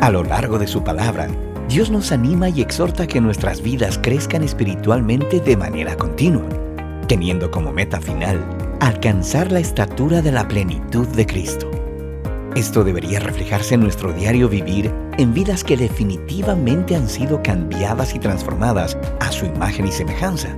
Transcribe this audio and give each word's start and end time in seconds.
A 0.00 0.08
lo 0.08 0.24
largo 0.24 0.58
de 0.58 0.66
su 0.66 0.82
palabra, 0.82 1.28
Dios 1.68 1.90
nos 1.90 2.10
anima 2.10 2.48
y 2.48 2.62
exhorta 2.62 3.06
que 3.06 3.20
nuestras 3.20 3.60
vidas 3.60 4.00
crezcan 4.02 4.42
espiritualmente 4.42 5.40
de 5.40 5.58
manera 5.58 5.94
continua, 5.94 6.48
teniendo 7.06 7.50
como 7.50 7.70
meta 7.70 8.00
final 8.00 8.42
alcanzar 8.80 9.52
la 9.52 9.60
estatura 9.60 10.22
de 10.22 10.32
la 10.32 10.48
plenitud 10.48 11.06
de 11.08 11.26
Cristo. 11.26 11.70
Esto 12.56 12.82
debería 12.82 13.20
reflejarse 13.20 13.74
en 13.74 13.82
nuestro 13.82 14.14
diario 14.14 14.48
vivir 14.48 14.90
en 15.18 15.34
vidas 15.34 15.62
que 15.62 15.76
definitivamente 15.76 16.96
han 16.96 17.06
sido 17.06 17.42
cambiadas 17.42 18.14
y 18.14 18.18
transformadas 18.18 18.96
a 19.20 19.30
su 19.30 19.44
imagen 19.44 19.86
y 19.86 19.92
semejanza. 19.92 20.48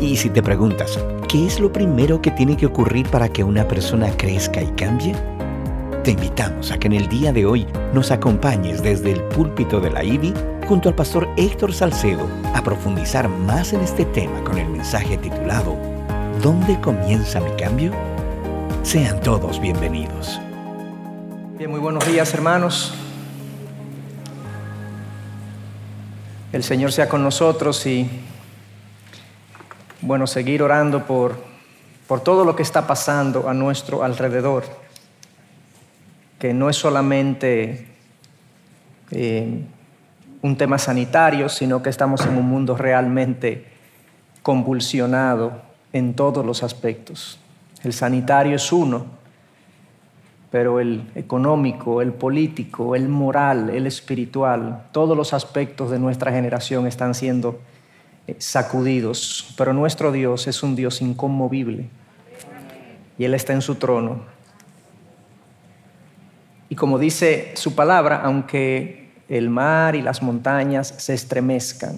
Y 0.00 0.16
si 0.16 0.30
te 0.30 0.42
preguntas, 0.42 0.98
¿qué 1.28 1.46
es 1.46 1.60
lo 1.60 1.70
primero 1.70 2.22
que 2.22 2.30
tiene 2.30 2.56
que 2.56 2.64
ocurrir 2.64 3.06
para 3.08 3.28
que 3.28 3.44
una 3.44 3.68
persona 3.68 4.08
crezca 4.16 4.62
y 4.62 4.68
cambie? 4.68 5.14
Te 6.04 6.12
invitamos 6.12 6.72
a 6.72 6.78
que 6.78 6.86
en 6.86 6.94
el 6.94 7.08
día 7.10 7.30
de 7.30 7.44
hoy 7.44 7.66
nos 7.92 8.10
acompañes 8.10 8.82
desde 8.82 9.12
el 9.12 9.22
púlpito 9.24 9.80
de 9.80 9.90
la 9.90 10.02
IBI 10.02 10.32
junto 10.66 10.88
al 10.88 10.94
pastor 10.94 11.28
Héctor 11.36 11.74
Salcedo 11.74 12.26
a 12.54 12.62
profundizar 12.62 13.28
más 13.28 13.74
en 13.74 13.82
este 13.82 14.06
tema 14.06 14.42
con 14.42 14.56
el 14.56 14.66
mensaje 14.66 15.18
titulado 15.18 15.76
¿Dónde 16.42 16.80
comienza 16.80 17.38
mi 17.40 17.54
cambio? 17.56 17.92
Sean 18.82 19.20
todos 19.20 19.60
bienvenidos. 19.60 20.40
Bien, 21.58 21.70
muy 21.70 21.80
buenos 21.80 22.06
días 22.06 22.32
hermanos. 22.32 22.94
El 26.50 26.64
Señor 26.64 26.92
sea 26.92 27.10
con 27.10 27.22
nosotros 27.22 27.84
y 27.84 28.08
bueno, 30.00 30.26
seguir 30.26 30.62
orando 30.62 31.04
por, 31.04 31.34
por 32.08 32.22
todo 32.22 32.46
lo 32.46 32.56
que 32.56 32.62
está 32.62 32.86
pasando 32.86 33.50
a 33.50 33.52
nuestro 33.52 34.02
alrededor, 34.02 34.64
que 36.40 36.54
no 36.54 36.70
es 36.70 36.76
solamente 36.76 37.86
eh, 39.10 39.62
un 40.40 40.56
tema 40.56 40.78
sanitario, 40.78 41.50
sino 41.50 41.82
que 41.82 41.90
estamos 41.90 42.24
en 42.24 42.36
un 42.38 42.48
mundo 42.48 42.76
realmente 42.76 43.66
convulsionado 44.42 45.60
en 45.92 46.14
todos 46.14 46.44
los 46.44 46.62
aspectos. 46.62 47.38
El 47.82 47.92
sanitario 47.92 48.56
es 48.56 48.72
uno, 48.72 49.04
pero 50.50 50.80
el 50.80 51.10
económico, 51.14 52.00
el 52.00 52.14
político, 52.14 52.96
el 52.96 53.10
moral, 53.10 53.68
el 53.68 53.86
espiritual, 53.86 54.86
todos 54.92 55.14
los 55.14 55.34
aspectos 55.34 55.90
de 55.90 55.98
nuestra 55.98 56.32
generación 56.32 56.86
están 56.86 57.14
siendo 57.14 57.60
eh, 58.26 58.36
sacudidos. 58.38 59.52
Pero 59.58 59.74
nuestro 59.74 60.10
Dios 60.10 60.46
es 60.46 60.62
un 60.62 60.74
Dios 60.74 61.02
inconmovible 61.02 61.90
y 63.18 63.24
Él 63.24 63.34
está 63.34 63.52
en 63.52 63.60
su 63.60 63.74
trono. 63.74 64.39
Y 66.70 66.76
como 66.76 67.00
dice 67.00 67.50
su 67.56 67.74
palabra, 67.74 68.22
aunque 68.24 69.10
el 69.28 69.50
mar 69.50 69.96
y 69.96 70.02
las 70.02 70.22
montañas 70.22 70.94
se 70.96 71.14
estremezcan, 71.14 71.96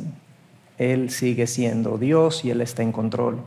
Él 0.79 1.11
sigue 1.11 1.47
siendo 1.47 1.99
Dios 1.99 2.43
y 2.45 2.51
Él 2.51 2.63
está 2.63 2.83
en 2.83 2.91
control. 2.91 3.43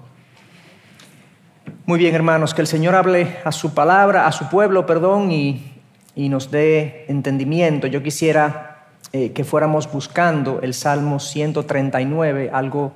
Muy 1.87 1.97
bien, 1.97 2.13
hermanos, 2.13 2.53
que 2.53 2.61
el 2.61 2.67
Señor 2.67 2.93
hable 2.93 3.37
a 3.43 3.51
su 3.51 3.73
palabra, 3.73 4.27
a 4.27 4.31
su 4.31 4.49
pueblo, 4.49 4.85
perdón, 4.85 5.31
y, 5.31 5.71
nos 6.15 6.51
dé 6.51 7.05
entendimiento. 7.07 7.87
Yo 7.87 8.03
quisiera 8.03 8.85
eh, 9.11 9.31
que 9.31 9.43
fuéramos 9.43 9.91
buscando 9.91 10.61
el 10.61 10.75
Salmo 10.75 11.19
139, 11.19 12.51
algo 12.53 12.93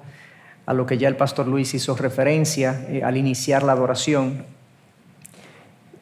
a 0.67 0.73
lo 0.73 0.85
que 0.85 0.99
ya 0.99 1.07
el 1.07 1.15
pastor 1.15 1.47
Luis 1.47 1.73
hizo 1.73 1.95
referencia 1.95 2.85
eh, 2.89 3.01
al 3.03 3.17
iniciar 3.17 3.63
la 3.63 3.71
adoración. 3.71 4.45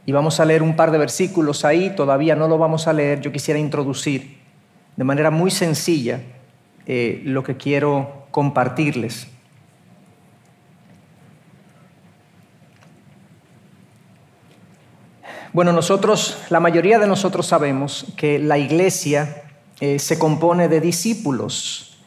Y 0.08 0.14
vamos 0.14 0.40
a 0.40 0.46
leer 0.46 0.64
un 0.64 0.78
par 0.78 0.92
de 0.92 0.98
versículos 0.98 1.66
ahí, 1.66 1.94
todavía 1.94 2.34
no 2.34 2.48
lo 2.48 2.58
vamos 2.58 2.88
a 2.88 2.94
leer, 2.94 3.20
yo 3.20 3.30
quisiera 3.34 3.60
introducir 3.60 4.38
de 4.96 5.04
manera 5.04 5.32
muy 5.32 5.52
sencilla 5.52 6.22
eh, 6.86 7.22
lo 7.26 7.44
que 7.44 7.58
quiero 7.58 8.26
compartirles. 8.32 9.28
Bueno, 15.52 15.74
nosotros, 15.74 16.38
la 16.50 16.62
mayoría 16.62 17.00
de 17.00 17.08
nosotros 17.08 17.46
sabemos 17.46 18.06
que 18.16 18.40
la 18.40 18.58
iglesia 18.58 19.44
eh, 19.82 20.00
se 20.00 20.18
compone 20.18 20.70
de 20.70 20.80
discípulos, 20.80 22.00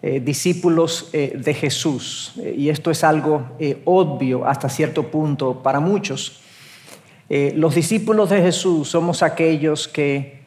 eh, 0.00 0.20
discípulos 0.20 1.10
de 1.12 1.52
Jesús. 1.52 2.32
y 2.56 2.70
esto 2.70 2.90
es 2.90 3.04
algo 3.04 3.50
obvio 3.84 4.46
hasta 4.46 4.70
cierto 4.70 5.10
punto 5.10 5.62
para 5.62 5.80
muchos. 5.80 6.40
Los 7.28 7.74
discípulos 7.74 8.30
de 8.30 8.40
Jesús 8.40 8.88
somos 8.88 9.22
aquellos 9.22 9.88
que 9.88 10.42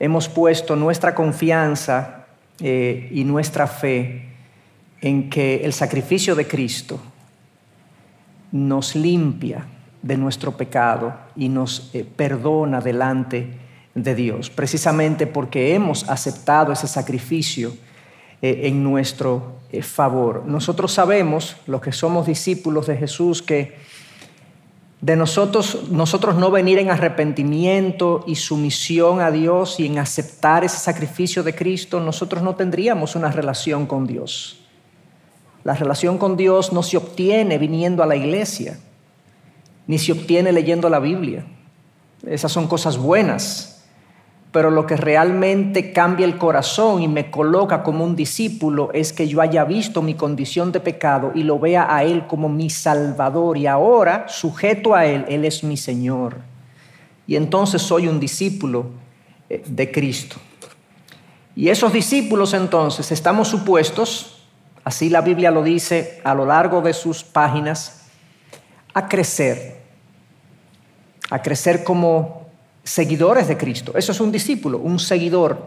hemos 0.00 0.28
puesto 0.28 0.74
nuestra 0.74 1.14
confianza 1.14 2.26
y 2.58 3.24
nuestra 3.24 3.66
fe 3.66 4.28
en 5.02 5.28
que 5.28 5.64
el 5.64 5.72
sacrificio 5.74 6.34
de 6.34 6.46
Cristo 6.46 6.98
nos 8.52 8.94
limpia, 8.94 9.66
de 10.04 10.18
nuestro 10.18 10.54
pecado 10.54 11.14
y 11.34 11.48
nos 11.48 11.90
eh, 11.94 12.04
perdona 12.04 12.82
delante 12.82 13.58
de 13.94 14.14
Dios, 14.14 14.50
precisamente 14.50 15.26
porque 15.26 15.74
hemos 15.74 16.08
aceptado 16.10 16.72
ese 16.72 16.86
sacrificio 16.86 17.74
eh, 18.42 18.60
en 18.64 18.84
nuestro 18.84 19.60
eh, 19.72 19.82
favor. 19.82 20.44
Nosotros 20.46 20.92
sabemos, 20.92 21.56
los 21.66 21.80
que 21.80 21.90
somos 21.90 22.26
discípulos 22.26 22.86
de 22.86 22.98
Jesús, 22.98 23.40
que 23.40 23.76
de 25.04 25.16
nosotros, 25.16 25.90
nosotros 25.90 26.34
no 26.36 26.50
venir 26.50 26.78
en 26.78 26.88
arrepentimiento 26.90 28.24
y 28.26 28.36
sumisión 28.36 29.20
a 29.20 29.30
Dios 29.30 29.78
y 29.78 29.84
en 29.84 29.98
aceptar 29.98 30.64
ese 30.64 30.78
sacrificio 30.78 31.42
de 31.42 31.54
Cristo, 31.54 32.00
nosotros 32.00 32.42
no 32.42 32.54
tendríamos 32.54 33.14
una 33.14 33.30
relación 33.30 33.84
con 33.84 34.06
Dios. 34.06 34.60
La 35.62 35.74
relación 35.74 36.16
con 36.16 36.38
Dios 36.38 36.72
no 36.72 36.82
se 36.82 36.96
obtiene 36.96 37.58
viniendo 37.58 38.02
a 38.02 38.06
la 38.06 38.16
iglesia 38.16 38.78
ni 39.86 39.98
se 39.98 40.12
obtiene 40.12 40.52
leyendo 40.52 40.88
la 40.88 41.00
Biblia. 41.00 41.44
Esas 42.26 42.50
son 42.50 42.66
cosas 42.66 42.96
buenas, 42.96 43.73
pero 44.54 44.70
lo 44.70 44.86
que 44.86 44.96
realmente 44.96 45.92
cambia 45.92 46.24
el 46.24 46.38
corazón 46.38 47.02
y 47.02 47.08
me 47.08 47.28
coloca 47.28 47.82
como 47.82 48.04
un 48.04 48.14
discípulo 48.14 48.90
es 48.92 49.12
que 49.12 49.26
yo 49.26 49.40
haya 49.40 49.64
visto 49.64 50.00
mi 50.00 50.14
condición 50.14 50.70
de 50.70 50.78
pecado 50.78 51.32
y 51.34 51.42
lo 51.42 51.58
vea 51.58 51.92
a 51.92 52.04
Él 52.04 52.28
como 52.28 52.48
mi 52.48 52.70
Salvador 52.70 53.58
y 53.58 53.66
ahora, 53.66 54.26
sujeto 54.28 54.94
a 54.94 55.06
Él, 55.06 55.24
Él 55.28 55.44
es 55.44 55.64
mi 55.64 55.76
Señor. 55.76 56.36
Y 57.26 57.34
entonces 57.34 57.82
soy 57.82 58.06
un 58.06 58.20
discípulo 58.20 58.86
eh, 59.50 59.60
de 59.66 59.90
Cristo. 59.90 60.36
Y 61.56 61.68
esos 61.68 61.92
discípulos 61.92 62.54
entonces 62.54 63.10
estamos 63.10 63.48
supuestos, 63.48 64.46
así 64.84 65.10
la 65.10 65.22
Biblia 65.22 65.50
lo 65.50 65.64
dice 65.64 66.20
a 66.22 66.32
lo 66.32 66.46
largo 66.46 66.80
de 66.80 66.92
sus 66.92 67.24
páginas, 67.24 68.06
a 68.94 69.08
crecer, 69.08 69.78
a 71.28 71.42
crecer 71.42 71.82
como 71.82 72.43
seguidores 72.84 73.48
de 73.48 73.56
Cristo. 73.56 73.92
Eso 73.96 74.12
es 74.12 74.20
un 74.20 74.30
discípulo, 74.30 74.78
un 74.78 74.98
seguidor, 74.98 75.66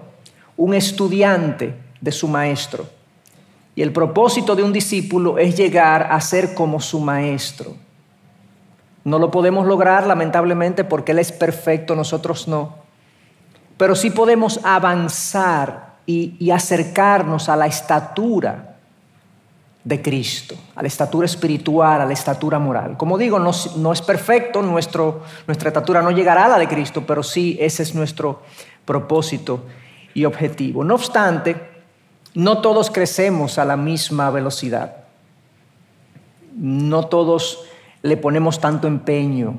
un 0.55 0.73
estudiante 0.73 1.75
de 2.00 2.11
su 2.11 2.28
maestro. 2.28 2.88
Y 3.75 3.81
el 3.81 3.91
propósito 3.91 4.55
de 4.55 4.63
un 4.63 4.72
discípulo 4.72 5.38
es 5.38 5.56
llegar 5.57 6.07
a 6.11 6.22
ser 6.22 6.53
como 6.53 6.79
su 6.79 7.00
maestro. 7.00 7.75
No 9.03 9.19
lo 9.19 9.31
podemos 9.31 9.67
lograr, 9.67 10.07
lamentablemente, 10.07 10.83
porque 10.83 11.11
Él 11.11 11.19
es 11.19 11.31
perfecto, 11.31 11.95
nosotros 11.95 12.47
no. 12.47 12.75
Pero 13.77 13.95
sí 13.95 14.09
podemos 14.09 14.59
avanzar 14.63 15.97
y, 16.07 16.50
acercarnos 16.51 17.50
a 17.50 17.56
la 17.56 17.67
estatura 17.67 18.66
de 19.88 20.02
Cristo, 20.02 20.53
a 20.75 20.81
la 20.81 20.90
estatura 20.90 21.25
espiritual, 21.25 22.02
a 22.02 22.06
la 22.06 22.12
estatura 22.12 22.59
moral. 22.59 22.98
Como 22.98 23.18
digo, 23.18 23.40
no, 23.40 23.94
es 23.94 24.02
perfecto, 24.02 24.62
nuestro, 24.62 25.22
nuestra 25.48 25.70
estatura 25.70 26.02
no 26.02 26.12
llegará 26.12 26.44
a 26.44 26.50
la 26.50 26.58
de 26.58 26.68
Cristo, 26.68 27.06
pero 27.08 27.24
sí 27.24 27.58
ese 27.62 27.84
es 27.84 27.96
nuestro 27.96 28.42
propósito 28.84 29.63
y 30.13 30.25
objetivo. 30.25 30.84
No 30.84 30.95
obstante, 30.95 31.56
no 32.34 32.60
todos 32.60 32.92
crecemos 32.92 33.57
a 33.60 33.63
la 33.63 33.78
misma 33.78 34.30
velocidad. 34.30 35.06
No 36.54 37.06
todos 37.06 37.63
le 38.01 38.18
ponemos 38.18 38.60
tanto 38.60 38.90
empeño. 38.90 39.56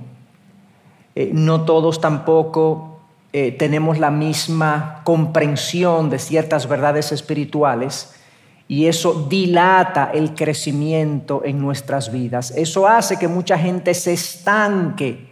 Eh, 1.14 1.30
no 1.32 1.64
todos 1.64 2.02
tampoco 2.02 3.00
eh, 3.32 3.52
tenemos 3.52 3.98
la 3.98 4.10
misma 4.10 5.00
comprensión 5.04 6.10
de 6.10 6.18
ciertas 6.18 6.68
verdades 6.68 7.12
espirituales 7.12 8.12
y 8.68 8.86
eso 8.86 9.26
dilata 9.28 10.10
el 10.12 10.34
crecimiento 10.34 11.42
en 11.42 11.58
nuestras 11.58 12.12
vidas. 12.12 12.50
Eso 12.50 12.86
hace 12.86 13.18
que 13.18 13.26
mucha 13.26 13.58
gente 13.58 13.94
se 13.94 14.12
estanque, 14.12 15.26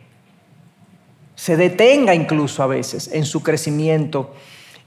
se 1.34 1.58
detenga 1.58 2.14
incluso 2.14 2.62
a 2.62 2.66
veces 2.66 3.10
en 3.12 3.26
su 3.26 3.42
crecimiento 3.42 4.32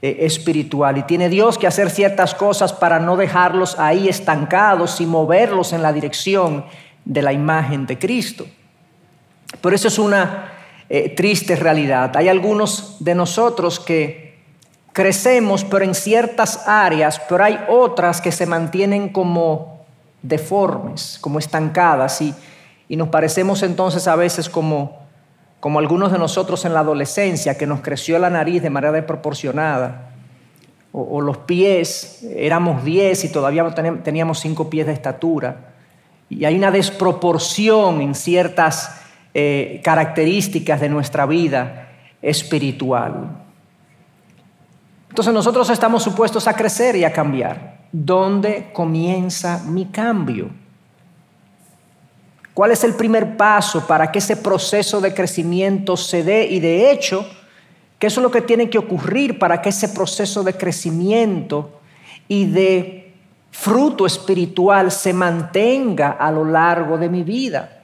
eh, 0.02 0.16
espiritual. 0.20 0.98
Y 0.98 1.04
tiene 1.04 1.28
Dios 1.28 1.58
que 1.58 1.68
hacer 1.68 1.90
ciertas 1.90 2.34
cosas 2.34 2.72
para 2.72 2.98
no 2.98 3.16
dejarlos 3.16 3.78
ahí 3.78 4.08
estancados 4.08 5.00
y 5.00 5.06
moverlos 5.06 5.72
en 5.72 5.82
la 5.82 5.92
dirección 5.92 6.64
de 7.04 7.22
la 7.22 7.32
imagen 7.32 7.86
de 7.86 7.98
Cristo. 7.98 8.46
Pero 9.60 9.76
eso 9.76 9.86
es 9.86 9.98
una 9.98 10.52
eh, 10.88 11.10
triste 11.10 11.54
realidad. 11.54 12.16
Hay 12.16 12.28
algunos 12.28 12.96
de 12.98 13.14
nosotros 13.14 13.78
que 13.78 14.29
crecemos, 14.92 15.64
pero 15.64 15.84
en 15.84 15.94
ciertas 15.94 16.66
áreas, 16.66 17.20
pero 17.28 17.44
hay 17.44 17.58
otras 17.68 18.20
que 18.20 18.32
se 18.32 18.46
mantienen 18.46 19.08
como 19.08 19.84
deformes, 20.22 21.18
como 21.20 21.38
estancadas, 21.38 22.20
y, 22.20 22.34
y 22.88 22.96
nos 22.96 23.08
parecemos 23.08 23.62
entonces 23.62 24.08
a 24.08 24.16
veces 24.16 24.48
como, 24.48 24.98
como 25.60 25.78
algunos 25.78 26.12
de 26.12 26.18
nosotros 26.18 26.64
en 26.64 26.74
la 26.74 26.80
adolescencia, 26.80 27.56
que 27.56 27.66
nos 27.66 27.80
creció 27.80 28.18
la 28.18 28.30
nariz 28.30 28.62
de 28.62 28.70
manera 28.70 28.92
desproporcionada, 28.92 30.08
o, 30.92 31.20
los 31.20 31.36
pies, 31.38 32.24
éramos 32.34 32.84
10 32.84 33.24
y 33.24 33.28
todavía 33.28 33.64
teníamos 34.02 34.40
5 34.40 34.68
pies 34.68 34.86
de 34.86 34.92
estatura, 34.92 35.68
y 36.28 36.44
hay 36.44 36.56
una 36.56 36.70
desproporción 36.70 38.00
en 38.00 38.14
ciertas 38.14 39.00
eh, 39.34 39.80
características 39.84 40.80
de 40.80 40.88
nuestra 40.88 41.26
vida 41.26 41.88
espiritual. 42.22 43.49
Entonces 45.10 45.34
nosotros 45.34 45.68
estamos 45.70 46.04
supuestos 46.04 46.46
a 46.46 46.54
crecer 46.54 46.94
y 46.94 47.04
a 47.04 47.12
cambiar. 47.12 47.80
¿Dónde 47.90 48.70
comienza 48.72 49.60
mi 49.66 49.86
cambio? 49.86 50.50
¿Cuál 52.54 52.70
es 52.70 52.84
el 52.84 52.94
primer 52.94 53.36
paso 53.36 53.86
para 53.88 54.12
que 54.12 54.20
ese 54.20 54.36
proceso 54.36 55.00
de 55.00 55.12
crecimiento 55.12 55.96
se 55.96 56.22
dé? 56.22 56.46
Y 56.46 56.60
de 56.60 56.92
hecho, 56.92 57.26
¿qué 57.98 58.06
es 58.06 58.16
lo 58.18 58.30
que 58.30 58.40
tiene 58.40 58.70
que 58.70 58.78
ocurrir 58.78 59.40
para 59.40 59.60
que 59.60 59.70
ese 59.70 59.88
proceso 59.88 60.44
de 60.44 60.54
crecimiento 60.54 61.80
y 62.28 62.46
de 62.46 63.12
fruto 63.50 64.06
espiritual 64.06 64.92
se 64.92 65.12
mantenga 65.12 66.12
a 66.12 66.30
lo 66.30 66.44
largo 66.44 66.98
de 66.98 67.08
mi 67.08 67.24
vida? 67.24 67.79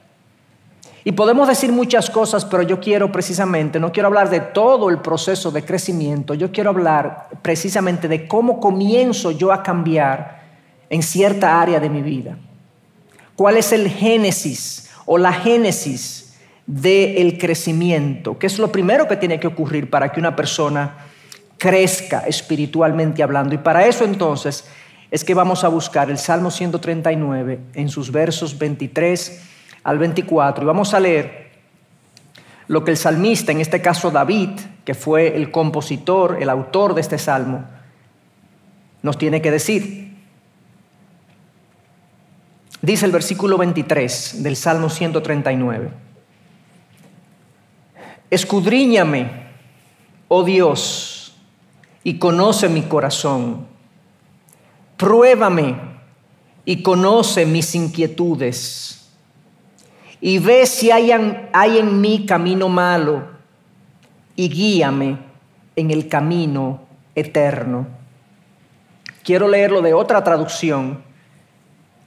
Y 1.07 1.13
podemos 1.13 1.47
decir 1.47 1.71
muchas 1.71 2.09
cosas, 2.09 2.43
pero 2.43 2.63
yo 2.63 2.81
quiero 2.81 3.09
precisamente, 3.13 3.79
no 3.79 3.93
quiero 3.93 4.07
hablar 4.07 4.29
de 4.29 4.41
todo 4.41 4.89
el 4.89 4.99
proceso 4.99 5.51
de 5.51 5.63
crecimiento, 5.63 6.33
yo 6.33 6.51
quiero 6.51 6.71
hablar 6.71 7.29
precisamente 7.41 8.09
de 8.09 8.27
cómo 8.27 8.59
comienzo 8.59 9.31
yo 9.31 9.53
a 9.53 9.63
cambiar 9.63 10.41
en 10.89 11.01
cierta 11.01 11.61
área 11.61 11.79
de 11.79 11.89
mi 11.89 12.01
vida. 12.01 12.37
¿Cuál 13.37 13.55
es 13.55 13.71
el 13.71 13.87
génesis 13.87 14.89
o 15.05 15.17
la 15.17 15.31
génesis 15.31 16.33
del 16.65 17.37
crecimiento? 17.37 18.37
¿Qué 18.37 18.47
es 18.47 18.59
lo 18.59 18.69
primero 18.69 19.07
que 19.07 19.15
tiene 19.15 19.39
que 19.39 19.47
ocurrir 19.47 19.89
para 19.89 20.11
que 20.11 20.19
una 20.19 20.35
persona 20.35 21.05
crezca 21.57 22.25
espiritualmente 22.27 23.23
hablando? 23.23 23.55
Y 23.55 23.59
para 23.59 23.87
eso 23.87 24.03
entonces 24.03 24.65
es 25.09 25.23
que 25.23 25.33
vamos 25.33 25.63
a 25.63 25.69
buscar 25.69 26.09
el 26.09 26.17
Salmo 26.17 26.51
139 26.51 27.59
en 27.75 27.87
sus 27.87 28.11
versos 28.11 28.57
23 28.59 29.55
al 29.87 29.99
24 29.99 30.63
y 30.63 30.67
vamos 30.67 30.93
a 30.93 30.99
leer 30.99 31.47
lo 32.67 32.83
que 32.83 32.91
el 32.91 32.97
salmista, 32.97 33.53
en 33.53 33.61
este 33.61 33.81
caso 33.81 34.11
David, 34.11 34.49
que 34.83 34.93
fue 34.93 35.37
el 35.37 35.49
compositor, 35.49 36.39
el 36.41 36.49
autor 36.49 36.93
de 36.93 36.99
este 36.99 37.17
salmo, 37.17 37.63
nos 39.01 39.17
tiene 39.17 39.41
que 39.41 39.49
decir. 39.49 40.13
Dice 42.81 43.05
el 43.05 43.13
versículo 43.13 43.57
23 43.57 44.43
del 44.43 44.57
Salmo 44.57 44.89
139. 44.89 45.89
Escudriñame, 48.29 49.31
oh 50.27 50.43
Dios, 50.43 51.33
y 52.03 52.19
conoce 52.19 52.67
mi 52.67 52.81
corazón. 52.81 53.67
Pruébame 54.97 55.77
y 56.65 56.83
conoce 56.83 57.45
mis 57.45 57.73
inquietudes 57.73 58.96
y 60.19 60.39
ve 60.39 60.65
si 60.65 60.91
hay 60.91 61.11
en, 61.11 61.49
hay 61.53 61.77
en 61.77 62.01
mí 62.01 62.25
camino 62.25 62.69
malo 62.69 63.23
y 64.35 64.49
guíame 64.49 65.17
en 65.75 65.91
el 65.91 66.07
camino 66.07 66.81
eterno. 67.15 67.87
Quiero 69.23 69.47
leerlo 69.47 69.81
de 69.81 69.93
otra 69.93 70.23
traducción 70.23 71.03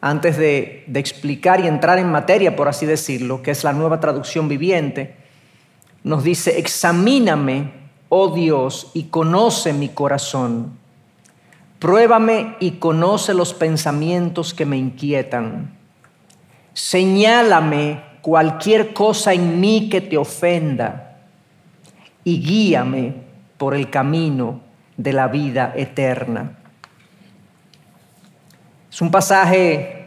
antes 0.01 0.37
de, 0.39 0.85
de, 0.87 0.99
explicar 0.99 1.61
y 1.61 1.67
entrar 1.67 1.99
en 1.99 2.11
materia, 2.11 2.57
por 2.57 2.69
así 2.69 2.87
decirlo, 2.87 3.43
que 3.43 3.51
es 3.51 3.65
la 3.65 3.73
nueva 3.73 4.01
traducción 4.01 4.49
viviente. 4.49 5.15
Nos 6.03 6.25
dice, 6.25 6.59
examíname, 6.59 7.73
oh 8.09 8.35
Dios, 8.35 8.91
y 8.95 9.05
conoce 9.05 9.75
mi 9.75 9.91
corazón. 9.91 10.79
Pruébame 11.79 12.57
y 12.61 12.73
conoce 12.73 13.35
los 13.35 13.53
pensamientos 13.53 14.55
que 14.55 14.65
me 14.65 14.79
inquietan 14.79 15.80
Señálame 16.73 18.01
cualquier 18.21 18.93
cosa 18.93 19.33
en 19.33 19.61
mí 19.61 19.89
que 19.89 20.01
te 20.01 20.17
ofenda 20.17 21.19
y 22.25 22.41
guíame 22.41 23.15
por 23.57 23.75
el 23.75 23.91
camino 23.91 24.61
de 24.97 25.13
la 25.13 25.29
vida 25.29 25.73
eterna. 25.77 26.59
Es 28.91 29.01
un 29.01 29.11
pasaje 29.11 30.01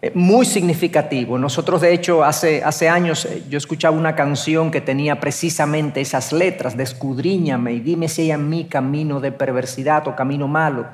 eh, 0.00 0.10
muy 0.14 0.44
significativo. 0.44 1.38
Nosotros, 1.38 1.80
de 1.80 1.94
hecho, 1.94 2.24
hace, 2.24 2.62
hace 2.64 2.88
años 2.88 3.24
eh, 3.24 3.44
yo 3.48 3.56
escuchaba 3.56 3.96
una 3.96 4.14
canción 4.14 4.70
que 4.70 4.80
tenía 4.80 5.20
precisamente 5.20 6.00
esas 6.00 6.32
letras 6.32 6.76
de 6.76 6.82
escudriñame 6.82 7.72
y 7.72 7.80
dime 7.80 8.08
si 8.08 8.22
hay 8.22 8.32
en 8.32 8.48
mí 8.48 8.64
camino 8.64 9.20
de 9.20 9.32
perversidad 9.32 10.06
o 10.08 10.16
camino 10.16 10.48
malo. 10.48 10.86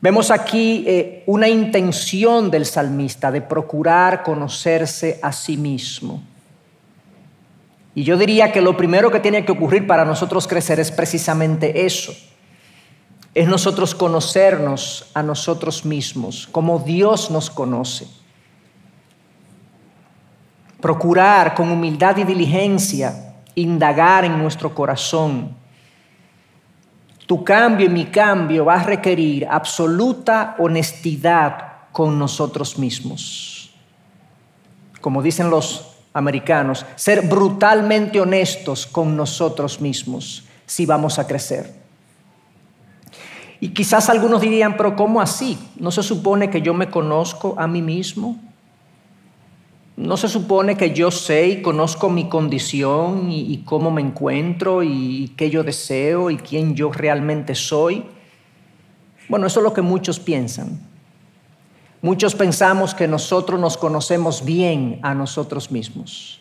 Vemos 0.00 0.30
aquí 0.30 0.84
eh, 0.86 1.24
una 1.26 1.48
intención 1.48 2.50
del 2.50 2.66
salmista 2.66 3.32
de 3.32 3.40
procurar 3.40 4.22
conocerse 4.22 5.18
a 5.22 5.32
sí 5.32 5.56
mismo. 5.56 6.22
Y 7.94 8.04
yo 8.04 8.16
diría 8.16 8.52
que 8.52 8.60
lo 8.60 8.76
primero 8.76 9.10
que 9.10 9.18
tiene 9.18 9.44
que 9.44 9.52
ocurrir 9.52 9.86
para 9.86 10.04
nosotros 10.04 10.46
crecer 10.46 10.78
es 10.78 10.92
precisamente 10.92 11.84
eso. 11.84 12.12
Es 13.34 13.48
nosotros 13.48 13.94
conocernos 13.94 15.10
a 15.14 15.22
nosotros 15.22 15.84
mismos, 15.84 16.48
como 16.50 16.78
Dios 16.78 17.30
nos 17.30 17.50
conoce. 17.50 18.06
Procurar 20.80 21.54
con 21.54 21.70
humildad 21.70 22.16
y 22.18 22.24
diligencia 22.24 23.28
indagar 23.56 24.24
en 24.24 24.38
nuestro 24.38 24.74
corazón 24.74 25.56
tu 27.28 27.44
cambio 27.44 27.84
y 27.84 27.90
mi 27.90 28.06
cambio 28.06 28.64
va 28.64 28.76
a 28.76 28.84
requerir 28.84 29.46
absoluta 29.50 30.56
honestidad 30.58 31.72
con 31.92 32.18
nosotros 32.18 32.78
mismos. 32.78 33.70
Como 35.02 35.20
dicen 35.22 35.50
los 35.50 35.90
americanos, 36.14 36.86
ser 36.96 37.28
brutalmente 37.28 38.18
honestos 38.18 38.86
con 38.86 39.14
nosotros 39.14 39.78
mismos 39.78 40.44
si 40.64 40.86
vamos 40.86 41.18
a 41.18 41.26
crecer. 41.26 41.74
Y 43.60 43.74
quizás 43.74 44.08
algunos 44.08 44.40
dirían, 44.40 44.78
pero 44.78 44.96
¿cómo 44.96 45.20
así? 45.20 45.58
¿No 45.76 45.90
se 45.90 46.02
supone 46.02 46.48
que 46.48 46.62
yo 46.62 46.72
me 46.72 46.88
conozco 46.88 47.54
a 47.58 47.66
mí 47.66 47.82
mismo? 47.82 48.40
¿No 49.98 50.16
se 50.16 50.28
supone 50.28 50.76
que 50.76 50.94
yo 50.94 51.10
sé 51.10 51.48
y 51.48 51.60
conozco 51.60 52.08
mi 52.08 52.28
condición 52.28 53.32
y, 53.32 53.64
cómo 53.64 53.90
me 53.90 54.00
encuentro 54.00 54.84
y 54.84 55.34
qué 55.36 55.50
yo 55.50 55.64
deseo 55.64 56.30
y 56.30 56.36
quién 56.36 56.76
yo 56.76 56.92
realmente 56.92 57.56
soy? 57.56 58.04
Bueno, 59.28 59.48
eso 59.48 59.58
es 59.58 59.64
lo 59.64 59.74
que 59.74 59.82
muchos 59.82 60.20
piensan. 60.20 60.78
Muchos 62.00 62.36
pensamos 62.36 62.94
que 62.94 63.08
nosotros 63.08 63.58
nos 63.58 63.76
conocemos 63.76 64.44
bien 64.44 65.00
a 65.02 65.14
nosotros 65.14 65.72
mismos. 65.72 66.40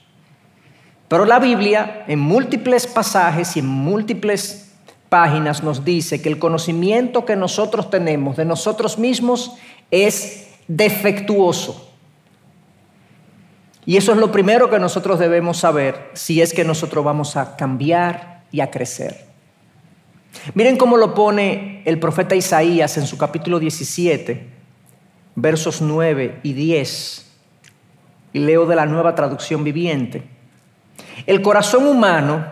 Pero 1.08 1.26
la 1.26 1.40
Biblia 1.40 2.06
en 2.08 2.20
múltiples 2.20 2.86
pasajes 2.86 3.58
y 3.58 3.62
en 3.62 3.68
múltiples 3.68 4.76
páginas 5.10 5.64
nos 5.64 5.84
dice 5.84 6.22
que 6.22 6.30
el 6.30 6.38
conocimiento 6.38 7.26
que 7.26 7.36
nosotros 7.36 7.90
tenemos 7.90 8.38
de 8.38 8.46
nosotros 8.46 9.00
mismos 9.00 9.54
es 9.90 10.48
defectuoso. 10.68 11.87
Y 13.88 13.96
eso 13.96 14.12
es 14.12 14.18
lo 14.18 14.34
primero 14.34 14.70
que 14.70 14.80
nosotros 14.80 15.18
debemos 15.18 15.60
saber 15.60 16.10
si 16.12 16.42
es 16.42 16.52
que 16.52 16.66
nosotros 16.66 17.06
vamos 17.06 17.38
a 17.38 17.56
cambiar 17.56 18.44
y 18.52 18.60
a 18.60 18.70
crecer. 18.70 19.26
Miren 20.56 20.76
cómo 20.76 20.98
lo 20.98 21.14
pone 21.14 21.84
el 21.86 21.98
profeta 21.98 22.36
Isaías 22.36 22.98
en 22.98 23.08
su 23.08 23.18
capítulo 23.18 23.60
17, 23.60 24.46
versos 25.36 25.82
9 25.82 26.42
y 26.44 26.52
10. 26.52 27.32
Y 28.34 28.40
leo 28.40 28.66
de 28.66 28.76
la 28.76 28.86
nueva 28.86 29.16
traducción 29.16 29.64
viviente. 29.64 30.22
El 31.26 31.42
corazón 31.42 31.88
humano, 31.88 32.46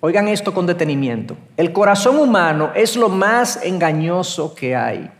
oigan 0.00 0.28
esto 0.28 0.52
con 0.52 0.66
detenimiento, 0.66 1.38
el 1.56 1.72
corazón 1.72 2.18
humano 2.18 2.72
es 2.74 2.94
lo 2.94 3.08
más 3.08 3.64
engañoso 3.64 4.54
que 4.54 4.76
hay 4.76 5.10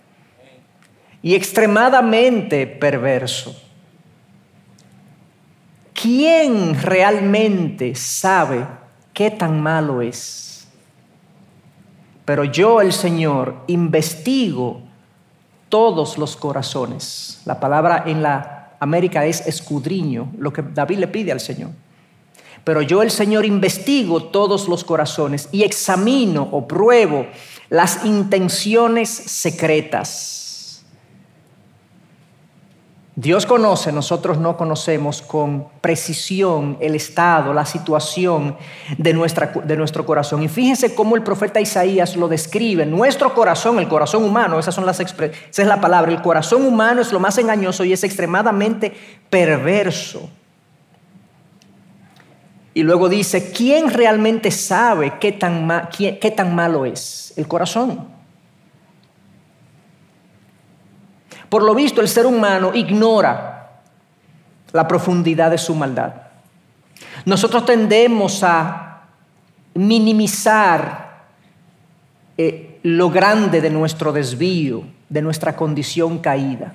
y 1.23 1.35
extremadamente 1.35 2.67
perverso. 2.67 3.68
¿Quién 6.01 6.81
realmente 6.81 7.97
sabe 7.97 8.65
qué 9.13 9.33
tan 9.33 9.61
malo 9.61 10.01
es? 10.01 10.69
Pero 12.25 12.45
yo, 12.45 12.81
el 12.81 12.93
Señor, 12.93 13.65
investigo 13.67 14.83
todos 15.69 16.17
los 16.17 16.37
corazones. 16.37 17.41
La 17.47 17.59
palabra 17.59 18.05
en 18.07 18.23
la 18.23 18.77
América 18.79 19.27
es 19.27 19.45
escudriño, 19.47 20.31
lo 20.39 20.53
que 20.53 20.63
David 20.63 20.99
le 20.99 21.09
pide 21.09 21.33
al 21.33 21.41
Señor. 21.41 21.71
Pero 22.63 22.83
yo 22.83 23.03
el 23.03 23.11
Señor 23.11 23.45
investigo 23.45 24.25
todos 24.25 24.69
los 24.69 24.85
corazones 24.85 25.49
y 25.51 25.65
examino 25.65 26.49
o 26.53 26.69
pruebo 26.69 27.27
las 27.71 28.05
intenciones 28.05 29.09
secretas. 29.09 30.38
Dios 33.21 33.47
conoce, 33.47 33.91
nosotros 33.91 34.39
no 34.39 34.57
conocemos 34.57 35.23
con 35.23 35.67
precisión 35.81 36.77
el 36.79 36.95
estado, 36.95 37.53
la 37.53 37.67
situación 37.67 38.57
de, 38.97 39.13
nuestra, 39.13 39.51
de, 39.65 39.77
nuestro 39.77 40.07
corazón. 40.07 40.45
Y 40.45 40.47
fíjense 40.47 40.95
cómo 40.95 41.17
el 41.17 41.25
profeta 41.25 41.61
Isaías 41.61 42.15
lo 42.15 42.29
describe. 42.29 42.87
Nuestro 42.87 43.35
corazón, 43.35 43.81
el 43.81 43.89
corazón 43.89 44.23
humano, 44.23 44.61
esas 44.61 44.73
son 44.73 44.87
las 44.87 45.01
esa 45.01 45.33
es 45.51 45.67
la 45.67 45.81
palabra. 45.81 46.13
El 46.13 46.23
corazón 46.23 46.65
humano 46.65 47.01
es 47.01 47.13
lo 47.13 47.19
más 47.19 47.37
engañoso 47.39 47.83
y 47.83 47.93
es 47.93 48.05
extremadamente 48.05 48.93
perverso. 49.29 50.31
Y 52.73 52.85
luego 52.85 53.09
dice, 53.09 53.51
¿quién 53.51 53.93
realmente 53.93 54.53
sabe 54.53 55.15
qué 55.19 55.33
tan, 55.33 55.89
qué 55.91 56.33
tan 56.37 56.55
malo 56.55 56.87
es? 56.87 57.33
El 57.37 57.49
corazón. 57.49 58.18
Por 61.49 61.63
lo 61.63 61.75
visto, 61.75 62.01
el 62.01 62.09
ser 62.09 62.27
humano 62.27 62.73
ignora 62.75 63.81
la 64.73 64.87
profundidad 64.87 65.51
de 65.51 65.59
su 65.59 65.75
maldad. 65.75 66.13
Nosotros 67.25 67.65
tendemos 67.65 68.43
a 68.43 69.03
minimizar 69.75 71.25
eh, 72.37 72.81
lo 72.83 73.11
grande 73.11 73.61
de 73.61 73.71
nuestro 73.71 74.13
desvío, 74.13 74.85
de 75.09 75.23
nuestra 75.23 75.57
condición 75.57 76.19
caída. 76.19 76.75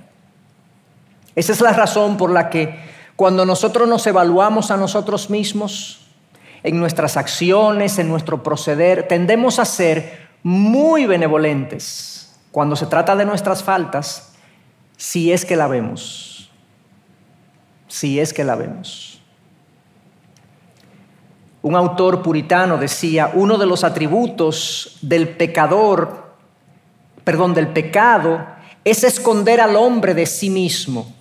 Esa 1.35 1.51
es 1.51 1.61
la 1.61 1.73
razón 1.73 2.17
por 2.17 2.31
la 2.31 2.49
que 2.49 2.79
cuando 3.15 3.45
nosotros 3.45 3.87
nos 3.87 4.05
evaluamos 4.07 4.71
a 4.71 4.77
nosotros 4.77 5.29
mismos, 5.29 5.99
en 6.63 6.79
nuestras 6.79 7.17
acciones, 7.17 7.99
en 7.99 8.07
nuestro 8.07 8.41
proceder, 8.41 9.07
tendemos 9.07 9.59
a 9.59 9.65
ser 9.65 10.29
muy 10.43 11.05
benevolentes 11.05 12.33
cuando 12.51 12.75
se 12.75 12.85
trata 12.85 13.15
de 13.15 13.25
nuestras 13.25 13.63
faltas 13.63 14.32
si 15.03 15.33
es 15.33 15.43
que 15.43 15.57
la 15.57 15.67
vemos, 15.67 16.49
si 17.89 18.21
es 18.21 18.31
que 18.31 18.45
la 18.45 18.55
vemos. 18.55 19.19
Un 21.61 21.75
autor 21.75 22.23
puritano 22.23 22.77
decía, 22.77 23.29
uno 23.33 23.57
de 23.57 23.65
los 23.65 23.83
atributos 23.83 24.97
del 25.01 25.27
pecador, 25.27 26.35
perdón, 27.25 27.53
del 27.53 27.67
pecado, 27.67 28.45
es 28.85 29.03
esconder 29.03 29.59
al 29.59 29.75
hombre 29.75 30.13
de 30.13 30.25
sí 30.25 30.49
mismo, 30.49 31.13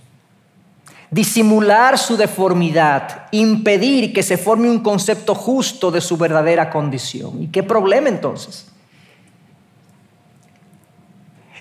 disimular 1.10 1.98
su 1.98 2.16
deformidad, 2.16 3.26
impedir 3.32 4.12
que 4.12 4.22
se 4.22 4.36
forme 4.36 4.70
un 4.70 4.78
concepto 4.78 5.34
justo 5.34 5.90
de 5.90 6.00
su 6.00 6.16
verdadera 6.16 6.70
condición. 6.70 7.42
¿Y 7.42 7.48
qué 7.48 7.64
problema 7.64 8.08
entonces? 8.08 8.71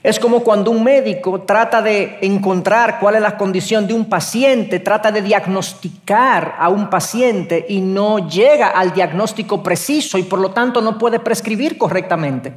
Es 0.04 0.20
como 0.20 0.40
cuando 0.40 0.72
un 0.72 0.84
médico 0.84 1.42
trata 1.42 1.82
de 1.82 2.18
encontrar 2.22 3.00
cuál 3.00 3.16
es 3.16 3.22
la 3.22 3.38
condición 3.38 3.86
de 3.86 3.94
un 3.94 4.06
paciente, 4.06 4.80
trata 4.80 5.12
de 5.12 5.22
diagnosticar 5.22 6.56
a 6.58 6.70
un 6.70 6.90
paciente 6.90 7.68
y 7.70 7.82
no 7.82 8.28
llega 8.28 8.70
al 8.70 8.94
diagnóstico 8.94 9.62
preciso 9.62 10.18
y 10.18 10.24
por 10.24 10.40
lo 10.40 10.52
tanto 10.52 10.82
no 10.82 10.98
puede 10.98 11.20
prescribir 11.20 11.78
correctamente 11.78 12.52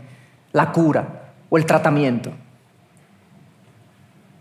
la 0.52 0.72
cura 0.72 1.32
o 1.50 1.58
el 1.58 1.66
tratamiento. 1.66 2.32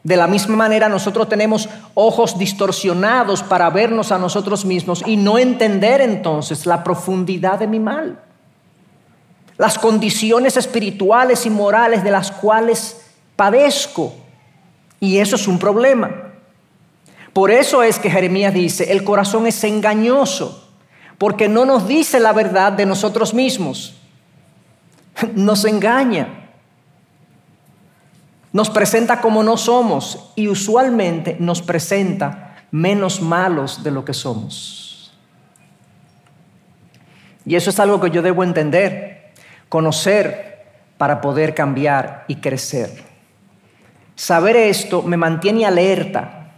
De 0.04 0.16
la 0.16 0.28
misma 0.28 0.56
manera 0.56 0.88
nosotros 0.88 1.28
tenemos 1.28 1.68
ojos 1.96 2.38
distorsionados 2.38 3.44
para 3.44 3.70
vernos 3.70 4.14
a 4.14 4.18
nosotros 4.18 4.64
mismos 4.64 5.04
y 5.06 5.18
no 5.18 5.38
entender 5.38 6.00
entonces 6.00 6.66
la 6.66 6.86
profundidad 6.86 7.60
de 7.60 7.68
mi 7.68 7.80
mal 7.80 8.20
las 9.58 9.78
condiciones 9.78 10.58
espirituales 10.58 11.46
y 11.46 11.50
morales 11.50 12.04
de 12.04 12.12
las 12.12 12.32
cuales 12.32 13.02
padezco. 13.36 14.14
Y 15.00 15.18
eso 15.18 15.36
es 15.36 15.48
un 15.48 15.60
problema. 15.60 16.34
Por 17.34 17.52
eso 17.52 17.84
es 17.84 18.00
que 18.00 18.10
Jeremías 18.10 18.54
dice, 18.54 18.92
el 18.92 19.04
corazón 19.04 19.48
es 19.48 19.64
engañoso, 19.64 20.70
porque 21.18 21.50
no 21.50 21.66
nos 21.66 21.88
dice 21.88 22.20
la 22.20 22.34
verdad 22.34 22.72
de 22.72 22.86
nosotros 22.86 23.34
mismos. 23.34 23.96
Nos 25.36 25.66
engaña. 25.66 26.50
Nos 28.52 28.70
presenta 28.70 29.20
como 29.20 29.42
no 29.44 29.58
somos 29.58 30.32
y 30.36 30.48
usualmente 30.48 31.38
nos 31.40 31.64
presenta 31.64 32.56
menos 32.70 33.20
malos 33.20 33.84
de 33.84 33.90
lo 33.90 34.06
que 34.06 34.14
somos. 34.14 35.12
Y 37.48 37.56
eso 37.56 37.72
es 37.72 37.80
algo 37.80 38.00
que 38.00 38.12
yo 38.12 38.22
debo 38.22 38.44
entender 38.44 39.23
conocer 39.74 40.68
para 41.00 41.20
poder 41.20 41.56
cambiar 41.56 42.26
y 42.28 42.36
crecer. 42.36 42.92
Saber 44.16 44.56
esto 44.56 45.02
me 45.02 45.18
mantiene 45.18 45.66
alerta 45.66 46.52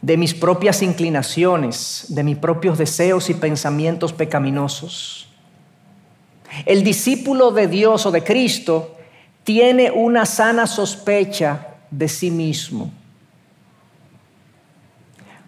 de 0.00 0.16
mis 0.16 0.32
propias 0.32 0.80
inclinaciones, 0.80 2.04
de 2.10 2.22
mis 2.22 2.36
propios 2.36 2.78
deseos 2.78 3.28
y 3.30 3.34
pensamientos 3.34 4.12
pecaminosos. 4.12 5.28
El 6.66 6.84
discípulo 6.84 7.50
de 7.50 7.66
Dios 7.66 8.06
o 8.06 8.12
de 8.12 8.22
Cristo 8.22 8.94
tiene 9.42 9.90
una 9.90 10.24
sana 10.24 10.68
sospecha 10.68 11.66
de 11.90 12.06
sí 12.06 12.30
mismo. 12.30 12.92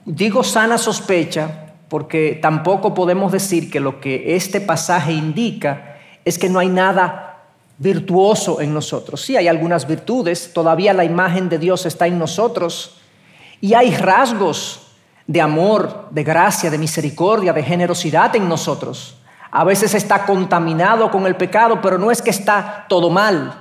Digo 0.04 0.42
sana 0.42 0.78
sospecha 0.78 1.74
porque 1.88 2.36
tampoco 2.42 2.92
podemos 2.92 3.30
decir 3.30 3.70
que 3.70 3.78
lo 3.78 4.00
que 4.00 4.34
este 4.34 4.60
pasaje 4.60 5.12
indica 5.12 5.92
es 6.24 6.38
que 6.38 6.48
no 6.48 6.58
hay 6.58 6.68
nada 6.68 7.42
virtuoso 7.78 8.60
en 8.60 8.72
nosotros. 8.72 9.20
Sí, 9.20 9.36
hay 9.36 9.48
algunas 9.48 9.86
virtudes, 9.86 10.52
todavía 10.52 10.92
la 10.92 11.04
imagen 11.04 11.48
de 11.48 11.58
Dios 11.58 11.86
está 11.86 12.06
en 12.06 12.18
nosotros 12.18 12.96
y 13.60 13.74
hay 13.74 13.94
rasgos 13.94 14.80
de 15.26 15.40
amor, 15.40 16.08
de 16.10 16.22
gracia, 16.22 16.70
de 16.70 16.78
misericordia, 16.78 17.52
de 17.52 17.62
generosidad 17.62 18.34
en 18.36 18.48
nosotros. 18.48 19.16
A 19.50 19.64
veces 19.64 19.94
está 19.94 20.26
contaminado 20.26 21.10
con 21.10 21.26
el 21.26 21.36
pecado, 21.36 21.80
pero 21.80 21.98
no 21.98 22.10
es 22.10 22.20
que 22.20 22.30
está 22.30 22.86
todo 22.88 23.10
mal. 23.10 23.60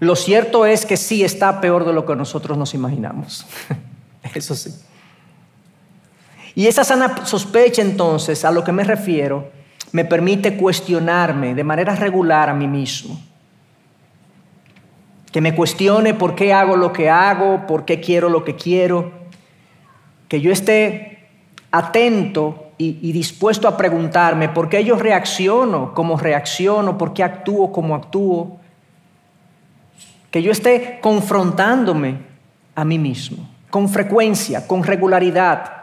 Lo 0.00 0.16
cierto 0.16 0.64
es 0.64 0.86
que 0.86 0.96
sí 0.96 1.24
está 1.24 1.60
peor 1.60 1.84
de 1.84 1.92
lo 1.92 2.06
que 2.06 2.16
nosotros 2.16 2.56
nos 2.56 2.74
imaginamos. 2.74 3.46
Eso 4.34 4.54
sí. 4.54 4.72
Y 6.54 6.66
esa 6.66 6.84
sana 6.84 7.26
sospecha 7.26 7.82
entonces, 7.82 8.44
a 8.44 8.50
lo 8.50 8.64
que 8.64 8.72
me 8.72 8.84
refiero, 8.84 9.50
me 9.92 10.04
permite 10.04 10.56
cuestionarme 10.56 11.54
de 11.54 11.64
manera 11.64 11.94
regular 11.96 12.48
a 12.48 12.54
mí 12.54 12.68
mismo. 12.68 13.20
Que 15.32 15.40
me 15.40 15.54
cuestione 15.54 16.14
por 16.14 16.34
qué 16.34 16.52
hago 16.52 16.76
lo 16.76 16.92
que 16.92 17.08
hago, 17.08 17.66
por 17.66 17.84
qué 17.84 18.00
quiero 18.00 18.28
lo 18.28 18.44
que 18.44 18.56
quiero. 18.56 19.12
Que 20.28 20.40
yo 20.40 20.52
esté 20.52 21.28
atento 21.70 22.72
y, 22.78 23.12
dispuesto 23.12 23.68
a 23.68 23.76
preguntarme 23.76 24.48
por 24.48 24.68
qué 24.68 24.82
yo 24.84 24.96
reacciono 24.96 25.92
como 25.92 26.16
reacciono, 26.16 26.96
por 26.96 27.12
qué 27.12 27.22
actúo 27.22 27.72
como 27.72 27.94
actúo. 27.94 28.58
Que 30.30 30.42
yo 30.42 30.52
esté 30.52 30.98
confrontándome 31.00 32.18
a 32.74 32.84
mí 32.84 32.98
mismo, 32.98 33.48
con 33.68 33.88
frecuencia, 33.88 34.66
con 34.66 34.82
regularidad 34.84 35.79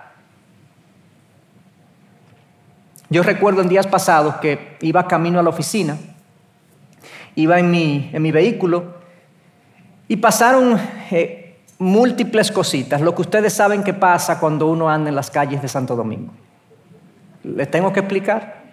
Yo 3.09 3.23
recuerdo 3.23 3.61
en 3.61 3.69
días 3.69 3.87
pasados 3.87 4.35
que 4.35 4.77
iba 4.81 5.07
camino 5.07 5.39
a 5.39 5.43
la 5.43 5.49
oficina, 5.49 5.97
iba 7.35 7.57
en 7.57 7.71
mi, 7.71 8.09
en 8.11 8.21
mi 8.21 8.31
vehículo 8.33 8.95
y 10.09 10.17
pasaron 10.17 10.77
eh, 11.11 11.57
múltiples 11.79 12.51
cositas, 12.51 12.99
lo 12.99 13.15
que 13.15 13.21
ustedes 13.21 13.53
saben 13.53 13.83
que 13.83 13.93
pasa 13.93 14.39
cuando 14.39 14.67
uno 14.67 14.89
anda 14.89 15.09
en 15.09 15.15
las 15.15 15.31
calles 15.31 15.61
de 15.61 15.69
Santo 15.69 15.95
Domingo. 15.95 16.33
¿Les 17.43 17.71
tengo 17.71 17.93
que 17.93 18.01
explicar? 18.01 18.63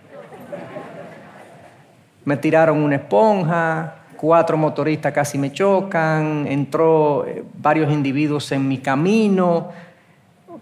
Me 2.24 2.36
tiraron 2.36 2.78
una 2.78 2.96
esponja, 2.96 3.94
cuatro 4.16 4.56
motoristas 4.56 5.12
casi 5.12 5.38
me 5.38 5.52
chocan, 5.52 6.46
entró 6.48 7.24
eh, 7.24 7.44
varios 7.54 7.92
individuos 7.92 8.50
en 8.50 8.66
mi 8.66 8.78
camino, 8.78 9.68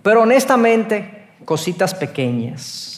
pero 0.02 0.22
honestamente, 0.22 1.28
cositas 1.46 1.94
pequeñas 1.94 2.91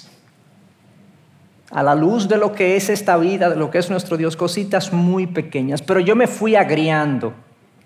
a 1.75 1.83
la 1.83 1.97
luz 1.97 2.29
de 2.29 2.39
lo 2.39 2.53
que 2.53 2.77
es 2.77 2.89
esta 2.89 3.17
vida, 3.17 3.51
de 3.51 3.57
lo 3.57 3.69
que 3.69 3.79
es 3.79 3.91
nuestro 3.91 4.17
Dios, 4.17 4.37
cositas 4.37 4.93
muy 4.93 5.27
pequeñas. 5.27 5.83
Pero 5.83 5.99
yo 5.99 6.15
me 6.15 6.29
fui 6.29 6.55
agriando. 6.55 7.35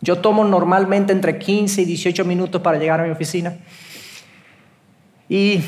Yo 0.03 0.17
tomo 0.17 0.45
normalmente 0.45 1.15
entre 1.15 1.39
15 1.39 1.81
y 1.81 1.85
18 1.87 2.23
minutos 2.27 2.61
para 2.61 2.77
llegar 2.77 3.01
a 3.01 3.05
mi 3.05 3.11
oficina. 3.11 3.57
Y 5.27 5.63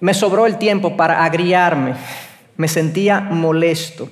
me 0.00 0.14
sobró 0.14 0.46
el 0.46 0.56
tiempo 0.56 0.96
para 0.96 1.22
agriarme. 1.22 1.92
Me 2.56 2.68
sentía 2.68 3.20
molesto. 3.20 4.08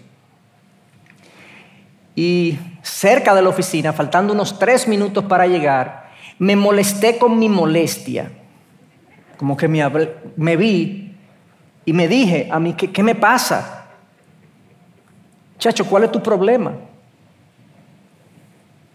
Y 2.14 2.58
cerca 2.82 3.34
de 3.34 3.40
la 3.40 3.48
oficina, 3.48 3.94
faltando 3.94 4.34
unos 4.34 4.58
tres 4.58 4.86
minutos 4.86 5.24
para 5.24 5.46
llegar, 5.46 6.10
me 6.38 6.56
molesté 6.56 7.16
con 7.16 7.38
mi 7.38 7.48
molestia. 7.48 8.30
Como 9.38 9.56
que 9.56 9.66
me, 9.66 9.82
me 10.36 10.58
vi 10.58 11.05
Y 11.86 11.92
me 11.92 12.08
dije 12.08 12.48
a 12.50 12.60
mí, 12.60 12.74
¿qué, 12.74 12.92
qué 12.92 13.02
me 13.02 13.14
pasa? 13.14 13.86
Chacho, 15.58 15.86
¿cuál 15.86 16.04
es 16.04 16.12
tu 16.12 16.22
problema? 16.22 16.74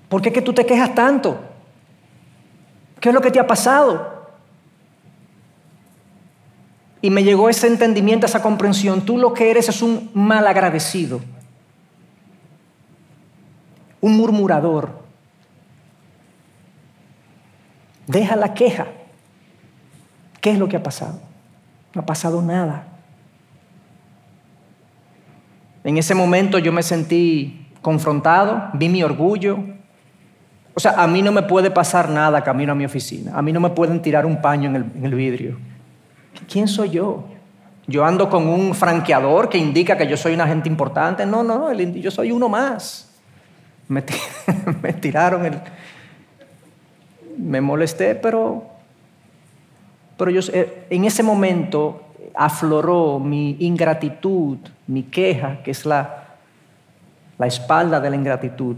¿Por 0.09 0.21
qué 0.21 0.27
es 0.27 0.35
que 0.35 0.41
tú 0.41 0.53
te 0.53 0.65
quejas 0.65 0.93
tanto? 0.93 1.39
¿Qué 2.99 3.09
es 3.09 3.15
lo 3.15 3.21
que 3.21 3.31
te 3.31 3.39
ha 3.39 3.47
pasado? 3.47 4.27
Y 7.01 7.09
me 7.09 7.23
llegó 7.23 7.49
ese 7.49 7.67
entendimiento, 7.67 8.25
esa 8.25 8.41
comprensión. 8.41 9.05
Tú 9.05 9.17
lo 9.17 9.33
que 9.33 9.49
eres 9.49 9.69
es 9.69 9.81
un 9.81 10.11
mal 10.13 10.45
agradecido, 10.45 11.21
un 14.01 14.17
murmurador. 14.17 15.01
Deja 18.05 18.35
la 18.35 18.53
queja. 18.53 18.87
¿Qué 20.41 20.51
es 20.51 20.59
lo 20.59 20.67
que 20.67 20.75
ha 20.75 20.83
pasado? 20.83 21.30
No 21.93 22.01
ha 22.01 22.05
pasado 22.05 22.41
nada. 22.41 22.87
En 25.83 25.97
ese 25.97 26.13
momento 26.13 26.59
yo 26.59 26.71
me 26.71 26.83
sentí 26.83 27.67
confrontado, 27.81 28.69
vi 28.73 28.87
mi 28.87 29.03
orgullo, 29.03 29.57
o 30.73 30.79
sea, 30.79 30.93
a 30.93 31.07
mí 31.07 31.21
no 31.21 31.31
me 31.31 31.43
puede 31.43 31.69
pasar 31.69 32.09
nada 32.09 32.43
camino 32.43 32.71
a 32.71 32.75
mi 32.75 32.85
oficina. 32.85 33.33
A 33.35 33.41
mí 33.41 33.51
no 33.51 33.59
me 33.59 33.69
pueden 33.71 34.01
tirar 34.01 34.25
un 34.25 34.41
paño 34.41 34.69
en 34.69 35.03
el, 35.03 35.15
vidrio. 35.15 35.57
¿Quién 36.49 36.67
soy 36.67 36.91
yo? 36.91 37.25
Yo 37.87 38.05
ando 38.05 38.29
con 38.29 38.47
un 38.47 38.73
franqueador 38.73 39.49
que 39.49 39.57
indica 39.57 39.97
que 39.97 40.07
yo 40.07 40.15
soy 40.15 40.33
un 40.33 40.41
agente 40.41 40.69
importante. 40.69 41.25
No, 41.25 41.43
no, 41.43 41.73
yo 41.73 42.09
soy 42.09 42.31
uno 42.31 42.47
más. 42.47 43.11
Me, 43.87 44.03
me 44.81 44.93
tiraron 44.93 45.45
el... 45.45 45.59
Me 47.37 47.59
molesté, 47.59 48.15
pero, 48.15 48.70
pero 50.21 50.29
yo, 50.29 50.41
en 50.53 51.05
ese 51.05 51.23
momento 51.23 51.99
afloró 52.35 53.17
mi 53.17 53.57
ingratitud, 53.59 54.59
mi 54.85 55.01
queja, 55.01 55.63
que 55.63 55.71
es 55.71 55.83
la, 55.83 56.25
la 57.39 57.47
espalda 57.47 57.99
de 57.99 58.07
la 58.07 58.15
ingratitud 58.17 58.75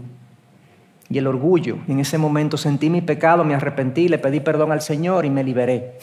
y 1.06 1.18
el 1.18 1.26
orgullo. 1.26 1.76
En 1.86 2.00
ese 2.00 2.16
momento 2.16 2.56
sentí 2.56 2.88
mi 2.88 3.02
pecado, 3.02 3.44
me 3.44 3.54
arrepentí, 3.54 4.08
le 4.08 4.16
pedí 4.16 4.40
perdón 4.40 4.72
al 4.72 4.80
Señor 4.80 5.26
y 5.26 5.28
me 5.28 5.44
liberé. 5.44 5.98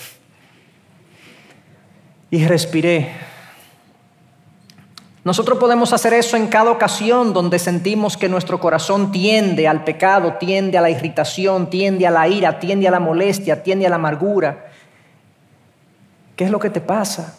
Y 2.29 2.45
respiré. 2.45 3.09
Nosotros 5.23 5.57
podemos 5.57 5.91
hacer 5.91 6.13
eso 6.13 6.37
en 6.37 6.49
cada 6.49 6.69
ocasión 6.69 7.33
donde 7.33 7.57
sentimos 7.57 8.15
que 8.15 8.29
nuestro 8.29 8.59
corazón 8.59 9.11
tiende 9.11 9.67
al 9.67 9.85
pecado, 9.85 10.35
tiende 10.39 10.77
a 10.77 10.81
la 10.81 10.91
irritación, 10.91 11.71
tiende 11.71 12.05
a 12.05 12.11
la 12.11 12.27
ira, 12.27 12.59
tiende 12.59 12.87
a 12.87 12.91
la 12.91 12.99
molestia, 12.99 13.63
tiende 13.63 13.87
a 13.87 13.89
la 13.89 13.95
amargura. 13.95 14.67
¿Qué 16.35 16.45
es 16.45 16.51
lo 16.51 16.59
que 16.59 16.69
te 16.69 16.81
pasa? 16.81 17.37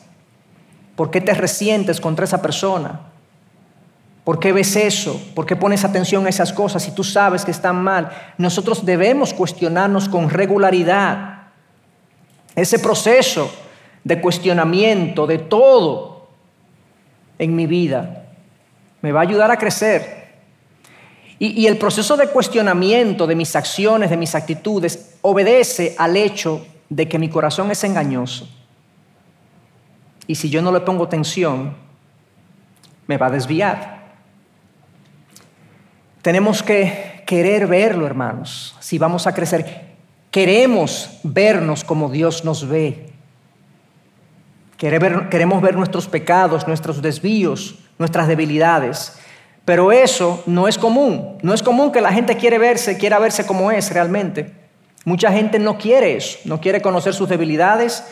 ¿Por 0.96 1.10
qué 1.10 1.20
te 1.20 1.34
resientes 1.34 2.00
contra 2.00 2.24
esa 2.24 2.42
persona? 2.42 3.00
¿Por 4.24 4.38
qué 4.38 4.52
ves 4.52 4.76
eso? 4.76 5.20
¿Por 5.34 5.46
qué 5.46 5.56
pones 5.56 5.84
atención 5.84 6.26
a 6.26 6.28
esas 6.28 6.52
cosas 6.52 6.82
si 6.82 6.92
tú 6.92 7.02
sabes 7.02 7.44
que 7.44 7.50
están 7.50 7.82
mal? 7.82 8.10
Nosotros 8.38 8.84
debemos 8.84 9.34
cuestionarnos 9.34 10.08
con 10.08 10.30
regularidad. 10.30 11.48
Ese 12.54 12.78
proceso 12.78 13.52
de 14.04 14.20
cuestionamiento 14.20 15.26
de 15.26 15.38
todo 15.38 16.28
en 17.38 17.56
mi 17.56 17.66
vida 17.66 18.26
me 19.00 19.10
va 19.10 19.20
a 19.20 19.24
ayudar 19.24 19.50
a 19.50 19.58
crecer. 19.58 20.22
Y, 21.38 21.66
el 21.66 21.76
proceso 21.76 22.16
de 22.16 22.28
cuestionamiento 22.28 23.26
de 23.26 23.34
mis 23.34 23.56
acciones, 23.56 24.10
de 24.10 24.16
mis 24.16 24.36
actitudes, 24.36 25.16
obedece 25.22 25.96
al 25.98 26.16
hecho 26.16 26.64
de 26.88 27.08
que 27.08 27.18
mi 27.18 27.28
corazón 27.28 27.72
es 27.72 27.82
engañoso. 27.82 28.48
Y 30.26 30.34
si 30.36 30.50
yo 30.50 30.62
no 30.62 30.72
le 30.72 30.80
pongo 30.80 31.04
atención, 31.04 31.74
me 33.06 33.16
va 33.16 33.26
a 33.26 33.30
desviar. 33.30 34.02
Tenemos 36.22 36.62
que 36.62 37.24
querer 37.26 37.66
verlo, 37.66 38.06
hermanos, 38.06 38.76
si 38.80 38.98
vamos 38.98 39.26
a 39.26 39.34
crecer. 39.34 39.92
Queremos 40.30 41.18
vernos 41.24 41.84
como 41.84 42.08
Dios 42.08 42.44
nos 42.44 42.66
ve. 42.68 43.10
Queremos 44.76 45.62
ver 45.62 45.76
nuestros 45.76 46.08
pecados, 46.08 46.66
nuestros 46.66 47.02
desvíos, 47.02 47.76
nuestras 47.98 48.28
debilidades. 48.28 49.18
Pero 49.64 49.92
eso 49.92 50.42
no 50.46 50.66
es 50.66 50.78
común. 50.78 51.38
No 51.42 51.54
es 51.54 51.62
común 51.62 51.92
que 51.92 52.00
la 52.00 52.12
gente 52.12 52.36
quiere 52.36 52.58
verse, 52.58 52.98
quiera 52.98 53.18
verse 53.18 53.46
como 53.46 53.70
es 53.70 53.92
realmente. 53.92 54.52
Mucha 55.04 55.32
gente 55.32 55.58
no 55.58 55.78
quiere 55.78 56.16
eso, 56.16 56.38
no 56.44 56.60
quiere 56.60 56.80
conocer 56.80 57.14
sus 57.14 57.28
debilidades, 57.28 58.04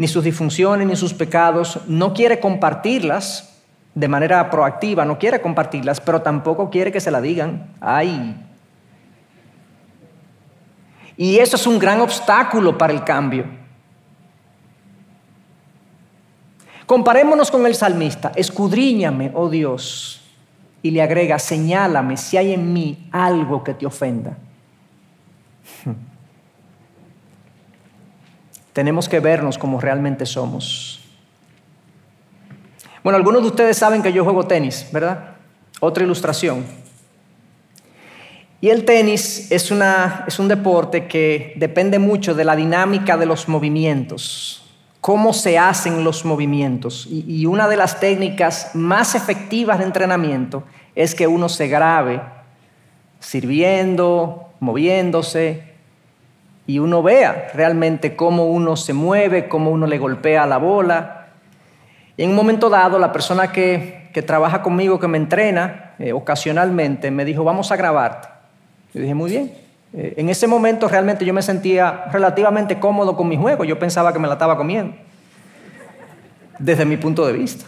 ni 0.00 0.08
sus 0.08 0.24
disfunciones, 0.24 0.86
ni 0.86 0.96
sus 0.96 1.12
pecados, 1.12 1.78
no 1.86 2.14
quiere 2.14 2.40
compartirlas 2.40 3.60
de 3.94 4.08
manera 4.08 4.48
proactiva, 4.48 5.04
no 5.04 5.18
quiere 5.18 5.42
compartirlas, 5.42 6.00
pero 6.00 6.22
tampoco 6.22 6.70
quiere 6.70 6.90
que 6.90 7.00
se 7.00 7.10
la 7.10 7.20
digan. 7.20 7.74
Ay. 7.82 8.34
Y 11.18 11.36
eso 11.36 11.56
es 11.56 11.66
un 11.66 11.78
gran 11.78 12.00
obstáculo 12.00 12.78
para 12.78 12.94
el 12.94 13.04
cambio. 13.04 13.44
Comparémonos 16.86 17.50
con 17.50 17.66
el 17.66 17.74
salmista, 17.74 18.32
escudriñame, 18.34 19.30
oh 19.34 19.50
Dios, 19.50 20.22
y 20.80 20.92
le 20.92 21.02
agrega, 21.02 21.38
señálame 21.38 22.16
si 22.16 22.38
hay 22.38 22.54
en 22.54 22.72
mí 22.72 23.06
algo 23.12 23.62
que 23.62 23.74
te 23.74 23.84
ofenda. 23.84 24.38
Tenemos 28.72 29.08
que 29.08 29.20
vernos 29.20 29.58
como 29.58 29.80
realmente 29.80 30.26
somos. 30.26 31.00
Bueno, 33.02 33.16
algunos 33.16 33.42
de 33.42 33.48
ustedes 33.48 33.78
saben 33.78 34.02
que 34.02 34.12
yo 34.12 34.24
juego 34.24 34.46
tenis, 34.46 34.86
¿verdad? 34.92 35.36
Otra 35.80 36.04
ilustración. 36.04 36.64
Y 38.60 38.68
el 38.68 38.84
tenis 38.84 39.50
es, 39.50 39.70
un 39.70 40.48
deporte 40.48 41.06
que 41.06 41.54
depende 41.56 41.98
mucho 41.98 42.34
de 42.34 42.44
la 42.44 42.54
dinámica 42.54 43.16
de 43.16 43.24
los 43.24 43.48
movimientos, 43.48 44.70
cómo 45.00 45.32
se 45.32 45.58
hacen 45.58 46.04
los 46.04 46.26
movimientos. 46.26 47.06
Y, 47.10 47.24
y 47.26 47.46
una 47.46 47.68
de 47.68 47.78
las 47.78 48.00
técnicas 48.00 48.72
más 48.74 49.14
efectivas 49.14 49.78
de 49.78 49.86
entrenamiento 49.86 50.64
es 50.94 51.14
que 51.14 51.26
uno 51.26 51.48
se 51.48 51.68
grabe 51.68 52.20
sirviendo, 53.18 54.50
moviéndose, 54.60 55.69
y 56.70 56.78
uno 56.78 57.02
vea 57.02 57.48
realmente 57.52 58.14
cómo 58.14 58.46
uno 58.46 58.76
se 58.76 58.92
mueve, 58.92 59.48
cómo 59.48 59.72
uno 59.72 59.88
le 59.88 59.98
golpea 59.98 60.46
la 60.46 60.58
bola, 60.58 61.26
y 62.16 62.22
en 62.22 62.30
un 62.30 62.36
momento 62.36 62.70
dado, 62.70 62.98
la 63.00 63.10
persona 63.10 63.50
que, 63.50 64.12
trabaja 64.24 64.62
conmigo, 64.62 65.00
que 65.00 65.08
me 65.08 65.18
entrena 65.18 65.94
eh, 65.98 66.12
ocasionalmente, 66.12 67.10
me 67.10 67.24
dijo, 67.24 67.42
vamos 67.42 67.72
a 67.72 67.76
grabarte. 67.76 68.28
Yo 68.94 69.00
dije, 69.00 69.14
muy 69.14 69.30
bien. 69.30 69.52
Eh, 69.94 70.14
en 70.16 70.28
ese 70.28 70.46
momento 70.46 70.86
realmente 70.86 71.24
yo 71.24 71.34
me 71.34 71.42
sentía 71.42 72.04
relativamente 72.12 72.78
cómodo 72.78 73.16
con 73.16 73.26
mi 73.26 73.36
juego. 73.36 73.64
Yo 73.64 73.78
pensaba 73.78 74.12
que 74.12 74.18
me 74.20 74.28
la 74.28 74.34
estaba 74.34 74.56
comiendo. 74.56 74.94
Desde 76.58 76.84
mi 76.84 76.98
punto 76.98 77.26
de 77.26 77.32
vista. 77.32 77.64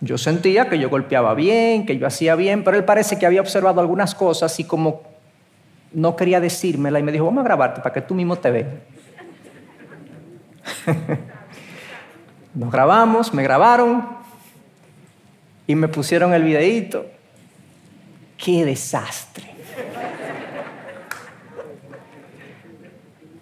Yo 0.00 0.18
sentía 0.18 0.68
que 0.68 0.78
yo 0.78 0.88
golpeaba 0.88 1.34
bien, 1.34 1.86
que 1.86 1.96
yo 1.98 2.06
hacía 2.06 2.34
bien, 2.34 2.64
pero 2.64 2.76
él 2.76 2.84
parece 2.84 3.18
que 3.18 3.26
había 3.26 3.40
observado 3.40 3.80
algunas 3.80 4.14
cosas 4.14 4.58
y 4.58 4.64
como 4.64 5.11
no 5.94 6.16
quería 6.16 6.40
decírmela 6.40 6.98
y 6.98 7.02
me 7.02 7.12
dijo, 7.12 7.24
vamos 7.24 7.42
a 7.42 7.44
grabarte 7.44 7.80
para 7.80 7.92
que 7.92 8.00
tú 8.00 8.14
mismo 8.14 8.36
te 8.36 8.50
veas. 8.50 8.68
Nos 12.54 12.70
grabamos, 12.70 13.32
me 13.32 13.42
grabaron 13.42 14.06
y 15.66 15.74
me 15.74 15.88
pusieron 15.88 16.34
el 16.34 16.42
videíto. 16.42 17.06
¡Qué 18.36 18.64
desastre! 18.64 19.52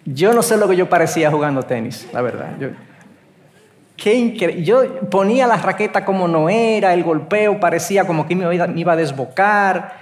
Yo 0.05 0.33
no 0.33 0.41
sé 0.41 0.57
lo 0.57 0.67
que 0.67 0.75
yo 0.75 0.89
parecía 0.89 1.31
jugando 1.31 1.63
tenis, 1.63 2.07
la 2.11 2.21
verdad. 2.21 2.57
Yo, 2.59 2.69
qué 3.95 4.33
yo 4.63 5.01
ponía 5.09 5.47
la 5.47 5.57
raqueta 5.57 6.03
como 6.03 6.27
no 6.27 6.49
era, 6.49 6.93
el 6.93 7.03
golpeo 7.03 7.59
parecía 7.59 8.05
como 8.05 8.27
que 8.27 8.35
me 8.35 8.55
iba, 8.55 8.93
a 8.93 8.95
desbocar. 8.95 10.00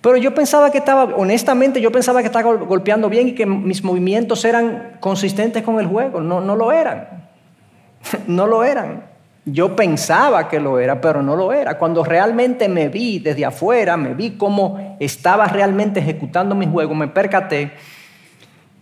Pero 0.00 0.16
yo 0.16 0.34
pensaba 0.34 0.70
que 0.70 0.78
estaba, 0.78 1.04
honestamente, 1.16 1.80
yo 1.80 1.92
pensaba 1.92 2.20
que 2.20 2.26
estaba 2.26 2.54
golpeando 2.54 3.10
bien 3.10 3.28
y 3.28 3.34
que 3.34 3.44
mis 3.44 3.84
movimientos 3.84 4.44
eran 4.44 4.96
consistentes 4.98 5.62
con 5.62 5.78
el 5.78 5.86
juego. 5.86 6.20
No, 6.20 6.40
no 6.40 6.56
lo 6.56 6.72
eran. 6.72 7.28
no 8.26 8.46
lo 8.46 8.64
eran. 8.64 9.04
Yo 9.44 9.76
pensaba 9.76 10.48
que 10.48 10.60
lo 10.60 10.78
era, 10.78 11.00
pero 11.00 11.22
no 11.22 11.36
lo 11.36 11.52
era. 11.52 11.76
Cuando 11.78 12.04
realmente 12.04 12.68
me 12.68 12.88
vi 12.88 13.18
desde 13.18 13.44
afuera, 13.44 13.96
me 13.96 14.14
vi 14.14 14.32
cómo 14.32 14.96
estaba 15.00 15.46
realmente 15.46 16.00
ejecutando 16.00 16.54
mi 16.54 16.66
juego, 16.66 16.94
me 16.94 17.08
percaté 17.08 17.72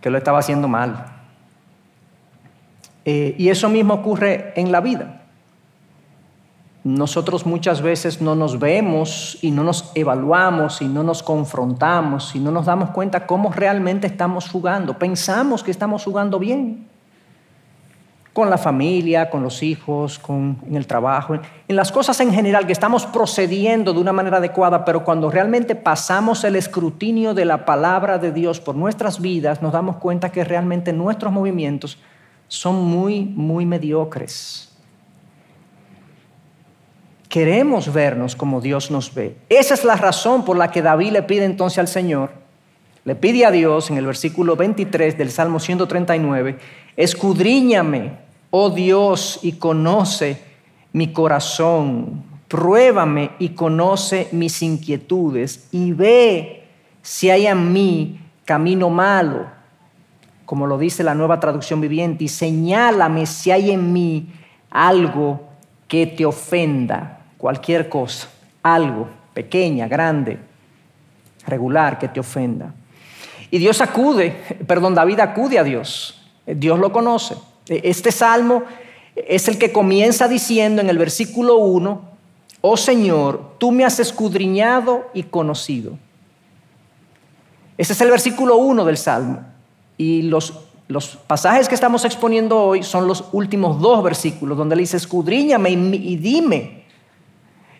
que 0.01 0.09
lo 0.09 0.17
estaba 0.17 0.39
haciendo 0.39 0.67
mal. 0.67 1.05
Eh, 3.05 3.35
y 3.37 3.49
eso 3.49 3.69
mismo 3.69 3.95
ocurre 3.95 4.53
en 4.55 4.71
la 4.71 4.81
vida. 4.81 5.18
Nosotros 6.97 7.45
muchas 7.45 7.83
veces 7.83 8.19
no 8.19 8.33
nos 8.33 8.57
vemos 8.57 9.37
y 9.43 9.51
no 9.51 9.63
nos 9.63 9.91
evaluamos 9.93 10.81
y 10.81 10.87
no 10.87 11.03
nos 11.03 11.21
confrontamos 11.21 12.35
y 12.35 12.39
no 12.39 12.49
nos 12.49 12.65
damos 12.65 12.89
cuenta 12.89 13.27
cómo 13.27 13.51
realmente 13.51 14.07
estamos 14.07 14.49
jugando. 14.49 14.97
Pensamos 14.97 15.61
que 15.61 15.69
estamos 15.69 16.03
jugando 16.03 16.39
bien 16.39 16.87
con 18.33 18.49
la 18.49 18.57
familia, 18.57 19.29
con 19.29 19.43
los 19.43 19.61
hijos, 19.61 20.17
con, 20.17 20.57
el 20.71 20.87
trabajo, 20.87 21.35
en 21.35 21.75
las 21.75 21.91
cosas 21.91 22.19
en 22.21 22.33
general, 22.33 22.65
que 22.65 22.73
estamos 22.73 23.05
procediendo 23.05 23.93
de 23.93 23.99
una 23.99 24.13
manera 24.13 24.37
adecuada, 24.37 24.83
pero 24.83 25.03
cuando 25.03 25.29
realmente 25.29 25.75
pasamos 25.75 26.43
el 26.43 26.55
escrutinio 26.55 27.35
de 27.35 27.45
la 27.45 27.65
palabra 27.65 28.17
de 28.17 28.31
Dios 28.31 28.59
por 28.59 28.73
nuestras 28.73 29.21
vidas, 29.21 29.61
nos 29.61 29.73
damos 29.73 29.97
cuenta 29.97 30.31
que 30.31 30.43
realmente 30.43 30.91
nuestros 30.91 31.31
movimientos 31.31 31.99
son 32.47 32.83
muy, 32.83 33.25
muy 33.25 33.67
mediocres. 33.67 34.68
Queremos 37.29 37.93
vernos 37.93 38.35
como 38.35 38.59
Dios 38.59 38.89
nos 38.89 39.13
ve. 39.13 39.37
Esa 39.49 39.75
es 39.75 39.83
la 39.83 39.95
razón 39.95 40.43
por 40.43 40.57
la 40.57 40.71
que 40.71 40.81
David 40.81 41.11
le 41.11 41.21
pide 41.21 41.45
entonces 41.45 41.77
al 41.77 41.87
Señor, 41.87 42.31
le 43.05 43.13
pide 43.13 43.45
a 43.45 43.51
Dios 43.51 43.91
en 43.91 43.97
el 43.97 44.07
versículo 44.07 44.55
23 44.55 45.15
del 45.15 45.29
Salmo 45.29 45.59
139, 45.59 46.57
escudriñame, 46.97 48.13
oh 48.49 48.71
Dios, 48.71 49.41
y 49.43 49.53
conoce 49.53 50.41
mi 50.91 51.13
corazón, 51.13 52.23
pruébame 52.47 53.29
y 53.37 53.49
conoce 53.49 54.27
mis 54.31 54.63
inquietudes 54.63 55.67
y 55.71 55.91
ve 55.91 56.63
si 57.03 57.29
hay 57.29 57.45
en 57.45 57.71
mí 57.71 58.19
camino 58.43 58.89
malo, 58.89 59.45
como 60.45 60.65
lo 60.65 60.79
dice 60.79 61.03
la 61.03 61.13
nueva 61.13 61.39
traducción 61.39 61.79
viviente, 61.79 62.23
y 62.23 62.27
señálame 62.27 63.27
si 63.27 63.51
hay 63.51 63.69
en 63.69 63.93
mí 63.93 64.33
algo 64.71 65.41
que 65.87 66.07
te 66.07 66.25
ofenda 66.25 67.18
cualquier 67.39 67.89
cosa, 67.89 68.27
algo, 68.61 69.07
pequeña, 69.33 69.87
grande, 69.87 70.37
regular, 71.47 71.97
que 71.97 72.09
te 72.09 72.19
ofenda. 72.19 72.75
Y 73.49 73.57
Dios 73.57 73.81
acude, 73.81 74.35
perdón, 74.67 74.93
David 74.93 75.21
acude 75.21 75.57
a 75.57 75.63
Dios. 75.63 76.21
Dios 76.45 76.77
lo 76.77 76.91
conoce. 76.91 77.35
Este 77.67 78.11
salmo 78.11 78.63
es 79.15 79.47
el 79.47 79.57
que 79.57 79.71
comienza 79.71 80.27
diciendo 80.27 80.81
en 80.81 80.89
el 80.89 80.97
versículo 80.97 81.57
1, 81.57 82.01
oh 82.61 82.77
Señor, 82.77 83.53
tú 83.57 83.71
me 83.71 83.85
has 83.85 83.99
escudriñado 83.99 85.07
y 85.13 85.23
conocido. 85.23 85.97
Ese 87.77 87.93
es 87.93 88.01
el 88.01 88.11
versículo 88.11 88.57
1 88.57 88.83
del 88.83 88.97
salmo. 88.97 89.45
Y 89.97 90.23
los, 90.23 90.59
los, 90.89 91.15
pasajes 91.15 91.69
que 91.69 91.75
estamos 91.75 92.03
exponiendo 92.03 92.61
hoy 92.61 92.83
son 92.83 93.07
los 93.07 93.23
últimos 93.31 93.79
dos 93.79 94.03
versículos, 94.03 94.57
donde 94.57 94.75
le 94.75 94.81
dice, 94.81 94.97
escudriñame 94.97 95.69
y 95.71 96.17
dime 96.17 96.78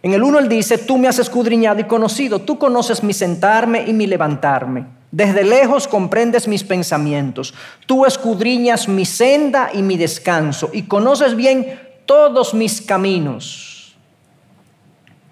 en 0.01 0.13
el 0.13 0.23
uno 0.23 0.39
él 0.39 0.47
dice, 0.47 0.77
tú 0.77 0.97
me 0.97 1.07
has 1.07 1.19
escudriñado 1.19 1.81
y 1.81 1.83
conocido, 1.83 2.39
tú 2.39 2.57
conoces 2.57 3.03
mi 3.03 3.13
sentarme 3.13 3.83
y 3.85 3.93
mi 3.93 4.07
levantarme. 4.07 4.85
Desde 5.11 5.43
lejos 5.43 5.87
comprendes 5.87 6.47
mis 6.47 6.63
pensamientos, 6.63 7.53
tú 7.85 8.05
escudriñas 8.05 8.87
mi 8.87 9.05
senda 9.05 9.71
y 9.73 9.81
mi 9.81 9.97
descanso 9.97 10.69
y 10.71 10.83
conoces 10.83 11.35
bien 11.35 11.79
todos 12.05 12.53
mis 12.53 12.81
caminos. 12.81 13.95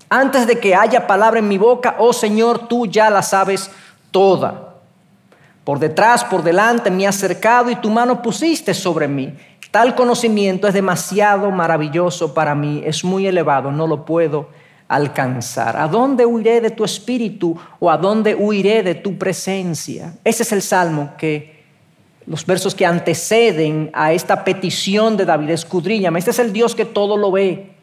Antes 0.10 0.47
de 0.47 0.60
que 0.60 0.73
haya 0.73 1.06
palabra 1.06 1.39
en 1.39 1.47
mi 1.47 1.58
boca, 1.58 1.95
oh 1.99 2.13
Señor, 2.13 2.67
tú 2.67 2.88
ya 2.88 3.10
la 3.10 3.21
sabes 3.21 3.69
toda. 4.12 4.75
Por 5.63 5.80
detrás, 5.80 6.23
por 6.23 6.43
delante 6.43 6.89
me 6.89 7.06
has 7.06 7.17
acercado 7.17 7.69
y 7.69 7.75
tu 7.75 7.89
mano 7.89 8.21
pusiste 8.21 8.73
sobre 8.73 9.08
mí. 9.08 9.34
Tal 9.77 9.93
conocimiento 9.93 10.67
es 10.67 10.73
demasiado 10.73 11.51
maravilloso 11.51 12.33
para 12.33 12.55
mí, 12.55 12.81
es 12.83 13.03
muy 13.03 13.27
elevado, 13.27 13.71
no 13.71 13.85
lo 13.85 14.05
puedo 14.05 14.49
alcanzar. 14.87 15.77
¿A 15.77 15.87
dónde 15.87 16.25
huiré 16.25 16.61
de 16.61 16.71
tu 16.71 16.83
espíritu 16.83 17.55
o 17.79 17.91
a 17.91 17.95
dónde 17.95 18.33
huiré 18.33 18.81
de 18.81 18.95
tu 18.95 19.19
presencia? 19.19 20.15
Ese 20.23 20.41
es 20.41 20.51
el 20.51 20.63
salmo 20.63 21.11
que 21.15 21.63
los 22.25 22.43
versos 22.43 22.73
que 22.73 22.87
anteceden 22.87 23.91
a 23.93 24.13
esta 24.13 24.43
petición 24.43 25.15
de 25.15 25.25
David, 25.25 25.51
escudriñame. 25.51 26.17
Este 26.17 26.31
es 26.31 26.39
el 26.39 26.51
Dios 26.51 26.73
que 26.73 26.85
todo 26.85 27.15
lo 27.15 27.31
ve, 27.31 27.76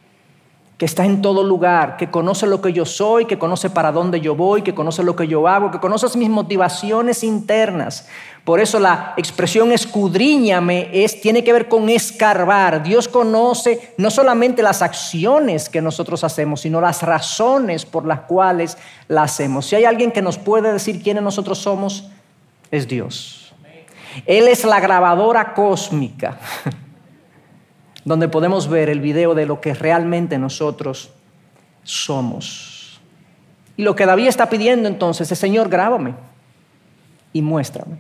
que 0.79 0.87
está 0.87 1.05
en 1.05 1.23
todo 1.23 1.45
lugar, 1.45 1.97
que 1.97 2.11
conoce 2.11 2.49
lo 2.49 2.61
que 2.61 2.73
yo 2.73 2.85
soy, 2.85 3.27
que 3.27 3.39
conoce 3.39 3.71
para 3.71 3.93
dónde 3.93 4.21
yo 4.21 4.35
voy, 4.35 4.63
que 4.63 4.75
conoce 4.75 5.05
lo 5.05 5.15
que 5.15 5.29
yo 5.29 5.47
hago, 5.47 5.71
que 5.71 5.79
conoce 5.79 6.19
mis 6.19 6.29
motivaciones 6.29 7.23
internas. 7.23 8.09
Por 8.43 8.59
eso 8.59 8.81
la 8.81 9.15
expresión 9.17 9.71
escudriñame 9.71 10.91
es, 10.93 11.21
tiene 11.21 11.45
que 11.45 11.53
ver 11.53 11.69
con 11.69 11.89
escarbar. 11.89 12.83
Dios 12.83 13.07
conoce 13.07 13.95
no 13.99 14.11
solamente 14.11 14.63
las 14.63 14.83
acciones 14.83 15.69
que 15.69 15.81
nosotros 15.81 16.25
hacemos, 16.25 16.63
sino 16.63 16.81
las 16.81 17.03
razones 17.03 17.87
por 17.87 18.05
las 18.05 18.21
cuales 18.23 18.77
las 19.07 19.33
hacemos. 19.33 19.67
Si 19.67 19.77
hay 19.77 19.85
alguien 19.85 20.11
que 20.11 20.23
nos 20.23 20.39
puede 20.39 20.73
decir 20.73 21.01
quiénes 21.01 21.23
nosotros 21.23 21.59
somos, 21.59 22.09
es 22.73 22.89
Dios. 22.89 23.55
Él 24.27 24.49
es 24.49 24.65
la 24.65 24.81
grabadora 24.81 25.55
cósmica 25.55 26.39
donde 28.05 28.29
podemos 28.29 28.69
ver 28.69 28.89
el 28.89 29.01
video 29.01 29.35
de 29.35 29.47
lo 29.47 29.61
que 29.61 29.75
realmente 29.75 30.39
nosotros 30.39 31.11
somos. 31.83 33.01
Y 33.77 33.83
lo 33.83 33.97
que 33.97 34.07
David 34.07 34.29
está 34.29 34.49
pidiendo 34.49 34.89
entonces 34.89 35.31
es, 35.33 35.39
Señor, 35.39 35.69
grábame 35.69 36.15
y 37.33 37.43
muéstrame. 37.43 37.97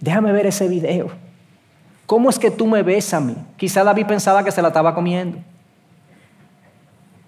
Déjame 0.00 0.32
ver 0.32 0.46
ese 0.46 0.68
video. 0.68 1.10
¿Cómo 2.06 2.30
es 2.30 2.38
que 2.38 2.50
tú 2.50 2.66
me 2.66 2.82
ves 2.82 3.12
a 3.14 3.20
mí? 3.20 3.36
Quizá 3.56 3.82
David 3.82 4.06
pensaba 4.06 4.44
que 4.44 4.52
se 4.52 4.62
la 4.62 4.68
estaba 4.68 4.94
comiendo. 4.94 5.38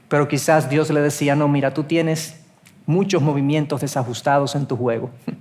Pero 0.09 0.29
quizás 0.29 0.69
Dios 0.69 0.91
le 0.91 1.01
decía, 1.01 1.35
no, 1.35 1.49
mira, 1.49 1.75
tú 1.75 1.83
tienes 1.83 2.41
muchos 2.85 3.21
movimientos 3.21 3.81
desajustados 3.81 4.55
en 4.55 4.67
tu 4.67 4.77
juego. 4.77 5.11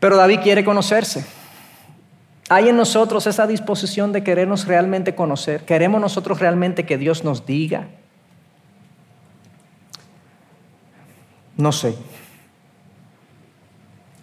Pero 0.00 0.16
David 0.16 0.40
quiere 0.42 0.64
conocerse. 0.64 1.24
¿Hay 2.48 2.68
en 2.68 2.76
nosotros 2.76 3.26
esa 3.26 3.46
disposición 3.46 4.12
de 4.12 4.22
querernos 4.22 4.66
realmente 4.66 5.14
conocer? 5.14 5.64
¿Queremos 5.64 6.00
nosotros 6.00 6.40
realmente 6.40 6.84
que 6.84 6.98
Dios 6.98 7.24
nos 7.24 7.46
diga? 7.46 7.88
No 11.56 11.72
sé. 11.72 11.96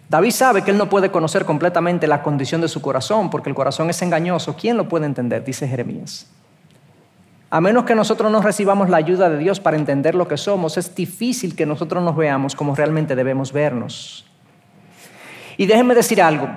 David 0.08 0.32
sabe 0.32 0.62
que 0.62 0.72
él 0.72 0.78
no 0.78 0.88
puede 0.88 1.10
conocer 1.10 1.44
completamente 1.44 2.06
la 2.08 2.22
condición 2.22 2.60
de 2.60 2.68
su 2.68 2.82
corazón 2.82 3.30
porque 3.30 3.48
el 3.48 3.54
corazón 3.54 3.90
es 3.90 4.02
engañoso. 4.02 4.56
¿Quién 4.56 4.76
lo 4.76 4.88
puede 4.88 5.06
entender? 5.06 5.44
Dice 5.44 5.68
Jeremías. 5.68 6.26
A 7.48 7.60
menos 7.60 7.84
que 7.84 7.94
nosotros 7.94 8.30
no 8.30 8.42
recibamos 8.42 8.90
la 8.90 8.96
ayuda 8.96 9.28
de 9.28 9.38
Dios 9.38 9.58
para 9.58 9.76
entender 9.76 10.14
lo 10.14 10.28
que 10.28 10.36
somos, 10.36 10.76
es 10.78 10.94
difícil 10.94 11.56
que 11.56 11.66
nosotros 11.66 12.02
nos 12.02 12.16
veamos 12.16 12.54
como 12.54 12.76
realmente 12.76 13.16
debemos 13.16 13.52
vernos. 13.52 14.24
Y 15.56 15.66
déjenme 15.66 15.94
decir 15.94 16.22
algo. 16.22 16.48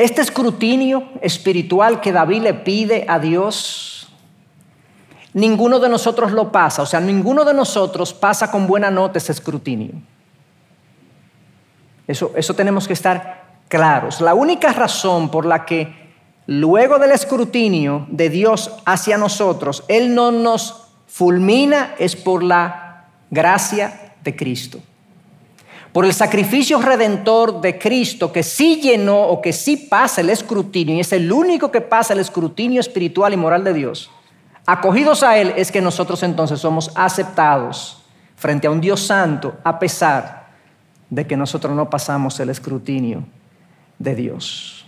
Este 0.00 0.22
escrutinio 0.22 1.10
espiritual 1.20 2.00
que 2.00 2.10
David 2.10 2.40
le 2.40 2.54
pide 2.54 3.04
a 3.06 3.18
Dios, 3.18 4.08
ninguno 5.34 5.78
de 5.78 5.90
nosotros 5.90 6.32
lo 6.32 6.50
pasa. 6.50 6.80
O 6.80 6.86
sea, 6.86 7.00
ninguno 7.00 7.44
de 7.44 7.52
nosotros 7.52 8.14
pasa 8.14 8.50
con 8.50 8.66
buena 8.66 8.90
nota 8.90 9.18
ese 9.18 9.32
escrutinio. 9.32 9.92
Eso, 12.06 12.32
eso 12.34 12.54
tenemos 12.54 12.86
que 12.86 12.94
estar 12.94 13.44
claros. 13.68 14.22
La 14.22 14.32
única 14.32 14.72
razón 14.72 15.30
por 15.30 15.44
la 15.44 15.66
que 15.66 16.14
luego 16.46 16.98
del 16.98 17.10
escrutinio 17.10 18.06
de 18.08 18.30
Dios 18.30 18.70
hacia 18.86 19.18
nosotros, 19.18 19.84
Él 19.86 20.14
no 20.14 20.32
nos 20.32 20.92
fulmina 21.08 21.94
es 21.98 22.16
por 22.16 22.42
la 22.42 23.04
gracia 23.30 24.14
de 24.24 24.34
Cristo 24.34 24.80
por 25.92 26.04
el 26.04 26.12
sacrificio 26.12 26.80
redentor 26.80 27.60
de 27.60 27.78
Cristo 27.78 28.32
que 28.32 28.42
sí 28.42 28.80
llenó 28.80 29.22
o 29.22 29.42
que 29.42 29.52
sí 29.52 29.76
pasa 29.76 30.20
el 30.20 30.30
escrutinio, 30.30 30.94
y 30.94 31.00
es 31.00 31.12
el 31.12 31.32
único 31.32 31.70
que 31.70 31.80
pasa 31.80 32.12
el 32.12 32.20
escrutinio 32.20 32.80
espiritual 32.80 33.32
y 33.32 33.36
moral 33.36 33.64
de 33.64 33.72
Dios, 33.72 34.10
acogidos 34.66 35.22
a 35.22 35.36
Él 35.36 35.52
es 35.56 35.72
que 35.72 35.80
nosotros 35.80 36.22
entonces 36.22 36.60
somos 36.60 36.92
aceptados 36.94 38.02
frente 38.36 38.66
a 38.66 38.70
un 38.70 38.80
Dios 38.80 39.00
santo 39.00 39.54
a 39.64 39.78
pesar 39.78 40.50
de 41.10 41.26
que 41.26 41.36
nosotros 41.36 41.74
no 41.74 41.90
pasamos 41.90 42.38
el 42.38 42.50
escrutinio 42.50 43.24
de 43.98 44.14
Dios. 44.14 44.86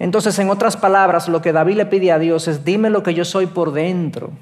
Entonces, 0.00 0.36
en 0.40 0.50
otras 0.50 0.76
palabras, 0.76 1.28
lo 1.28 1.40
que 1.40 1.52
David 1.52 1.76
le 1.76 1.86
pide 1.86 2.10
a 2.10 2.18
Dios 2.18 2.48
es, 2.48 2.64
dime 2.64 2.90
lo 2.90 3.04
que 3.04 3.14
yo 3.14 3.24
soy 3.24 3.46
por 3.46 3.72
dentro 3.72 4.32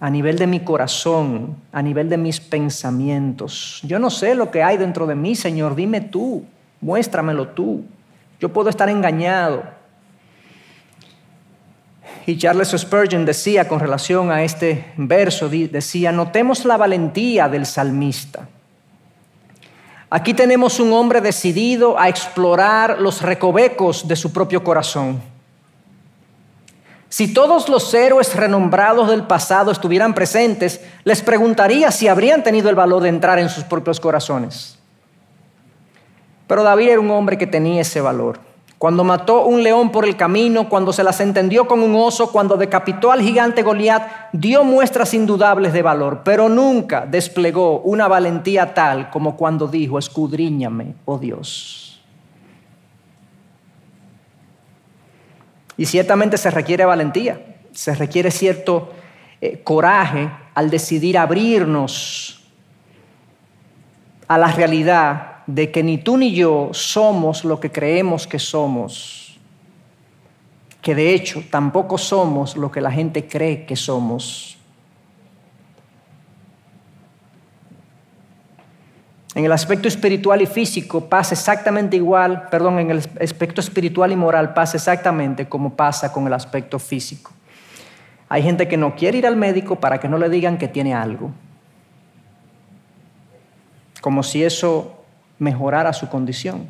a 0.00 0.10
nivel 0.10 0.38
de 0.38 0.46
mi 0.46 0.60
corazón, 0.60 1.56
a 1.72 1.82
nivel 1.82 2.08
de 2.08 2.16
mis 2.16 2.40
pensamientos. 2.40 3.80
Yo 3.82 3.98
no 3.98 4.10
sé 4.10 4.34
lo 4.34 4.50
que 4.50 4.62
hay 4.62 4.76
dentro 4.76 5.06
de 5.06 5.14
mí, 5.14 5.34
Señor, 5.34 5.74
dime 5.74 6.00
tú, 6.00 6.44
muéstramelo 6.80 7.48
tú. 7.48 7.84
Yo 8.38 8.52
puedo 8.52 8.70
estar 8.70 8.88
engañado. 8.88 9.64
Y 12.26 12.36
Charles 12.36 12.74
Spurgeon 12.76 13.24
decía 13.24 13.66
con 13.66 13.80
relación 13.80 14.30
a 14.30 14.42
este 14.44 14.92
verso, 14.96 15.48
decía, 15.48 16.12
notemos 16.12 16.64
la 16.64 16.76
valentía 16.76 17.48
del 17.48 17.66
salmista. 17.66 18.48
Aquí 20.10 20.32
tenemos 20.32 20.78
un 20.78 20.92
hombre 20.92 21.20
decidido 21.20 21.98
a 21.98 22.08
explorar 22.08 23.00
los 23.00 23.20
recovecos 23.20 24.06
de 24.06 24.16
su 24.16 24.32
propio 24.32 24.62
corazón 24.62 25.20
si 27.10 27.32
todos 27.32 27.68
los 27.68 27.92
héroes 27.94 28.34
renombrados 28.36 29.08
del 29.08 29.22
pasado 29.22 29.70
estuvieran 29.70 30.14
presentes, 30.14 30.80
les 31.04 31.22
preguntaría 31.22 31.90
si 31.90 32.06
habrían 32.06 32.42
tenido 32.42 32.68
el 32.68 32.74
valor 32.74 33.02
de 33.02 33.08
entrar 33.08 33.38
en 33.38 33.48
sus 33.48 33.64
propios 33.64 33.98
corazones. 33.98 34.78
Pero 36.46 36.62
David 36.62 36.88
era 36.88 37.00
un 37.00 37.10
hombre 37.10 37.38
que 37.38 37.46
tenía 37.46 37.80
ese 37.82 38.00
valor. 38.00 38.40
cuando 38.78 39.02
mató 39.02 39.44
un 39.44 39.64
león 39.64 39.90
por 39.90 40.04
el 40.04 40.16
camino, 40.16 40.68
cuando 40.68 40.92
se 40.92 41.02
las 41.02 41.20
entendió 41.20 41.66
con 41.66 41.82
un 41.82 41.96
oso, 41.96 42.30
cuando 42.30 42.56
decapitó 42.56 43.10
al 43.10 43.22
gigante 43.22 43.64
Goliat, 43.64 44.30
dio 44.32 44.62
muestras 44.62 45.14
indudables 45.14 45.72
de 45.72 45.82
valor, 45.82 46.20
pero 46.24 46.48
nunca 46.48 47.04
desplegó 47.04 47.80
una 47.80 48.06
valentía 48.06 48.74
tal 48.74 49.10
como 49.10 49.36
cuando 49.36 49.66
dijo, 49.66 49.98
escudriñame, 49.98 50.94
oh 51.06 51.18
Dios. 51.18 51.87
Y 55.78 55.86
ciertamente 55.86 56.36
se 56.36 56.50
requiere 56.50 56.84
valentía, 56.84 57.40
se 57.72 57.94
requiere 57.94 58.30
cierto 58.30 58.92
eh, 59.40 59.60
coraje 59.62 60.28
al 60.54 60.68
decidir 60.68 61.16
abrirnos 61.16 62.44
a 64.26 64.36
la 64.36 64.48
realidad 64.48 65.44
de 65.46 65.70
que 65.70 65.82
ni 65.82 65.96
tú 65.96 66.18
ni 66.18 66.34
yo 66.34 66.70
somos 66.72 67.44
lo 67.44 67.58
que 67.58 67.70
creemos 67.70 68.26
que 68.26 68.38
somos, 68.38 69.38
que 70.82 70.94
de 70.94 71.14
hecho 71.14 71.42
tampoco 71.50 71.96
somos 71.96 72.56
lo 72.56 72.70
que 72.70 72.80
la 72.80 72.90
gente 72.90 73.26
cree 73.26 73.64
que 73.64 73.76
somos. 73.76 74.57
En 79.38 79.44
el 79.44 79.52
aspecto 79.52 79.86
espiritual 79.86 80.42
y 80.42 80.46
físico 80.46 81.08
pasa 81.08 81.32
exactamente 81.36 81.94
igual, 81.96 82.48
perdón, 82.48 82.80
en 82.80 82.90
el 82.90 82.98
aspecto 83.20 83.60
espiritual 83.60 84.10
y 84.10 84.16
moral 84.16 84.52
pasa 84.52 84.78
exactamente 84.78 85.48
como 85.48 85.74
pasa 85.76 86.12
con 86.12 86.26
el 86.26 86.32
aspecto 86.32 86.80
físico. 86.80 87.30
Hay 88.28 88.42
gente 88.42 88.66
que 88.66 88.76
no 88.76 88.96
quiere 88.96 89.18
ir 89.18 89.28
al 89.28 89.36
médico 89.36 89.76
para 89.76 90.00
que 90.00 90.08
no 90.08 90.18
le 90.18 90.28
digan 90.28 90.58
que 90.58 90.66
tiene 90.66 90.92
algo. 90.92 91.30
Como 94.00 94.24
si 94.24 94.42
eso 94.42 95.04
mejorara 95.38 95.92
su 95.92 96.08
condición. 96.08 96.68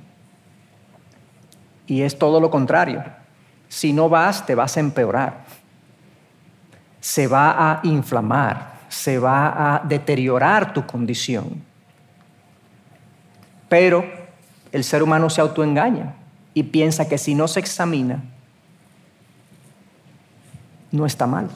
Y 1.87 2.03
es 2.03 2.19
todo 2.19 2.39
lo 2.39 2.51
contrario. 2.51 3.03
Si 3.69 3.95
no 3.95 4.11
vas, 4.11 4.45
te 4.45 4.55
vas 4.55 4.77
a 4.77 4.81
empeorar. 4.81 5.47
Se 7.01 7.29
va 7.29 7.53
a 7.57 7.81
inflamar, 7.85 8.75
se 8.91 9.19
va 9.19 9.77
a 9.77 9.83
deteriorar 9.87 10.75
tu 10.75 10.85
condición. 10.87 11.67
Pero 13.69 14.05
el 14.73 14.85
ser 14.85 15.03
humano 15.03 15.31
se 15.31 15.41
autoengaña 15.41 16.15
y 16.55 16.65
piensa 16.65 17.09
que 17.09 17.19
si 17.19 17.35
no 17.35 17.49
se 17.49 17.61
examina, 17.61 18.23
no 20.91 21.07
está 21.07 21.27
mal. 21.27 21.49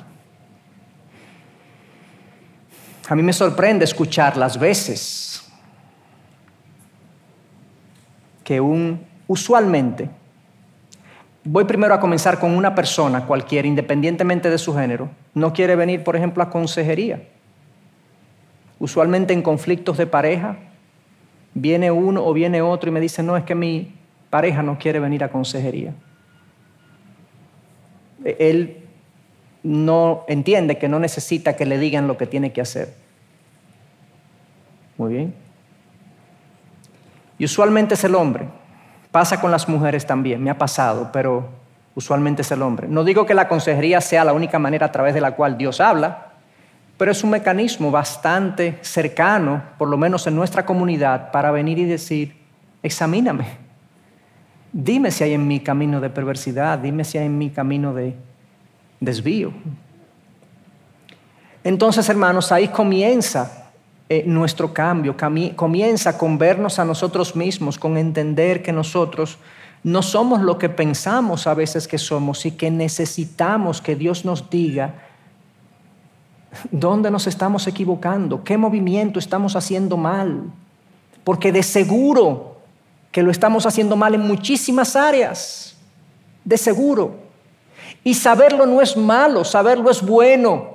A 3.09 3.15
mí 3.15 3.23
me 3.23 3.33
sorprende 3.33 3.85
escuchar 3.85 4.37
las 4.37 4.59
veces 4.59 5.43
que 8.45 8.61
un, 8.61 9.05
usualmente, 9.27 10.09
voy 11.45 11.65
primero 11.65 11.95
a 11.95 12.01
comenzar 12.01 12.39
con 12.39 12.57
una 12.57 12.75
persona 12.75 13.27
cualquiera, 13.27 13.67
independientemente 13.67 14.51
de 14.51 14.59
su 14.59 14.75
género, 14.75 15.11
no 15.35 15.53
quiere 15.53 15.77
venir, 15.77 16.05
por 16.05 16.17
ejemplo, 16.17 16.43
a 16.43 16.51
consejería. 16.51 17.29
Usualmente 18.79 19.33
en 19.33 19.43
conflictos 19.43 19.97
de 19.97 20.07
pareja, 20.07 20.57
viene 21.55 21.91
uno 21.91 22.25
o 22.25 22.33
viene 22.33 22.63
otro 22.63 22.91
y 22.91 22.93
me 22.93 23.01
dice, 23.01 23.23
no, 23.23 23.37
es 23.37 23.45
que 23.45 23.55
mi 23.55 23.95
pareja 24.31 24.63
no 24.63 24.79
quiere 24.79 25.01
venir 25.01 25.25
a 25.25 25.29
consejería. 25.29 25.93
Él 28.25 28.79
no 29.63 30.25
entiende 30.29 30.79
que 30.79 30.89
no 30.89 30.99
necesita 30.99 31.55
que 31.57 31.67
le 31.67 31.79
digan 31.79 32.09
lo 32.09 32.17
que 32.17 32.27
tiene 32.27 32.53
que 32.53 32.61
hacer. 32.61 32.95
Muy 34.97 35.13
bien. 35.13 35.35
Y 37.39 37.45
usualmente 37.45 37.95
es 37.95 38.05
el 38.05 38.15
hombre. 38.15 38.49
Pasa 39.11 39.41
con 39.41 39.51
las 39.51 39.69
mujeres 39.69 40.07
también, 40.07 40.43
me 40.43 40.51
ha 40.51 40.57
pasado, 40.57 41.11
pero 41.13 41.49
usualmente 41.95 42.43
es 42.43 42.51
el 42.51 42.63
hombre. 42.63 42.89
No 42.89 43.05
digo 43.05 43.27
que 43.27 43.35
la 43.35 43.49
consejería 43.49 44.01
sea 44.01 44.25
la 44.25 44.33
única 44.33 44.59
manera 44.59 44.87
a 44.87 44.93
través 44.93 45.13
de 45.13 45.21
la 45.21 45.33
cual 45.33 45.59
Dios 45.59 45.81
habla, 45.81 46.32
pero 47.03 47.11
es 47.11 47.25
un 47.25 47.31
mecanismo 47.31 47.91
bastante 47.91 48.79
cercano, 48.81 49.61
por 49.77 49.89
lo 49.89 49.99
menos 49.99 50.25
en 50.29 50.37
nuestra 50.37 50.65
comunidad, 50.65 51.33
para 51.33 51.51
venir 51.51 51.81
y 51.81 51.85
decir, 51.85 52.37
examíname. 52.81 53.45
Dime 54.73 55.11
si 55.11 55.25
hay 55.25 55.33
en 55.33 55.49
mi 55.49 55.59
camino 55.59 56.01
de 56.01 56.11
perversidad, 56.11 56.79
dime 56.79 57.03
si 57.03 57.19
hay 57.19 57.27
en 57.27 57.37
mi 57.37 57.51
camino 57.51 57.93
de 57.93 58.15
desvío. 59.01 59.53
Entonces, 61.65 62.09
hermanos, 62.09 62.53
ahí 62.53 62.69
comienza 62.69 63.73
eh, 64.09 64.23
nuestro 64.25 64.73
cambio 64.73 65.17
comienza 65.57 66.17
con 66.17 66.39
vernos 66.39 66.79
a 66.79 66.85
nosotros 66.85 67.35
mismos, 67.35 67.81
con 67.81 67.97
entender 67.97 68.63
que 68.63 68.73
nosotros 68.73 69.39
no 69.83 70.03
somos 70.03 70.41
lo 70.41 70.57
que 70.57 70.69
pensamos 70.69 71.49
a 71.49 71.55
veces 71.55 71.89
que 71.89 71.99
somos 71.99 72.47
y 72.47 72.53
que 72.53 72.71
necesitamos 72.71 73.83
que 73.83 73.97
Dios 73.97 74.25
nos 74.25 74.49
diga 74.51 75.11
dónde 76.71 77.11
nos 77.11 77.27
estamos 77.27 77.67
equivocando, 77.67 78.45
qué 78.45 78.57
movimiento 78.57 79.19
estamos 79.19 79.57
haciendo 79.57 79.97
mal, 79.97 80.45
porque 81.25 81.53
de 81.53 81.63
seguro 81.63 82.57
que 83.11 83.23
lo 83.23 83.31
estamos 83.31 83.67
haciendo 83.67 83.97
mal 83.97 84.15
en 84.15 84.23
muchísimas 84.23 84.97
áreas, 84.97 85.77
de 86.45 86.57
seguro. 86.57 87.17
Y 88.05 88.15
saberlo 88.15 88.67
no 88.67 88.81
es 88.81 88.97
malo, 88.97 89.45
saberlo 89.45 89.91
es 89.91 90.03
bueno. 90.03 90.73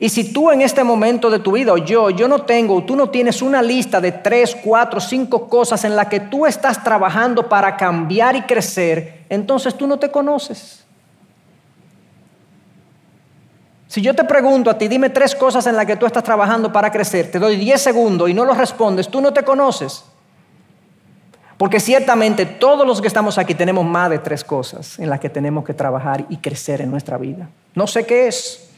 Y 0.00 0.08
si 0.10 0.32
tú 0.32 0.50
en 0.50 0.60
este 0.60 0.84
momento 0.84 1.30
de 1.30 1.40
tu 1.40 1.52
vida, 1.52 1.72
o 1.72 1.78
yo, 1.78 2.10
yo 2.10 2.28
no 2.28 2.42
tengo, 2.42 2.84
tú 2.84 2.94
no 2.94 3.10
tienes 3.10 3.42
una 3.42 3.62
lista 3.62 4.00
de 4.00 4.12
tres, 4.12 4.56
cuatro, 4.62 5.00
cinco 5.00 5.48
cosas 5.48 5.84
en 5.84 5.96
las 5.96 6.06
que 6.06 6.20
tú 6.20 6.46
estás 6.46 6.84
trabajando 6.84 7.48
para 7.48 7.76
cambiar 7.76 8.36
y 8.36 8.42
crecer, 8.42 9.24
entonces 9.28 9.74
tú 9.74 9.86
no 9.86 9.98
te 9.98 10.10
conoces. 10.10 10.84
Si 13.88 14.02
yo 14.02 14.14
te 14.14 14.24
pregunto 14.24 14.70
a 14.70 14.76
ti, 14.76 14.86
dime 14.86 15.08
tres 15.08 15.34
cosas 15.34 15.66
en 15.66 15.74
las 15.74 15.86
que 15.86 15.96
tú 15.96 16.04
estás 16.04 16.22
trabajando 16.22 16.70
para 16.70 16.92
crecer, 16.92 17.30
te 17.30 17.38
doy 17.38 17.56
diez 17.56 17.80
segundos 17.80 18.28
y 18.28 18.34
no 18.34 18.44
los 18.44 18.56
respondes, 18.56 19.08
tú 19.08 19.22
no 19.22 19.32
te 19.32 19.42
conoces. 19.42 20.04
Porque 21.56 21.80
ciertamente 21.80 22.44
todos 22.46 22.86
los 22.86 23.00
que 23.00 23.08
estamos 23.08 23.38
aquí 23.38 23.54
tenemos 23.54 23.84
más 23.84 24.10
de 24.10 24.18
tres 24.18 24.44
cosas 24.44 24.98
en 24.98 25.08
las 25.08 25.18
que 25.18 25.30
tenemos 25.30 25.64
que 25.64 25.74
trabajar 25.74 26.24
y 26.28 26.36
crecer 26.36 26.82
en 26.82 26.90
nuestra 26.90 27.16
vida. 27.16 27.48
No 27.74 27.86
sé 27.86 28.06
qué 28.06 28.28
es. 28.28 28.70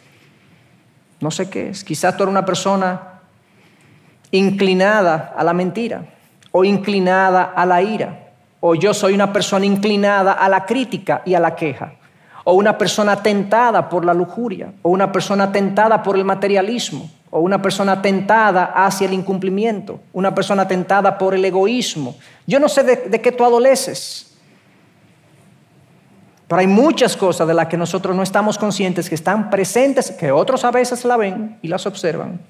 No 1.20 1.30
sé 1.30 1.50
qué 1.50 1.68
es. 1.68 1.84
Quizás 1.84 2.16
tú 2.16 2.22
eres 2.22 2.30
una 2.30 2.46
persona 2.46 3.20
inclinada 4.30 5.34
a 5.36 5.44
la 5.44 5.52
mentira 5.52 6.04
o 6.52 6.64
inclinada 6.64 7.52
a 7.54 7.66
la 7.66 7.82
ira. 7.82 8.30
O 8.60 8.74
yo 8.74 8.94
soy 8.94 9.12
una 9.12 9.32
persona 9.32 9.66
inclinada 9.66 10.32
a 10.32 10.48
la 10.48 10.64
crítica 10.64 11.20
y 11.26 11.34
a 11.34 11.40
la 11.40 11.54
queja. 11.56 11.94
O 12.50 12.54
una 12.54 12.76
persona 12.76 13.14
tentada 13.22 13.88
por 13.88 14.04
la 14.04 14.12
lujuria. 14.12 14.72
O 14.82 14.90
una 14.90 15.12
persona 15.12 15.52
tentada 15.52 16.02
por 16.02 16.16
el 16.16 16.24
materialismo. 16.24 17.08
O 17.30 17.38
una 17.38 17.62
persona 17.62 18.02
tentada 18.02 18.72
hacia 18.74 19.06
el 19.06 19.12
incumplimiento. 19.12 20.00
Una 20.12 20.34
persona 20.34 20.66
tentada 20.66 21.16
por 21.16 21.32
el 21.32 21.44
egoísmo. 21.44 22.16
Yo 22.48 22.58
no 22.58 22.68
sé 22.68 22.82
de, 22.82 23.20
qué 23.20 23.30
tú 23.30 23.44
adoleces. 23.44 24.34
Pero 26.48 26.58
hay 26.58 26.66
muchas 26.66 27.16
cosas 27.16 27.46
de 27.46 27.54
las 27.54 27.68
que 27.68 27.76
nosotros 27.76 28.16
no 28.16 28.24
estamos 28.24 28.58
conscientes, 28.58 29.08
que 29.08 29.14
están 29.14 29.48
presentes, 29.48 30.10
que 30.10 30.32
otros 30.32 30.64
a 30.64 30.72
veces 30.72 31.04
la 31.04 31.16
ven 31.16 31.56
y 31.62 31.68
las 31.68 31.86
observan, 31.86 32.40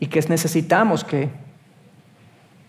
y 0.00 0.06
que 0.06 0.18
necesitamos 0.30 1.04
que 1.04 1.28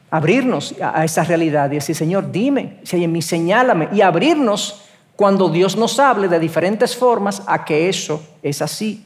abrirnos 0.09 0.75
a 0.81 1.05
esa 1.05 1.23
realidad 1.23 1.71
y 1.71 1.75
decir, 1.75 1.95
Señor, 1.95 2.29
dime, 2.29 2.81
si 2.83 3.01
en 3.01 3.13
mí, 3.13 3.21
señálame, 3.21 3.87
y 3.93 4.01
abrirnos 4.01 4.86
cuando 5.17 5.49
Dios 5.49 5.75
nos 5.75 5.99
hable 5.99 6.29
de 6.29 6.39
diferentes 6.39 6.95
formas 6.95 7.43
a 7.45 7.65
que 7.65 7.89
eso 7.89 8.23
es 8.41 8.61
así. 8.61 9.05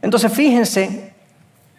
Entonces, 0.00 0.32
fíjense 0.32 1.16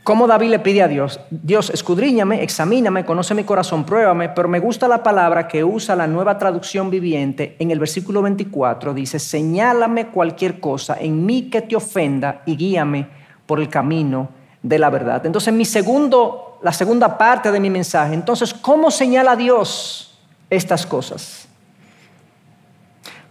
¿Cómo 0.08 0.26
David 0.26 0.52
le 0.52 0.60
pide 0.60 0.82
a 0.82 0.88
Dios? 0.88 1.20
Dios, 1.30 1.70
escudriñame, 1.70 2.42
examíname, 2.42 3.04
conoce 3.04 3.36
mi 3.36 3.44
corazón, 3.44 3.84
pruébame, 3.84 4.30
pero 4.30 4.48
me 4.48 4.62
gusta 4.62 4.88
la 4.88 5.04
palabra 5.04 5.50
que 5.50 5.66
usa 5.66 5.98
la 5.98 6.08
nueva 6.08 6.38
traducción 6.38 6.90
viviente 6.90 7.58
en 7.60 7.72
el 7.72 7.80
versículo 7.80 8.22
24. 8.22 8.94
Dice, 8.94 9.20
señálame 9.20 10.08
cualquier 10.08 10.62
cosa 10.62 10.96
en 10.98 11.26
mí 11.26 11.50
que 11.50 11.62
te 11.62 11.76
ofenda 11.76 12.42
y 12.46 12.56
guíame 12.56 13.10
por 13.46 13.60
el 13.60 13.68
camino 13.68 14.30
de 14.64 14.80
la 14.80 14.90
verdad. 14.90 15.26
Entonces, 15.26 15.54
mi 15.54 15.66
segundo, 15.66 16.58
la 16.64 16.72
segunda 16.72 17.18
parte 17.18 17.52
de 17.52 17.60
mi 17.60 17.70
mensaje, 17.70 18.14
entonces, 18.14 18.54
¿cómo 18.54 18.92
señala 18.92 19.36
Dios 19.36 20.07
estas 20.50 20.86
cosas? 20.86 21.48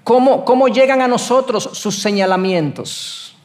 ¿Cómo, 0.05 0.44
cómo 0.44 0.68
llegan 0.68 1.02
a 1.02 1.09
nosotros 1.09 1.70
sus 1.72 2.00
señalamientos? 2.00 3.37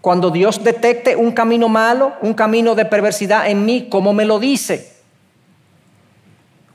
Cuando 0.00 0.30
Dios 0.30 0.64
detecte 0.64 1.14
un 1.14 1.30
camino 1.30 1.68
malo, 1.68 2.14
un 2.22 2.34
camino 2.34 2.74
de 2.74 2.84
perversidad 2.84 3.48
en 3.48 3.64
mí, 3.64 3.88
¿cómo 3.88 4.12
me 4.12 4.24
lo 4.24 4.40
dice? 4.40 4.96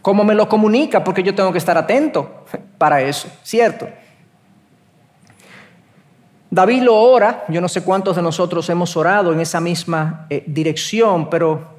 ¿Cómo 0.01 0.23
me 0.23 0.33
lo 0.33 0.47
comunica? 0.47 1.03
Porque 1.03 1.21
yo 1.21 1.35
tengo 1.35 1.51
que 1.51 1.57
estar 1.57 1.77
atento 1.77 2.45
para 2.77 3.01
eso, 3.01 3.27
¿cierto? 3.43 3.89
David 6.49 6.83
lo 6.83 6.95
ora, 6.95 7.43
yo 7.49 7.59
no 7.59 7.67
sé 7.67 7.83
cuántos 7.83 8.15
de 8.15 8.21
nosotros 8.21 8.69
hemos 8.69 8.95
orado 8.95 9.33
en 9.33 9.41
esa 9.41 9.59
misma 9.59 10.25
eh, 10.29 10.45
dirección, 10.47 11.29
pero 11.29 11.76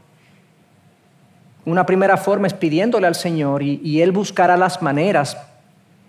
una 1.69 1.85
primera 1.85 2.17
forma 2.17 2.47
es 2.47 2.55
pidiéndole 2.55 3.07
al 3.07 3.15
Señor 3.15 3.63
y, 3.63 4.01
Él 4.01 4.11
buscará 4.11 4.57
las 4.57 4.81
maneras 4.81 5.37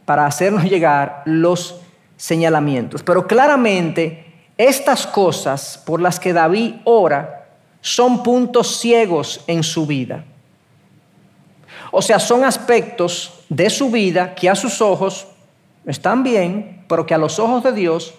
para 0.06 0.26
hacernos 0.26 0.64
llegar 0.64 1.22
los 1.26 1.82
señalamientos. 2.16 3.04
Pero 3.04 3.28
claramente 3.28 4.26
estas 4.58 5.06
cosas 5.06 5.82
por 5.86 6.02
las 6.02 6.20
que 6.20 6.34
David 6.34 6.76
ora 6.86 7.48
son 7.82 8.24
puntos 8.24 8.80
ciegos 8.80 9.44
en 9.48 9.64
su 9.64 9.86
vida. 9.86 10.24
O 11.92 12.02
sea, 12.02 12.20
son 12.20 12.44
aspectos 12.44 13.44
de 13.50 13.70
su 13.70 13.92
vida 13.92 14.36
que 14.36 14.50
a 14.50 14.56
sus 14.56 14.82
ojos 14.82 15.28
están 15.86 16.24
bien, 16.24 16.86
pero 16.88 17.06
que 17.06 17.14
a 17.14 17.18
los 17.18 17.38
ojos 17.38 17.64
de 17.64 17.74
Dios 17.74 18.14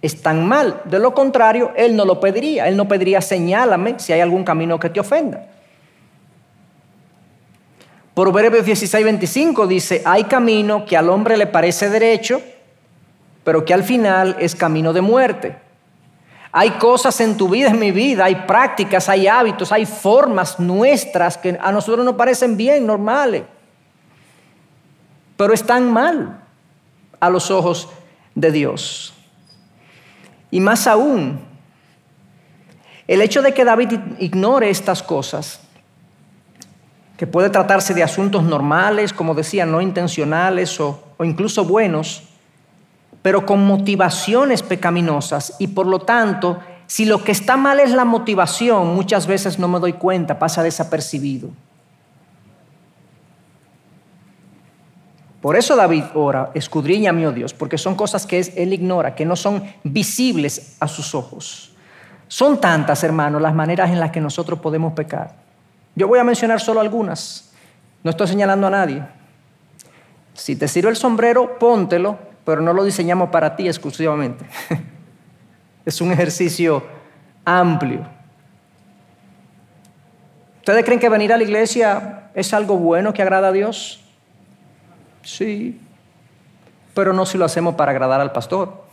están 0.00 0.46
mal. 0.46 0.80
De 0.84 0.98
lo 0.98 1.14
contrario, 1.14 1.72
Él 1.76 1.96
no 1.96 2.04
lo 2.04 2.20
pediría. 2.20 2.68
Él 2.68 2.76
no 2.76 2.86
pediría 2.86 3.20
señálame 3.20 3.98
si 3.98 4.12
hay 4.12 4.20
algún 4.20 4.44
camino 4.44 4.78
que 4.78 4.90
te 4.90 5.00
ofenda. 5.00 5.48
Proverbios 8.14 8.64
16, 8.64 9.04
25 9.04 9.66
dice, 9.66 10.02
hay 10.04 10.24
camino 10.24 10.86
que 10.86 10.96
al 10.96 11.08
hombre 11.08 11.36
le 11.36 11.48
parece 11.48 11.90
derecho, 11.90 12.40
pero 13.42 13.64
que 13.64 13.74
al 13.74 13.82
final 13.82 14.36
es 14.38 14.54
camino 14.54 14.92
de 14.92 15.00
muerte. 15.00 15.58
Hay 16.52 16.70
cosas 16.72 17.20
en 17.20 17.36
tu 17.36 17.48
vida, 17.48 17.70
en 17.70 17.80
mi 17.80 17.90
vida, 17.90 18.26
hay 18.26 18.36
prácticas, 18.46 19.08
hay 19.08 19.26
hábitos, 19.26 19.72
hay 19.72 19.84
formas 19.84 20.60
nuestras 20.60 21.36
que 21.36 21.58
a 21.60 21.72
nosotros 21.72 22.04
nos 22.04 22.14
parecen 22.14 22.56
bien, 22.56 22.86
normales, 22.86 23.42
pero 25.36 25.52
están 25.52 25.92
mal 25.92 26.40
a 27.18 27.28
los 27.28 27.50
ojos 27.50 27.88
de 28.36 28.52
Dios. 28.52 29.12
Y 30.52 30.60
más 30.60 30.86
aún, 30.86 31.40
el 33.08 33.20
hecho 33.20 33.42
de 33.42 33.52
que 33.52 33.64
David 33.64 33.98
ignore 34.20 34.70
estas 34.70 35.02
cosas, 35.02 35.63
que 37.16 37.26
puede 37.26 37.50
tratarse 37.50 37.94
de 37.94 38.02
asuntos 38.02 38.42
normales, 38.42 39.12
como 39.12 39.34
decía, 39.34 39.66
no 39.66 39.80
intencionales 39.80 40.80
o, 40.80 41.00
incluso 41.20 41.64
buenos, 41.64 42.24
pero 43.22 43.46
con 43.46 43.64
motivaciones 43.64 44.62
pecaminosas 44.62 45.54
y 45.58 45.68
por 45.68 45.86
lo 45.86 46.00
tanto, 46.00 46.58
si 46.86 47.04
lo 47.04 47.22
que 47.22 47.32
está 47.32 47.56
mal 47.56 47.80
es 47.80 47.92
la 47.92 48.04
motivación, 48.04 48.94
muchas 48.94 49.26
veces 49.26 49.58
no 49.58 49.68
me 49.68 49.78
doy 49.78 49.94
cuenta, 49.94 50.38
pasa 50.38 50.62
desapercibido. 50.62 51.50
Por 55.40 55.56
eso 55.56 55.76
David 55.76 56.04
ora, 56.14 56.50
escudriña 56.54 57.12
mi 57.12 57.26
oh 57.26 57.32
Dios, 57.32 57.52
porque 57.52 57.78
son 57.78 57.94
cosas 57.94 58.26
que 58.26 58.40
él 58.40 58.72
ignora, 58.72 59.14
que 59.14 59.26
no 59.26 59.36
son 59.36 59.62
visibles 59.84 60.76
a 60.80 60.88
sus 60.88 61.14
ojos. 61.14 61.74
Son 62.28 62.60
tantas, 62.60 63.04
hermanos, 63.04 63.40
las 63.40 63.54
maneras 63.54 63.90
en 63.90 64.00
las 64.00 64.10
que 64.10 64.20
nosotros 64.20 64.58
podemos 64.58 64.94
pecar. 64.94 65.43
Yo 65.94 66.08
voy 66.08 66.18
a 66.18 66.24
mencionar 66.24 66.60
solo 66.60 66.80
algunas. 66.80 67.52
No 68.02 68.10
estoy 68.10 68.28
señalando 68.28 68.66
a 68.66 68.70
nadie. 68.70 69.02
Si 70.34 70.56
te 70.56 70.68
sirve 70.68 70.90
el 70.90 70.96
sombrero, 70.96 71.58
póntelo 71.58 72.18
pero 72.44 72.60
no 72.60 72.72
lo 72.72 72.84
diseñamos 72.84 73.30
para 73.30 73.56
ti 73.56 73.66
exclusivamente. 73.66 74.44
es 75.84 76.00
un 76.00 76.12
ejercicio 76.12 76.82
amplio. 77.44 78.06
¿Ustedes 80.58 80.84
creen 80.84 81.00
que 81.00 81.08
venir 81.08 81.32
a 81.32 81.36
la 81.36 81.42
iglesia 81.42 82.30
es 82.34 82.52
algo 82.54 82.76
bueno 82.76 83.12
que 83.12 83.22
agrada 83.22 83.48
a 83.48 83.52
Dios? 83.52 84.02
Sí, 85.22 85.80
pero 86.94 87.12
no 87.12 87.26
si 87.26 87.38
lo 87.38 87.44
hacemos 87.44 87.74
para 87.74 87.92
agradar 87.92 88.20
al 88.20 88.32
pastor. 88.32 88.84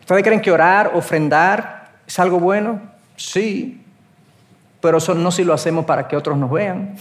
¿Ustedes 0.00 0.22
creen 0.22 0.40
que 0.40 0.50
orar, 0.50 0.92
ofrendar 0.94 1.90
es 2.06 2.18
algo 2.18 2.40
bueno? 2.40 2.80
Sí, 3.18 3.82
pero 4.80 4.98
eso 4.98 5.12
no 5.12 5.32
si 5.32 5.42
lo 5.42 5.52
hacemos 5.52 5.84
para 5.84 6.06
que 6.06 6.16
otros 6.16 6.38
nos 6.38 6.50
vean. 6.52 6.94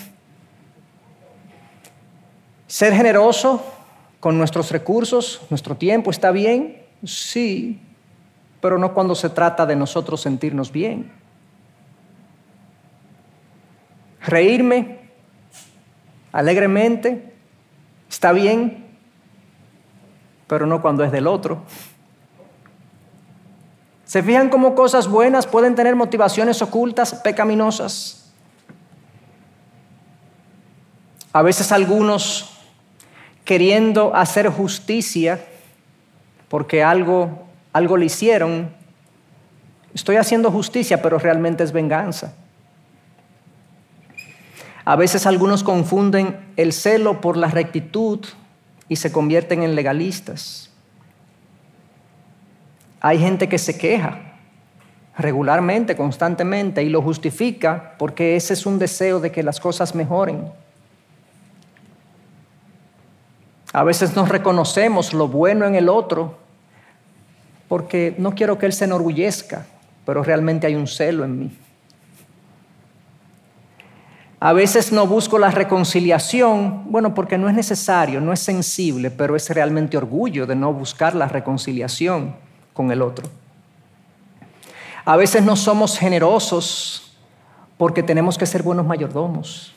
Ser 2.66 2.94
generoso 2.94 3.64
con 4.20 4.36
nuestros 4.36 4.72
recursos, 4.72 5.42
nuestro 5.52 5.76
tiempo, 5.76 6.10
¿está 6.10 6.32
bien? 6.32 6.84
Sí, 7.06 7.80
pero 8.60 8.80
no 8.80 8.96
cuando 8.96 9.14
se 9.14 9.30
trata 9.30 9.68
de 9.68 9.76
nosotros 9.76 10.20
sentirnos 10.20 10.72
bien. 10.72 11.12
Reírme 14.22 15.12
alegremente, 16.32 17.32
¿está 18.10 18.32
bien? 18.32 18.88
Pero 20.48 20.66
no 20.66 20.82
cuando 20.82 21.04
es 21.04 21.12
del 21.12 21.28
otro. 21.28 21.64
¿Se 24.08 24.24
fijan 24.24 24.50
cómo 24.50 24.74
cosas 24.74 25.10
buenas 25.10 25.46
pueden 25.46 25.76
tener 25.76 25.96
motivaciones 25.98 26.62
ocultas, 26.62 27.14
pecaminosas? 27.14 28.32
A 31.34 31.42
veces 31.42 31.74
algunos 31.74 32.58
queriendo 33.44 34.16
hacer 34.16 34.48
justicia 34.48 35.46
porque 36.48 36.84
algo, 36.84 37.48
algo 37.74 37.98
le 37.98 38.06
hicieron. 38.06 38.70
Estoy 39.94 40.16
haciendo 40.16 40.52
justicia, 40.52 41.02
pero 41.02 41.20
realmente 41.20 41.66
es 41.66 41.74
venganza. 41.74 42.34
A 44.86 44.96
veces 44.96 45.26
algunos 45.26 45.64
confunden 45.64 46.40
el 46.56 46.72
celo 46.72 47.20
por 47.20 47.36
la 47.36 47.48
rectitud 47.48 48.26
y 48.88 48.96
se 48.96 49.12
convierten 49.12 49.64
en 49.64 49.76
legalistas. 49.76 50.67
Hay 53.00 53.20
gente 53.20 53.48
que 53.48 53.58
se 53.58 53.78
queja 53.78 54.20
regularmente, 55.18 55.96
constantemente, 55.96 56.84
y 56.84 56.90
lo 56.90 57.02
justifica 57.02 57.96
porque 57.98 58.36
ese 58.36 58.54
es 58.54 58.66
un 58.66 58.80
deseo 58.80 59.20
de 59.20 59.32
que 59.32 59.44
las 59.44 59.60
cosas 59.60 59.96
mejoren. 59.96 60.52
A 63.74 63.84
veces 63.84 64.16
nos 64.16 64.30
reconocemos 64.30 65.14
lo 65.14 65.28
bueno 65.28 65.66
en 65.66 65.76
el 65.76 65.90
otro 65.90 66.38
porque 67.68 68.16
no 68.18 68.34
quiero 68.34 68.58
que 68.58 68.66
él 68.66 68.74
se 68.74 68.86
enorgullezca, 68.86 69.66
pero 70.06 70.24
realmente 70.24 70.68
hay 70.68 70.76
un 70.76 70.88
celo 70.88 71.26
en 71.26 71.40
mí. 71.40 71.58
A 74.40 74.54
veces 74.54 74.92
no 74.92 75.08
busco 75.08 75.40
la 75.40 75.50
reconciliación, 75.50 76.92
bueno, 76.92 77.16
porque 77.16 77.40
no 77.40 77.50
es 77.50 77.56
necesario, 77.56 78.22
no 78.22 78.34
es 78.34 78.40
sensible, 78.40 79.10
pero 79.10 79.36
es 79.36 79.50
realmente 79.50 79.98
orgullo 79.98 80.46
de 80.46 80.56
no 80.56 80.72
buscar 80.72 81.16
la 81.16 81.28
reconciliación 81.28 82.47
con 82.78 82.92
el 82.92 83.02
otro. 83.02 83.28
A 85.04 85.18
veces 85.18 85.44
no 85.44 85.56
somos 85.56 85.98
generosos 85.98 87.12
porque 87.76 88.04
tenemos 88.04 88.38
que 88.38 88.46
ser 88.46 88.62
buenos 88.62 88.86
mayordomos. 88.86 89.74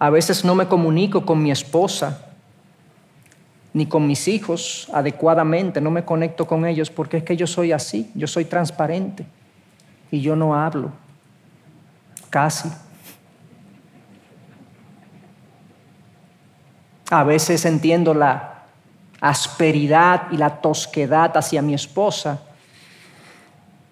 A 0.00 0.10
veces 0.10 0.44
no 0.44 0.56
me 0.56 0.66
comunico 0.66 1.24
con 1.24 1.40
mi 1.40 1.52
esposa 1.52 2.26
ni 3.72 3.86
con 3.86 4.06
mis 4.06 4.26
hijos 4.26 4.88
adecuadamente, 4.92 5.80
no 5.80 5.92
me 5.92 6.04
conecto 6.04 6.46
con 6.46 6.66
ellos 6.66 6.90
porque 6.90 7.18
es 7.18 7.22
que 7.22 7.36
yo 7.36 7.46
soy 7.46 7.70
así, 7.70 8.10
yo 8.16 8.26
soy 8.26 8.46
transparente 8.46 9.26
y 10.10 10.22
yo 10.22 10.34
no 10.34 10.56
hablo, 10.56 10.90
casi. 12.30 12.68
A 17.10 17.22
veces 17.22 17.64
entiendo 17.64 18.12
la 18.12 18.55
asperidad 19.20 20.30
y 20.30 20.36
la 20.36 20.60
tosquedad 20.60 21.36
hacia 21.36 21.62
mi 21.62 21.74
esposa 21.74 22.40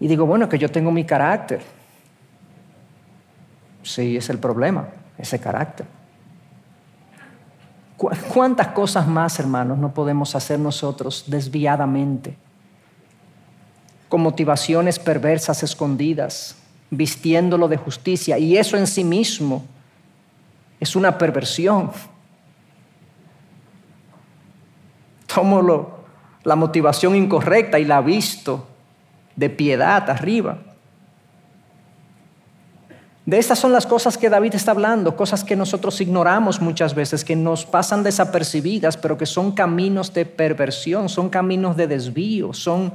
y 0.00 0.06
digo, 0.06 0.26
bueno, 0.26 0.48
que 0.48 0.58
yo 0.58 0.70
tengo 0.70 0.90
mi 0.90 1.04
carácter. 1.04 1.62
Sí, 3.82 4.16
es 4.16 4.28
el 4.28 4.38
problema 4.38 4.88
ese 5.16 5.40
carácter. 5.40 5.86
¿Cuántas 7.96 8.68
cosas 8.68 9.06
más, 9.06 9.38
hermanos, 9.38 9.78
no 9.78 9.94
podemos 9.94 10.34
hacer 10.34 10.58
nosotros 10.58 11.24
desviadamente? 11.26 12.36
Con 14.08 14.20
motivaciones 14.20 14.98
perversas 14.98 15.62
escondidas, 15.62 16.56
vistiéndolo 16.90 17.68
de 17.68 17.76
justicia. 17.76 18.36
Y 18.36 18.58
eso 18.58 18.76
en 18.76 18.86
sí 18.86 19.04
mismo 19.04 19.64
es 20.80 20.96
una 20.96 21.16
perversión. 21.16 21.92
Tomo 25.34 26.04
la 26.44 26.56
motivación 26.56 27.16
incorrecta 27.16 27.78
y 27.78 27.84
la 27.84 28.00
visto 28.00 28.66
de 29.36 29.50
piedad 29.50 30.08
arriba. 30.08 30.58
De 33.26 33.38
estas 33.38 33.58
son 33.58 33.72
las 33.72 33.86
cosas 33.86 34.18
que 34.18 34.28
David 34.28 34.54
está 34.54 34.72
hablando, 34.72 35.16
cosas 35.16 35.42
que 35.42 35.56
nosotros 35.56 35.98
ignoramos 36.02 36.60
muchas 36.60 36.94
veces, 36.94 37.24
que 37.24 37.34
nos 37.34 37.64
pasan 37.64 38.02
desapercibidas, 38.02 38.98
pero 38.98 39.16
que 39.16 39.24
son 39.24 39.52
caminos 39.52 40.12
de 40.12 40.26
perversión, 40.26 41.08
son 41.08 41.30
caminos 41.30 41.74
de 41.74 41.86
desvío, 41.86 42.52
son 42.52 42.92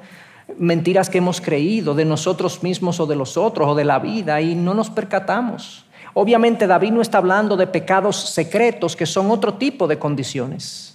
mentiras 0.57 1.09
que 1.09 1.17
hemos 1.17 1.41
creído 1.41 1.95
de 1.95 2.05
nosotros 2.05 2.61
mismos 2.61 2.99
o 2.99 3.07
de 3.07 3.15
los 3.15 3.37
otros 3.37 3.69
o 3.69 3.75
de 3.75 3.85
la 3.85 3.97
vida 3.97 4.39
y 4.39 4.53
no 4.53 4.75
nos 4.75 4.91
percatamos. 4.91 5.85
Obviamente 6.13 6.67
David 6.67 6.91
no 6.91 7.01
está 7.01 7.17
hablando 7.17 7.57
de 7.57 7.65
pecados 7.65 8.15
secretos, 8.29 8.95
que 8.95 9.07
son 9.07 9.31
otro 9.31 9.55
tipo 9.55 9.87
de 9.87 9.97
condiciones. 9.97 10.88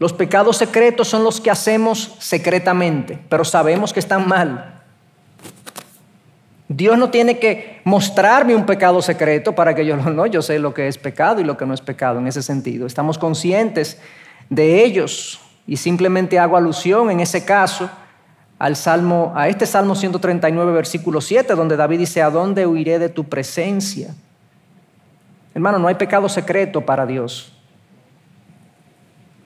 Los 0.00 0.14
pecados 0.14 0.56
secretos 0.56 1.08
son 1.08 1.22
los 1.22 1.42
que 1.42 1.50
hacemos 1.50 2.16
secretamente, 2.18 3.18
pero 3.28 3.44
sabemos 3.44 3.92
que 3.92 4.00
están 4.00 4.26
mal. 4.26 4.80
Dios 6.68 6.96
no 6.96 7.10
tiene 7.10 7.38
que 7.38 7.82
mostrarme 7.84 8.54
un 8.54 8.64
pecado 8.64 9.02
secreto 9.02 9.54
para 9.54 9.74
que 9.74 9.84
yo 9.84 9.96
lo 9.96 10.04
no, 10.04 10.24
yo 10.24 10.40
sé 10.40 10.58
lo 10.58 10.72
que 10.72 10.88
es 10.88 10.96
pecado 10.96 11.42
y 11.42 11.44
lo 11.44 11.58
que 11.58 11.66
no 11.66 11.74
es 11.74 11.82
pecado 11.82 12.18
en 12.18 12.26
ese 12.26 12.42
sentido. 12.42 12.86
Estamos 12.86 13.18
conscientes 13.18 14.00
de 14.48 14.82
ellos 14.82 15.38
y 15.66 15.76
simplemente 15.76 16.38
hago 16.38 16.56
alusión 16.56 17.10
en 17.10 17.20
ese 17.20 17.44
caso 17.44 17.90
al 18.58 18.76
salmo 18.76 19.34
a 19.36 19.48
este 19.48 19.66
Salmo 19.66 19.94
139 19.94 20.72
versículo 20.72 21.20
7 21.20 21.54
donde 21.54 21.76
David 21.76 21.98
dice, 21.98 22.22
"¿A 22.22 22.30
dónde 22.30 22.66
huiré 22.66 22.98
de 22.98 23.10
tu 23.10 23.24
presencia?" 23.24 24.14
Hermano, 25.54 25.78
no 25.78 25.88
hay 25.88 25.96
pecado 25.96 26.26
secreto 26.30 26.80
para 26.80 27.04
Dios. 27.04 27.52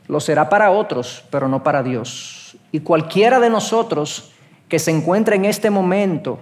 Lo 0.07 0.21
será 0.21 0.49
para 0.49 0.71
otros, 0.71 1.25
pero 1.31 1.49
no 1.49 1.63
para 1.63 1.83
Dios. 1.83 2.57
Y 2.73 2.81
cualquiera 2.81 3.41
de 3.41 3.51
nosotros 3.51 4.33
que 4.69 4.79
se 4.79 4.91
encuentre 4.91 5.37
en 5.37 5.45
este 5.45 5.71
momento 5.71 6.41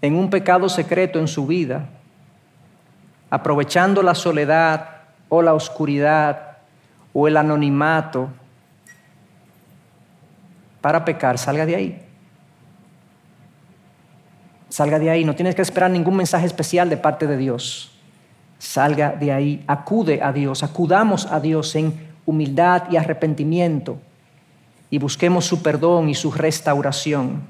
en 0.00 0.16
un 0.16 0.30
pecado 0.30 0.68
secreto 0.68 1.20
en 1.20 1.28
su 1.28 1.46
vida, 1.46 1.88
aprovechando 3.30 4.02
la 4.02 4.14
soledad 4.14 5.02
o 5.28 5.42
la 5.42 5.54
oscuridad 5.54 6.58
o 7.12 7.28
el 7.28 7.36
anonimato 7.36 8.28
para 10.80 11.04
pecar, 11.04 11.38
salga 11.38 11.64
de 11.64 11.76
ahí. 11.76 12.02
Salga 14.68 14.98
de 14.98 15.10
ahí, 15.10 15.24
no 15.24 15.36
tienes 15.36 15.54
que 15.54 15.62
esperar 15.62 15.90
ningún 15.90 16.16
mensaje 16.16 16.46
especial 16.46 16.90
de 16.90 16.96
parte 16.96 17.26
de 17.26 17.36
Dios 17.36 17.91
salga 18.62 19.10
de 19.10 19.32
ahí, 19.32 19.64
acude 19.66 20.22
a 20.22 20.32
Dios, 20.32 20.62
acudamos 20.62 21.26
a 21.26 21.40
Dios 21.40 21.74
en 21.74 22.14
humildad 22.24 22.84
y 22.92 22.96
arrepentimiento 22.96 23.98
y 24.88 24.98
busquemos 24.98 25.44
su 25.44 25.60
perdón 25.62 26.08
y 26.08 26.14
su 26.14 26.30
restauración. 26.30 27.42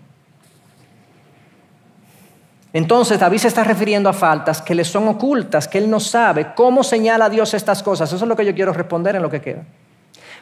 Entonces 2.73 3.21
David 3.21 3.39
se 3.39 3.49
está 3.49 3.63
refiriendo 3.63 4.09
a 4.09 4.15
faltas 4.15 4.63
que 4.63 4.75
le 4.75 4.85
son 4.85 5.07
ocultas, 5.07 5.69
que 5.69 5.77
él 5.77 5.91
no 5.91 6.01
sabe. 6.01 6.55
¿Cómo 6.55 6.83
señala 6.83 7.29
Dios 7.29 7.53
estas 7.53 7.83
cosas? 7.83 8.11
Eso 8.11 8.25
es 8.25 8.29
lo 8.29 8.35
que 8.35 8.47
yo 8.47 8.55
quiero 8.55 8.73
responder 8.73 9.15
en 9.15 9.23
lo 9.23 9.29
que 9.29 9.43
queda. 9.43 9.65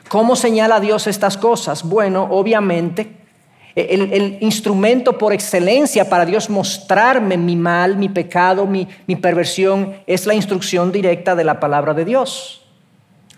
¿Cómo 0.09 0.37
señala 0.37 0.79
Dios 0.79 1.09
estas 1.09 1.37
cosas? 1.37 1.83
Bueno, 1.83 2.29
obviamente 2.31 3.20
el, 3.75 4.39
instrumento 4.41 5.17
por 5.17 5.33
excelencia 5.33 6.09
para 6.09 6.27
Dios 6.27 6.51
mostrarme 6.51 7.37
mi 7.37 7.57
mal, 7.57 7.97
mi 7.97 8.09
pecado, 8.09 8.67
mi, 8.67 8.89
mi 9.07 9.17
perversión, 9.17 9.95
es 10.07 10.27
la 10.27 10.35
instrucción 10.35 10.93
directa 10.93 11.35
de 11.35 11.45
la 11.45 11.61
palabra 11.61 11.95
de 11.95 12.05
Dios. 12.05 12.61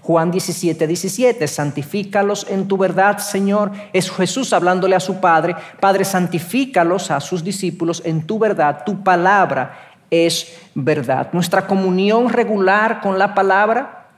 Juan 0.01 0.33
17, 0.33 0.87
17, 0.87 1.47
santifícalos 1.47 2.47
en 2.51 2.66
tu 2.66 2.76
verdad, 2.76 3.18
Señor. 3.18 3.70
Es 3.93 4.11
Jesús 4.11 4.53
hablándole 4.53 4.97
a 4.97 5.01
su 5.01 5.20
Padre, 5.20 5.55
Padre, 5.78 6.05
santifícalos 6.05 7.11
a 7.12 7.20
sus 7.20 7.45
discípulos 7.45 8.03
en 8.05 8.26
tu 8.26 8.39
verdad, 8.39 8.83
tu 8.85 9.03
palabra 9.05 9.78
es 10.11 10.57
verdad. 10.74 11.28
Nuestra 11.33 11.66
comunión 11.66 12.30
regular 12.30 13.01
con 13.01 13.16
la 13.16 13.33
palabra 13.33 14.09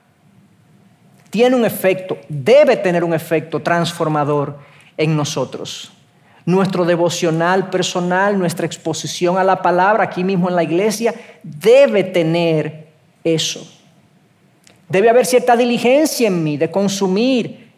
tiene 1.29 1.55
un 1.55 1.67
efecto, 1.67 2.17
debe 2.29 2.77
tener 2.77 3.05
un 3.05 3.13
efecto 3.13 3.61
transformador 3.61 4.59
en 4.97 5.17
nosotros 5.17 5.93
nuestro 6.47 6.85
devocional 6.85 7.71
personal, 7.71 8.39
nuestra 8.39 8.67
exposición 8.67 9.39
a 9.39 9.45
la 9.45 9.63
palabra 9.63 10.05
aquí 10.05 10.25
mismo 10.25 10.49
en 10.49 10.57
la 10.57 10.63
iglesia, 10.63 11.15
debe 11.43 12.05
tener 12.05 12.89
eso. 13.23 13.67
Debe 14.89 15.09
haber 15.09 15.25
cierta 15.25 15.57
diligencia 15.57 16.29
en 16.29 16.45
mí 16.45 16.57
de 16.57 16.71
consumir 16.71 17.71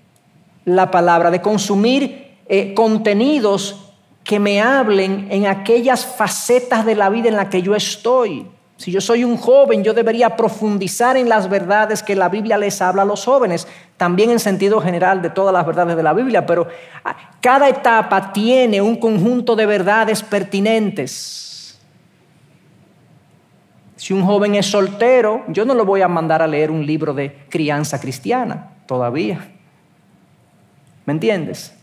la 0.64 0.90
palabra, 0.90 1.30
de 1.30 1.40
consumir 1.40 2.38
eh, 2.48 2.74
contenidos 2.74 3.92
que 4.24 4.40
me 4.40 4.60
hablen 4.60 5.28
en 5.30 5.46
aquellas 5.46 6.04
facetas 6.04 6.84
de 6.84 6.96
la 6.96 7.08
vida 7.08 7.28
en 7.28 7.36
la 7.36 7.48
que 7.48 7.62
yo 7.62 7.76
estoy. 7.76 8.46
Si 8.76 8.92
yo 8.92 9.00
soy 9.00 9.24
un 9.24 9.38
joven, 9.38 9.82
yo 9.82 9.94
debería 9.94 10.36
profundizar 10.36 11.16
en 11.16 11.28
las 11.28 11.48
verdades 11.48 12.02
que 12.02 12.14
la 12.14 12.28
Biblia 12.28 12.58
les 12.58 12.82
habla 12.82 13.02
a 13.02 13.06
los 13.06 13.24
jóvenes, 13.24 13.66
también 13.96 14.30
en 14.30 14.38
sentido 14.38 14.80
general 14.80 15.22
de 15.22 15.30
todas 15.30 15.52
las 15.52 15.64
verdades 15.64 15.96
de 15.96 16.02
la 16.02 16.12
Biblia, 16.12 16.44
pero 16.44 16.68
ah, 17.04 17.16
cada 17.40 17.68
etapa 17.68 18.32
tiene 18.32 18.82
un 18.82 18.96
conjunto 18.96 19.56
de 19.56 19.64
verdades 19.64 20.22
pertinentes. 20.22 21.46
Si 23.96 24.12
un 24.12 24.24
joven 24.24 24.54
es 24.54 24.66
soltero, 24.66 25.42
yo 25.48 25.64
no 25.64 25.72
lo 25.72 25.86
voy 25.86 26.02
a 26.02 26.08
mandar 26.08 26.42
a 26.42 26.46
leer 26.46 26.70
un 26.70 26.84
libro 26.84 27.14
de 27.14 27.46
crianza 27.48 27.98
cristiana 27.98 28.72
todavía. 28.86 29.48
¿Me 31.06 31.14
entiendes? 31.14 31.75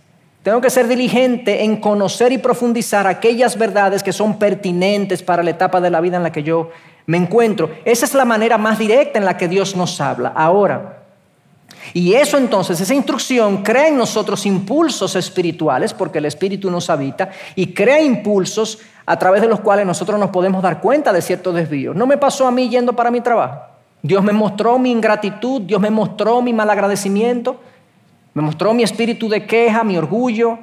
Tengo 0.44 0.60
que 0.60 0.70
ser 0.70 0.90
diligente 0.90 1.64
en 1.64 1.78
conocer 1.78 2.34
y 2.34 2.38
profundizar 2.38 3.08
aquellas 3.08 3.58
verdades 3.58 4.04
que 4.04 4.12
son 4.12 4.38
pertinentes 4.38 5.24
para 5.24 5.42
la 5.42 5.52
etapa 5.52 5.80
de 5.80 5.90
la 5.90 6.02
vida 6.02 6.18
en 6.18 6.24
la 6.24 6.34
que 6.34 6.44
yo 6.44 6.70
me 7.06 7.18
encuentro. 7.18 7.72
Esa 7.86 8.06
es 8.06 8.14
la 8.14 8.26
manera 8.26 8.58
más 8.58 8.78
directa 8.78 9.18
en 9.18 9.26
la 9.26 9.38
que 9.38 9.48
Dios 9.48 9.76
nos 9.78 10.02
habla. 10.02 10.34
Ahora, 10.36 11.04
y 11.94 12.14
eso 12.14 12.38
entonces, 12.38 12.80
esa 12.82 12.94
instrucción 12.94 13.64
crea 13.64 13.88
en 13.88 13.98
nosotros 13.98 14.46
impulsos 14.46 15.16
espirituales, 15.16 15.94
porque 15.94 16.20
el 16.20 16.26
Espíritu 16.26 16.70
nos 16.70 16.90
habita, 16.90 17.30
y 17.56 17.74
crea 17.74 18.02
impulsos 18.02 18.80
a 19.06 19.18
través 19.18 19.42
de 19.42 19.48
los 19.48 19.62
cuales 19.62 19.86
nosotros 19.86 20.20
nos 20.20 20.30
podemos 20.30 20.62
dar 20.62 20.82
cuenta 20.82 21.14
de 21.14 21.22
ciertos 21.22 21.56
desvíos. 21.56 21.96
No 21.96 22.06
me 22.06 22.18
pasó 22.18 22.48
a 22.48 22.52
mí 22.52 22.68
yendo 22.70 22.94
para 22.94 23.12
mi 23.12 23.22
trabajo. 23.22 23.62
Dios 24.02 24.24
me 24.24 24.34
mostró 24.34 24.78
mi 24.78 24.92
ingratitud, 24.92 25.62
Dios 25.62 25.80
me 25.80 25.90
mostró 25.90 26.42
mi 26.42 26.52
malagradecimiento. 26.52 27.58
Me 28.34 28.42
mostró 28.42 28.74
mi 28.74 28.84
espíritu 28.84 29.30
de 29.30 29.46
queja, 29.46 29.84
mi 29.84 29.98
orgullo, 29.98 30.58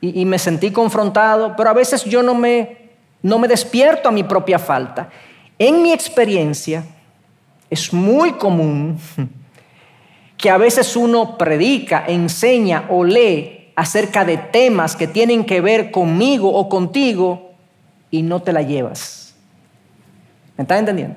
y, 0.00 0.24
me 0.26 0.38
sentí 0.38 0.70
confrontado, 0.70 1.54
pero 1.56 1.70
a 1.70 1.72
veces 1.72 2.04
yo 2.04 2.22
no 2.22 2.34
me, 2.34 2.90
no 3.22 3.38
me 3.38 3.48
despierto 3.48 4.10
a 4.10 4.12
mi 4.12 4.22
propia 4.22 4.58
falta. 4.58 5.08
En 5.58 5.82
mi 5.82 5.92
experiencia 5.92 6.84
es 7.70 7.90
muy 7.90 8.32
común 8.32 8.98
que 10.36 10.50
a 10.50 10.58
veces 10.58 10.94
uno 10.94 11.38
predica, 11.38 12.04
enseña 12.06 12.84
o 12.90 13.02
lee 13.02 13.72
acerca 13.76 14.26
de 14.26 14.36
temas 14.36 14.94
que 14.94 15.06
tienen 15.06 15.44
que 15.44 15.62
ver 15.62 15.90
conmigo 15.90 16.52
o 16.52 16.68
contigo 16.68 17.52
y 18.10 18.22
no 18.22 18.42
te 18.42 18.52
la 18.52 18.60
llevas. 18.60 19.34
¿Me 20.56 20.62
estás 20.62 20.78
entendiendo? 20.80 21.16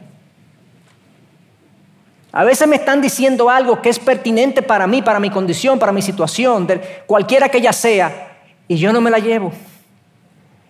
A 2.38 2.44
veces 2.44 2.68
me 2.68 2.76
están 2.76 3.02
diciendo 3.02 3.50
algo 3.50 3.82
que 3.82 3.90
es 3.90 3.98
pertinente 3.98 4.62
para 4.62 4.86
mí, 4.86 5.02
para 5.02 5.20
mi 5.20 5.32
condición, 5.32 5.80
para 5.80 5.92
mi 5.92 6.04
situación, 6.04 6.68
cualquiera 7.08 7.50
que 7.50 7.58
ella 7.58 7.74
sea, 7.74 8.38
y 8.68 8.78
yo 8.78 8.94
no 8.94 9.02
me 9.02 9.10
la 9.10 9.18
llevo. 9.18 9.52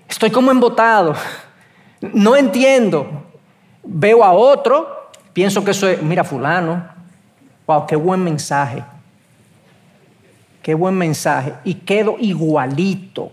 Estoy 0.08 0.32
como 0.32 0.50
embotado. 0.50 1.14
No 2.14 2.38
entiendo. 2.38 3.26
Veo 3.84 4.24
a 4.24 4.32
otro, 4.32 5.10
pienso 5.34 5.62
que 5.62 5.72
eso 5.72 5.90
es, 5.90 6.02
mira 6.02 6.24
fulano, 6.24 6.88
wow, 7.66 7.86
qué 7.86 7.98
buen 7.98 8.24
mensaje. 8.24 8.82
Qué 10.62 10.74
buen 10.74 10.98
mensaje. 10.98 11.54
Y 11.66 11.74
quedo 11.74 12.16
igualito. 12.18 13.30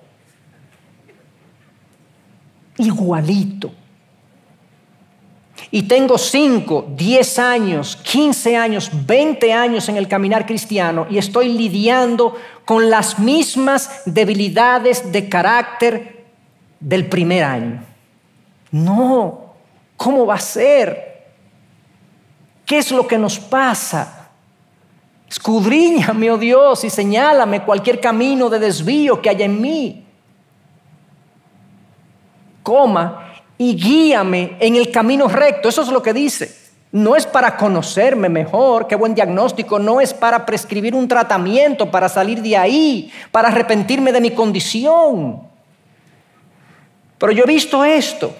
Igualito 2.78 3.70
y 5.70 5.82
tengo 5.82 6.18
5, 6.18 6.92
10 6.96 7.38
años, 7.38 7.96
15 7.96 8.56
años, 8.56 8.90
20 8.92 9.52
años 9.52 9.88
en 9.88 9.96
el 9.96 10.08
caminar 10.08 10.46
cristiano 10.46 11.06
y 11.10 11.18
estoy 11.18 11.48
lidiando 11.48 12.36
con 12.64 12.90
las 12.90 13.18
mismas 13.18 14.02
debilidades 14.06 15.10
de 15.12 15.28
carácter 15.28 16.24
del 16.80 17.08
primer 17.08 17.44
año. 17.44 17.82
No, 18.70 19.54
¿cómo 19.96 20.26
va 20.26 20.34
a 20.34 20.40
ser? 20.40 21.14
¿Qué 22.66 22.78
es 22.78 22.90
lo 22.90 23.06
que 23.06 23.18
nos 23.18 23.38
pasa? 23.38 24.28
Escudriñame, 25.28 26.30
oh 26.30 26.38
Dios, 26.38 26.84
y 26.84 26.90
señálame 26.90 27.64
cualquier 27.64 28.00
camino 28.00 28.48
de 28.48 28.58
desvío 28.58 29.20
que 29.20 29.30
haya 29.30 29.44
en 29.44 29.60
mí. 29.60 30.04
Coma, 32.62 33.33
y 33.58 33.76
guíame 33.76 34.56
en 34.60 34.76
el 34.76 34.90
camino 34.90 35.28
recto. 35.28 35.68
Eso 35.68 35.82
es 35.82 35.88
lo 35.88 36.02
que 36.02 36.12
dice. 36.12 36.64
No 36.92 37.16
es 37.16 37.26
para 37.26 37.56
conocerme 37.56 38.28
mejor, 38.28 38.86
qué 38.86 38.94
buen 38.94 39.14
diagnóstico, 39.14 39.80
no 39.80 40.00
es 40.00 40.14
para 40.14 40.46
prescribir 40.46 40.94
un 40.94 41.08
tratamiento, 41.08 41.90
para 41.90 42.08
salir 42.08 42.40
de 42.40 42.56
ahí, 42.56 43.12
para 43.32 43.48
arrepentirme 43.48 44.12
de 44.12 44.20
mi 44.20 44.30
condición. 44.30 45.42
Pero 47.18 47.32
yo 47.32 47.42
he 47.42 47.48
visto 47.48 47.84
esto. 47.84 48.32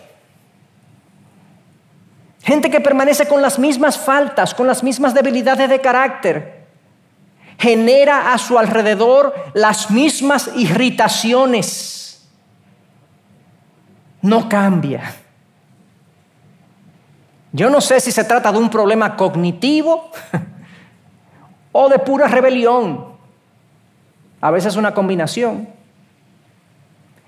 Gente 2.44 2.70
que 2.70 2.80
permanece 2.80 3.26
con 3.26 3.42
las 3.42 3.58
mismas 3.58 3.98
faltas, 3.98 4.54
con 4.54 4.66
las 4.66 4.84
mismas 4.84 5.14
debilidades 5.14 5.68
de 5.68 5.80
carácter, 5.80 6.66
genera 7.58 8.32
a 8.32 8.38
su 8.38 8.58
alrededor 8.58 9.34
las 9.54 9.90
mismas 9.90 10.50
irritaciones 10.54 12.03
no 14.24 14.48
cambia. 14.48 15.14
Yo 17.52 17.68
no 17.68 17.82
sé 17.82 18.00
si 18.00 18.10
se 18.10 18.24
trata 18.24 18.50
de 18.50 18.58
un 18.58 18.70
problema 18.70 19.16
cognitivo 19.16 20.10
o 21.72 21.88
de 21.90 21.98
pura 21.98 22.26
rebelión. 22.26 23.04
A 24.40 24.50
veces 24.50 24.76
una 24.76 24.94
combinación. 24.94 25.68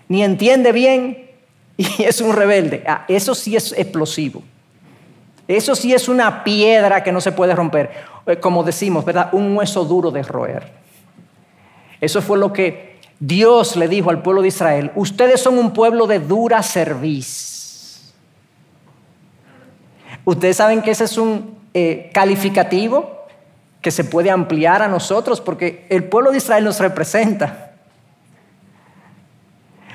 Ni 0.08 0.24
entiende 0.24 0.72
bien 0.72 1.30
y 1.76 2.02
es 2.02 2.22
un 2.22 2.34
rebelde. 2.34 2.82
Ah, 2.86 3.04
eso 3.08 3.34
sí 3.34 3.54
es 3.56 3.72
explosivo. 3.72 4.42
Eso 5.46 5.74
sí 5.74 5.92
es 5.92 6.08
una 6.08 6.44
piedra 6.44 7.04
que 7.04 7.12
no 7.12 7.20
se 7.20 7.30
puede 7.30 7.54
romper. 7.54 7.90
Eh, 8.26 8.38
como 8.38 8.64
decimos, 8.64 9.04
¿verdad? 9.04 9.28
Un 9.32 9.54
hueso 9.54 9.84
duro 9.84 10.10
de 10.10 10.22
roer. 10.22 10.72
Eso 12.00 12.22
fue 12.22 12.38
lo 12.38 12.54
que 12.54 12.95
Dios 13.18 13.76
le 13.76 13.88
dijo 13.88 14.10
al 14.10 14.22
pueblo 14.22 14.42
de 14.42 14.48
Israel. 14.48 14.92
Ustedes 14.94 15.40
son 15.40 15.58
un 15.58 15.72
pueblo 15.72 16.06
de 16.06 16.18
dura 16.18 16.62
cerviz. 16.62 18.12
Ustedes 20.24 20.56
saben 20.56 20.82
que 20.82 20.90
ese 20.90 21.04
es 21.04 21.16
un 21.16 21.56
eh, 21.72 22.10
calificativo 22.12 23.16
que 23.80 23.90
se 23.90 24.04
puede 24.04 24.30
ampliar 24.30 24.82
a 24.82 24.88
nosotros 24.88 25.40
porque 25.40 25.86
el 25.88 26.04
pueblo 26.04 26.32
de 26.32 26.38
Israel 26.38 26.64
nos 26.64 26.80
representa. 26.80 27.74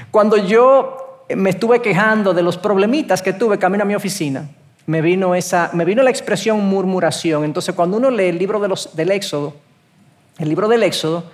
Cuando 0.09 0.37
yo 0.37 1.25
me 1.35 1.49
estuve 1.49 1.81
quejando 1.81 2.33
de 2.33 2.41
los 2.41 2.57
problemitas 2.57 3.21
que 3.21 3.33
tuve 3.33 3.59
camino 3.59 3.83
a 3.83 3.85
mi 3.85 3.95
oficina, 3.95 4.49
me 4.87 5.01
vino, 5.01 5.35
esa, 5.35 5.69
me 5.73 5.85
vino 5.85 6.01
la 6.03 6.09
expresión 6.09 6.65
murmuración. 6.65 7.43
Entonces, 7.43 7.75
cuando 7.75 7.97
uno 7.97 8.09
lee 8.09 8.25
el 8.25 8.37
libro 8.37 8.59
de 8.59 8.67
los, 8.67 8.95
del 8.95 9.11
Éxodo, 9.11 9.53
el 10.39 10.49
libro 10.49 10.67
del 10.67 10.83
Éxodo 10.83 11.25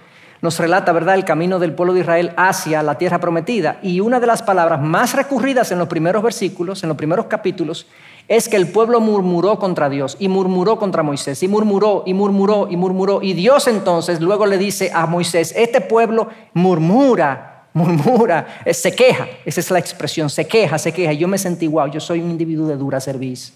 nos 0.42 0.60
relata, 0.60 0.92
¿verdad?, 0.92 1.16
el 1.16 1.26
camino 1.26 1.60
del 1.60 1.74
pueblo 1.74 1.94
de 1.94 2.02
Israel 2.02 2.34
hacia 2.38 2.84
la 2.84 2.98
tierra 2.98 3.20
prometida. 3.20 3.80
Y 3.82 4.00
una 4.00 4.20
de 4.20 4.28
las 4.28 4.44
palabras 4.44 4.82
más 4.82 5.14
recurridas 5.14 5.72
en 5.72 5.80
los 5.80 5.88
primeros 5.88 6.24
versículos, 6.24 6.84
en 6.84 6.90
los 6.90 6.98
primeros 6.98 7.26
capítulos, 7.26 7.88
es 8.28 8.50
que 8.50 8.58
el 8.58 8.68
pueblo 8.68 9.00
murmuró 9.00 9.58
contra 9.58 9.90
Dios 9.90 10.18
y 10.20 10.28
murmuró 10.28 10.78
contra 10.78 11.02
Moisés 11.02 11.42
y 11.44 11.48
murmuró 11.48 12.04
y 12.06 12.14
murmuró 12.14 12.68
y 12.70 12.76
murmuró. 12.76 13.22
Y 13.22 13.34
Dios 13.34 13.68
entonces 13.68 14.20
luego 14.20 14.46
le 14.46 14.58
dice 14.58 14.92
a 14.94 15.06
Moisés, 15.06 15.54
este 15.56 15.80
pueblo 15.80 16.28
murmura, 16.54 17.68
murmura, 17.74 18.62
eh, 18.66 18.74
se 18.74 18.94
queja. 18.94 19.28
Esa 19.46 19.60
es 19.62 19.72
la 19.72 19.80
expresión, 19.80 20.30
se 20.30 20.46
queja, 20.46 20.78
se 20.78 20.92
queja. 20.92 21.14
Yo 21.14 21.28
me 21.28 21.38
sentí, 21.38 21.68
wow, 21.68 21.88
yo 21.88 22.00
soy 22.00 22.20
un 22.20 22.32
individuo 22.32 22.68
de 22.68 22.76
dura 22.76 23.00
servicio. 23.00 23.56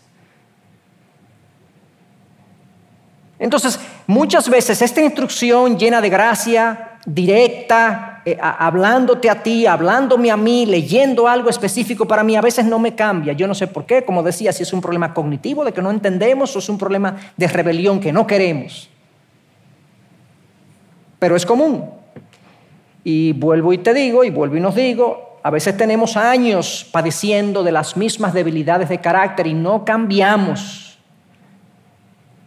Entonces, 3.42 3.80
muchas 4.06 4.48
veces 4.48 4.84
esta 4.84 5.02
instrucción 5.02 5.76
llena 5.76 6.00
de 6.00 6.10
gracia, 6.10 7.00
directa, 7.08 8.22
eh, 8.24 8.38
hablándote 8.40 9.32
a 9.32 9.42
ti, 9.42 9.66
hablándome 9.66 10.30
a 10.30 10.38
mí, 10.38 10.68
leyendo 10.68 11.28
algo 11.28 11.50
específico 11.50 12.08
para 12.08 12.24
mí, 12.24 12.36
a 12.36 12.42
veces 12.42 12.66
no 12.66 12.78
me 12.78 12.94
cambia. 12.94 13.34
Yo 13.34 13.48
no 13.48 13.56
sé 13.56 13.66
por 13.66 13.88
qué, 13.88 14.06
como 14.06 14.22
decía, 14.22 14.54
si 14.54 14.62
es 14.62 14.72
un 14.74 14.80
problema 14.80 15.12
cognitivo 15.12 15.66
de 15.66 15.74
que 15.74 15.82
no 15.82 15.90
entendemos 15.90 16.56
o 16.56 16.60
es 16.60 16.70
un 16.70 16.78
problema 16.78 17.16
de 17.36 17.48
rebelión 17.48 18.00
que 18.00 18.14
no 18.14 18.28
queremos. 18.28 18.88
Pero 21.18 21.36
es 21.36 21.44
común. 21.44 21.90
Y 23.04 23.34
vuelvo 23.34 23.74
y 23.74 23.80
te 23.80 23.92
digo, 23.92 24.24
y 24.24 24.30
vuelvo 24.30 24.56
y 24.56 24.60
nos 24.60 24.76
digo, 24.76 25.40
a 25.42 25.50
veces 25.50 25.76
tenemos 25.76 26.16
años 26.16 26.88
padeciendo 26.92 27.64
de 27.64 27.72
las 27.72 27.98
mismas 27.98 28.36
debilidades 28.36 28.90
de 28.90 29.02
carácter 29.02 29.48
y 29.48 29.56
no 29.56 29.84
cambiamos. 29.84 30.91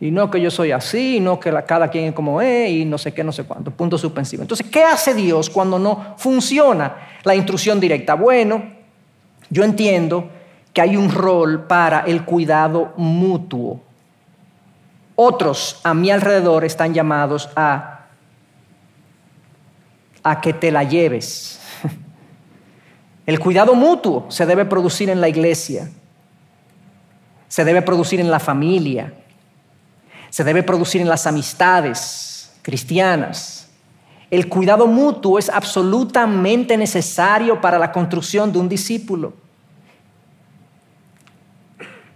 Y 0.00 0.10
no 0.10 0.30
que 0.30 0.40
yo 0.40 0.50
soy 0.50 0.72
así, 0.72 1.16
y 1.16 1.20
no 1.20 1.38
que 1.38 1.52
cada 1.66 1.88
quien 1.88 2.06
es 2.06 2.12
como 2.14 2.40
es, 2.40 2.70
y 2.70 2.84
no 2.84 2.98
sé 2.98 3.14
qué, 3.14 3.22
no 3.22 3.32
sé 3.32 3.44
cuánto. 3.44 3.70
Punto 3.70 3.96
suspensivo. 3.96 4.42
Entonces, 4.42 4.66
¿qué 4.70 4.82
hace 4.82 5.14
Dios 5.14 5.48
cuando 5.48 5.78
no 5.78 6.14
funciona 6.16 6.96
la 7.22 7.34
instrucción 7.34 7.80
directa? 7.80 8.14
Bueno, 8.14 8.62
yo 9.50 9.62
entiendo 9.62 10.28
que 10.72 10.80
hay 10.80 10.96
un 10.96 11.10
rol 11.10 11.66
para 11.66 12.00
el 12.00 12.24
cuidado 12.24 12.92
mutuo. 12.96 13.80
Otros 15.14 15.80
a 15.84 15.94
mi 15.94 16.10
alrededor 16.10 16.64
están 16.64 16.92
llamados 16.92 17.48
a, 17.54 18.06
a 20.24 20.40
que 20.40 20.52
te 20.52 20.72
la 20.72 20.82
lleves. 20.82 21.60
El 23.26 23.38
cuidado 23.38 23.74
mutuo 23.74 24.26
se 24.28 24.44
debe 24.44 24.64
producir 24.64 25.08
en 25.08 25.20
la 25.20 25.28
iglesia, 25.28 25.88
se 27.48 27.64
debe 27.64 27.80
producir 27.80 28.20
en 28.20 28.30
la 28.30 28.40
familia, 28.40 29.14
se 30.34 30.42
debe 30.42 30.64
producir 30.64 31.00
en 31.00 31.08
las 31.08 31.28
amistades 31.28 32.50
cristianas. 32.62 33.68
El 34.32 34.48
cuidado 34.48 34.88
mutuo 34.88 35.38
es 35.38 35.48
absolutamente 35.48 36.76
necesario 36.76 37.60
para 37.60 37.78
la 37.78 37.92
construcción 37.92 38.52
de 38.52 38.58
un 38.58 38.68
discípulo. 38.68 39.32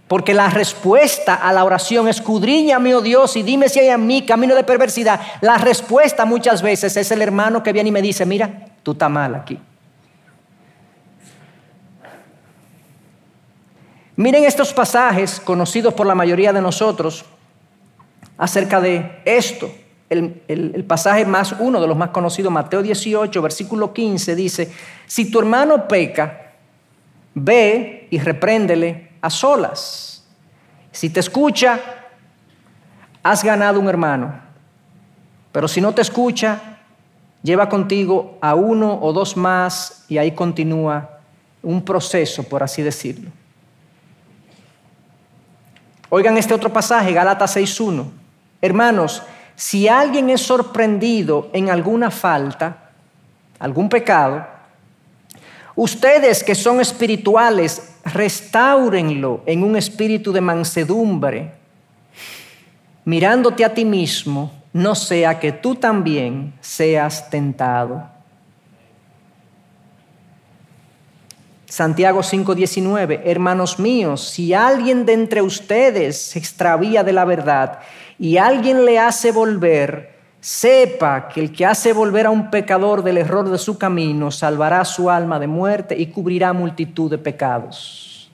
Porque 0.09 0.33
la 0.33 0.49
respuesta 0.49 1.33
a 1.35 1.53
la 1.53 1.63
oración, 1.63 2.09
escudriñame, 2.09 2.93
oh 2.93 2.99
Dios, 2.99 3.37
y 3.37 3.43
dime 3.43 3.69
si 3.69 3.79
hay 3.79 3.87
en 3.87 4.05
mí 4.05 4.25
camino 4.25 4.53
de 4.53 4.65
perversidad. 4.65 5.21
La 5.39 5.57
respuesta 5.57 6.25
muchas 6.25 6.61
veces 6.61 6.97
es 6.97 7.09
el 7.11 7.21
hermano 7.21 7.63
que 7.63 7.71
viene 7.71 7.87
y 7.87 7.93
me 7.93 8.01
dice, 8.01 8.25
mira, 8.25 8.65
tú 8.83 8.91
estás 8.91 9.09
mal 9.09 9.33
aquí. 9.33 9.57
Miren 14.17 14.43
estos 14.43 14.73
pasajes 14.73 15.39
conocidos 15.39 15.93
por 15.93 16.05
la 16.05 16.15
mayoría 16.15 16.51
de 16.51 16.61
nosotros 16.61 17.23
acerca 18.39 18.81
de 18.81 19.21
esto. 19.25 19.69
El, 20.09 20.83
pasaje 20.87 21.23
más, 21.23 21.53
uno 21.59 21.79
de 21.79 21.87
los 21.87 21.95
más 21.95 22.09
conocidos, 22.09 22.51
Mateo 22.51 22.81
18, 22.81 23.39
versículo 23.43 23.93
15, 23.93 24.35
dice, 24.35 24.71
si 25.05 25.29
tu 25.29 25.37
hermano 25.37 25.87
peca, 25.87 26.53
ve 27.35 28.07
y 28.09 28.17
repréndele 28.17 29.11
a 29.21 29.29
solas. 29.29 30.25
Si 30.91 31.11
te 31.11 31.19
escucha, 31.19 31.79
has 33.21 33.43
ganado 33.43 33.79
un 33.79 33.87
hermano. 33.87 34.33
Pero 35.51 35.67
si 35.67 35.79
no 35.79 35.93
te 35.93 36.01
escucha, 36.01 36.79
lleva 37.43 37.69
contigo 37.69 38.39
a 38.41 38.55
uno 38.55 38.97
o 38.99 39.13
dos 39.13 39.37
más 39.37 40.05
y 40.07 40.17
ahí 40.17 40.31
continúa 40.31 41.19
un 41.61 41.83
proceso, 41.83 42.41
por 42.41 42.63
así 42.63 42.81
decirlo. 42.81 43.29
Oigan 46.09 46.37
este 46.37 46.55
otro 46.55 46.73
pasaje, 46.73 47.13
Gálatas 47.13 47.55
6.1. 47.55 48.18
Hermanos, 48.61 49.23
si 49.55 49.87
alguien 49.87 50.29
es 50.29 50.41
sorprendido 50.41 51.49
en 51.53 51.69
alguna 51.69 52.11
falta, 52.11 52.91
algún 53.59 53.89
pecado, 53.89 54.45
ustedes 55.75 56.43
que 56.43 56.55
son 56.55 56.79
espirituales, 56.79 57.95
restáurenlo 58.05 59.43
en 59.45 59.63
un 59.63 59.75
espíritu 59.75 60.31
de 60.31 60.41
mansedumbre, 60.41 61.51
mirándote 63.05 63.65
a 63.65 63.73
ti 63.73 63.85
mismo, 63.85 64.51
no 64.71 64.95
sea 64.95 65.39
que 65.39 65.51
tú 65.51 65.75
también 65.75 66.53
seas 66.61 67.29
tentado. 67.29 68.18
Santiago 71.69 72.23
5:19, 72.23 73.21
hermanos 73.25 73.77
míos, 73.77 74.27
si 74.27 74.55
alguien 74.55 75.05
de 75.05 75.13
entre 75.13 75.43
ustedes 75.43 76.19
se 76.19 76.39
extravía 76.39 77.03
de 77.03 77.13
la 77.13 77.25
verdad 77.25 77.79
y 78.17 78.37
alguien 78.37 78.85
le 78.85 78.97
hace 78.97 79.31
volver, 79.31 80.15
sepa 80.41 81.27
que 81.27 81.41
el 81.41 81.53
que 81.53 81.67
hace 81.67 81.93
volver 81.93 82.25
a 82.25 82.31
un 82.31 82.49
pecador 82.49 83.03
del 83.03 83.19
error 83.19 83.47
de 83.47 83.59
su 83.59 83.77
camino 83.77 84.31
salvará 84.31 84.83
su 84.83 85.11
alma 85.11 85.37
de 85.39 85.45
muerte 85.45 85.95
y 85.95 86.07
cubrirá 86.07 86.53
multitud 86.53 87.11
de 87.11 87.19
pecados. 87.19 88.31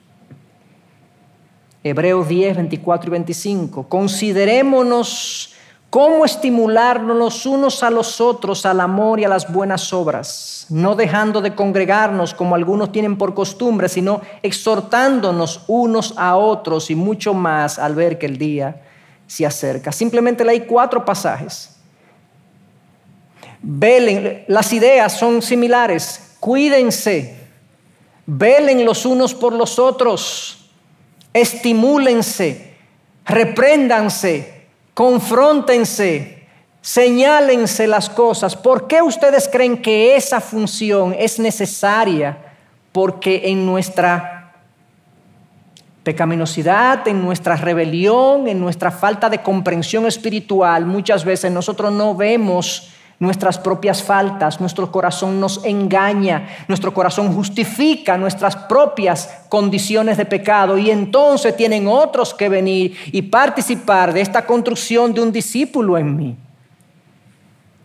Hebreos 1.84 2.26
10, 2.26 2.56
24 2.56 3.08
y 3.08 3.12
25. 3.12 3.86
Considerémonos 3.86 5.55
cómo 5.96 6.26
estimularnos 6.26 7.16
los 7.16 7.46
unos 7.46 7.82
a 7.82 7.88
los 7.88 8.20
otros 8.20 8.66
al 8.66 8.80
amor 8.80 9.18
y 9.18 9.24
a 9.24 9.30
las 9.30 9.50
buenas 9.50 9.94
obras, 9.94 10.66
no 10.68 10.94
dejando 10.94 11.40
de 11.40 11.54
congregarnos 11.54 12.34
como 12.34 12.54
algunos 12.54 12.92
tienen 12.92 13.16
por 13.16 13.32
costumbre, 13.32 13.88
sino 13.88 14.20
exhortándonos 14.42 15.64
unos 15.68 16.12
a 16.18 16.36
otros 16.36 16.90
y 16.90 16.94
mucho 16.94 17.32
más 17.32 17.78
al 17.78 17.94
ver 17.94 18.18
que 18.18 18.26
el 18.26 18.36
día 18.36 18.82
se 19.26 19.46
acerca. 19.46 19.90
Simplemente 19.90 20.44
leí 20.44 20.66
cuatro 20.66 21.02
pasajes. 21.02 21.78
Velen, 23.62 24.44
las 24.48 24.74
ideas 24.74 25.18
son 25.18 25.40
similares, 25.40 26.36
cuídense, 26.40 27.38
velen 28.26 28.84
los 28.84 29.06
unos 29.06 29.32
por 29.32 29.54
los 29.54 29.78
otros, 29.78 30.68
estimúlense, 31.32 32.74
repréndanse 33.24 34.55
confróntense, 34.96 36.48
señálense 36.80 37.86
las 37.86 38.08
cosas. 38.08 38.56
¿Por 38.56 38.86
qué 38.86 39.02
ustedes 39.02 39.46
creen 39.46 39.82
que 39.82 40.16
esa 40.16 40.40
función 40.40 41.14
es 41.18 41.38
necesaria? 41.38 42.38
Porque 42.92 43.42
en 43.44 43.66
nuestra 43.66 44.54
pecaminosidad, 46.02 47.06
en 47.08 47.20
nuestra 47.20 47.56
rebelión, 47.56 48.48
en 48.48 48.58
nuestra 48.58 48.90
falta 48.90 49.28
de 49.28 49.42
comprensión 49.42 50.06
espiritual, 50.06 50.86
muchas 50.86 51.26
veces 51.26 51.52
nosotros 51.52 51.92
no 51.92 52.14
vemos 52.14 52.88
nuestras 53.18 53.58
propias 53.58 54.02
faltas, 54.02 54.60
nuestro 54.60 54.92
corazón 54.92 55.40
nos 55.40 55.64
engaña, 55.64 56.48
nuestro 56.68 56.92
corazón 56.92 57.32
justifica 57.32 58.18
nuestras 58.18 58.54
propias 58.54 59.44
condiciones 59.48 60.18
de 60.18 60.26
pecado 60.26 60.76
y 60.76 60.90
entonces 60.90 61.56
tienen 61.56 61.88
otros 61.88 62.34
que 62.34 62.48
venir 62.48 62.96
y 63.12 63.22
participar 63.22 64.12
de 64.12 64.20
esta 64.20 64.44
construcción 64.44 65.14
de 65.14 65.22
un 65.22 65.32
discípulo 65.32 65.96
en 65.96 66.16
mí. 66.16 66.36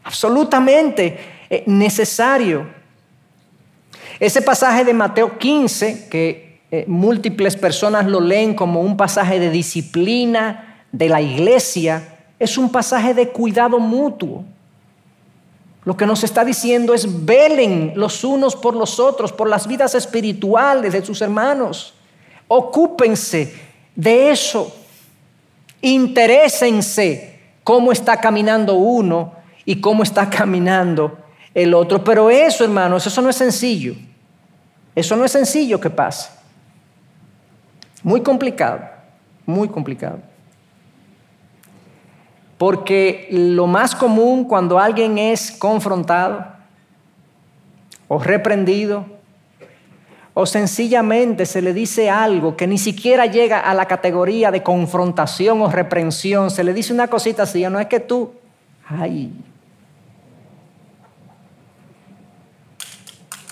absolutamente 0.04 1.20
eh, 1.50 1.64
necesario. 1.68 2.66
Ese 4.20 4.42
pasaje 4.42 4.84
de 4.84 4.94
Mateo 4.94 5.38
15, 5.38 6.08
que 6.10 6.62
eh, 6.72 6.86
múltiples 6.88 7.56
personas 7.56 8.06
lo 8.06 8.22
leen 8.22 8.54
como 8.54 8.82
un 8.82 8.98
pasaje 8.98 9.40
de 9.40 9.50
disciplina 9.50 10.86
de 10.92 11.10
la 11.10 11.22
iglesia, 11.22 12.20
es 12.40 12.58
un 12.58 12.72
pasaje 12.72 13.14
de 13.14 13.30
cuidado 13.30 13.80
mutuo. 13.80 14.46
Lo 15.84 15.98
que 15.98 16.06
nos 16.06 16.24
está 16.24 16.46
diciendo 16.46 16.94
es 16.94 17.26
velen 17.26 17.94
los 17.96 18.24
unos 18.24 18.56
por 18.56 18.76
los 18.76 19.00
otros, 19.00 19.32
por 19.32 19.50
las 19.50 19.68
vidas 19.68 19.96
espirituales 19.96 20.94
de 20.94 21.04
sus 21.04 21.22
hermanos. 21.22 21.96
Ocúpense 22.48 23.54
de 23.96 24.30
eso. 24.30 24.76
Interésense 25.82 27.40
cómo 27.64 27.92
está 27.92 28.18
caminando 28.18 28.76
uno 28.76 29.34
y 29.66 29.82
cómo 29.82 30.04
está 30.04 30.30
caminando 30.30 31.18
el 31.54 31.74
otro. 31.74 32.04
Pero 32.04 32.30
eso, 32.30 32.64
hermanos, 32.64 33.08
eso 33.08 33.22
no 33.22 33.30
es 33.30 33.36
sencillo. 33.36 33.96
Eso 34.94 35.16
no 35.16 35.26
es 35.26 35.32
sencillo 35.32 35.80
que 35.80 35.90
pase. 35.90 36.30
Muy 38.04 38.22
complicado, 38.22 38.82
muy 39.46 39.68
complicado. 39.68 40.20
Porque 42.62 43.28
lo 43.32 43.66
más 43.66 43.96
común 43.96 44.44
cuando 44.44 44.78
alguien 44.78 45.18
es 45.18 45.52
confrontado 45.52 46.46
o 48.08 48.20
reprendido 48.20 49.04
o 50.36 50.46
sencillamente 50.46 51.48
se 51.48 51.64
le 51.64 51.74
dice 51.74 52.12
algo 52.12 52.56
que 52.56 52.68
ni 52.68 52.78
siquiera 52.78 53.26
llega 53.26 53.62
a 53.62 53.74
la 53.74 53.88
categoría 53.88 54.52
de 54.52 54.62
confrontación 54.62 55.60
o 55.60 55.72
reprensión, 55.72 56.52
se 56.52 56.64
le 56.64 56.76
dice 56.76 56.94
una 56.94 57.08
cosita 57.08 57.42
así, 57.42 57.64
no 57.64 57.80
es 57.80 57.88
que 57.88 58.00
tú, 58.00 58.32
ay, 58.88 59.34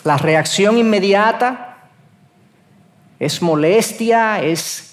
la 0.04 0.18
reacción 0.18 0.78
inmediata 0.78 1.80
es 3.18 3.42
molestia, 3.42 4.40
es 4.44 4.89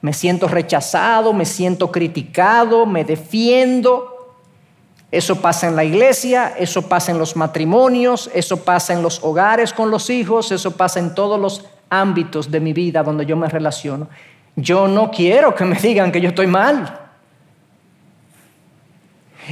me 0.00 0.12
siento 0.12 0.48
rechazado, 0.48 1.32
me 1.32 1.44
siento 1.44 1.90
criticado, 1.90 2.86
me 2.86 3.04
defiendo. 3.04 4.34
Eso 5.10 5.40
pasa 5.40 5.68
en 5.68 5.76
la 5.76 5.84
iglesia, 5.84 6.54
eso 6.58 6.82
pasa 6.82 7.12
en 7.12 7.18
los 7.18 7.36
matrimonios, 7.36 8.30
eso 8.34 8.64
pasa 8.64 8.92
en 8.92 9.02
los 9.02 9.22
hogares 9.22 9.72
con 9.72 9.90
los 9.90 10.10
hijos, 10.10 10.52
eso 10.52 10.72
pasa 10.72 10.98
en 10.98 11.14
todos 11.14 11.40
los 11.40 11.64
ámbitos 11.88 12.50
de 12.50 12.60
mi 12.60 12.72
vida 12.72 13.02
donde 13.02 13.24
yo 13.24 13.36
me 13.36 13.48
relaciono. 13.48 14.08
Yo 14.56 14.88
no 14.88 15.10
quiero 15.10 15.54
que 15.54 15.64
me 15.64 15.78
digan 15.78 16.10
que 16.10 16.20
yo 16.20 16.30
estoy 16.30 16.46
mal. 16.46 17.00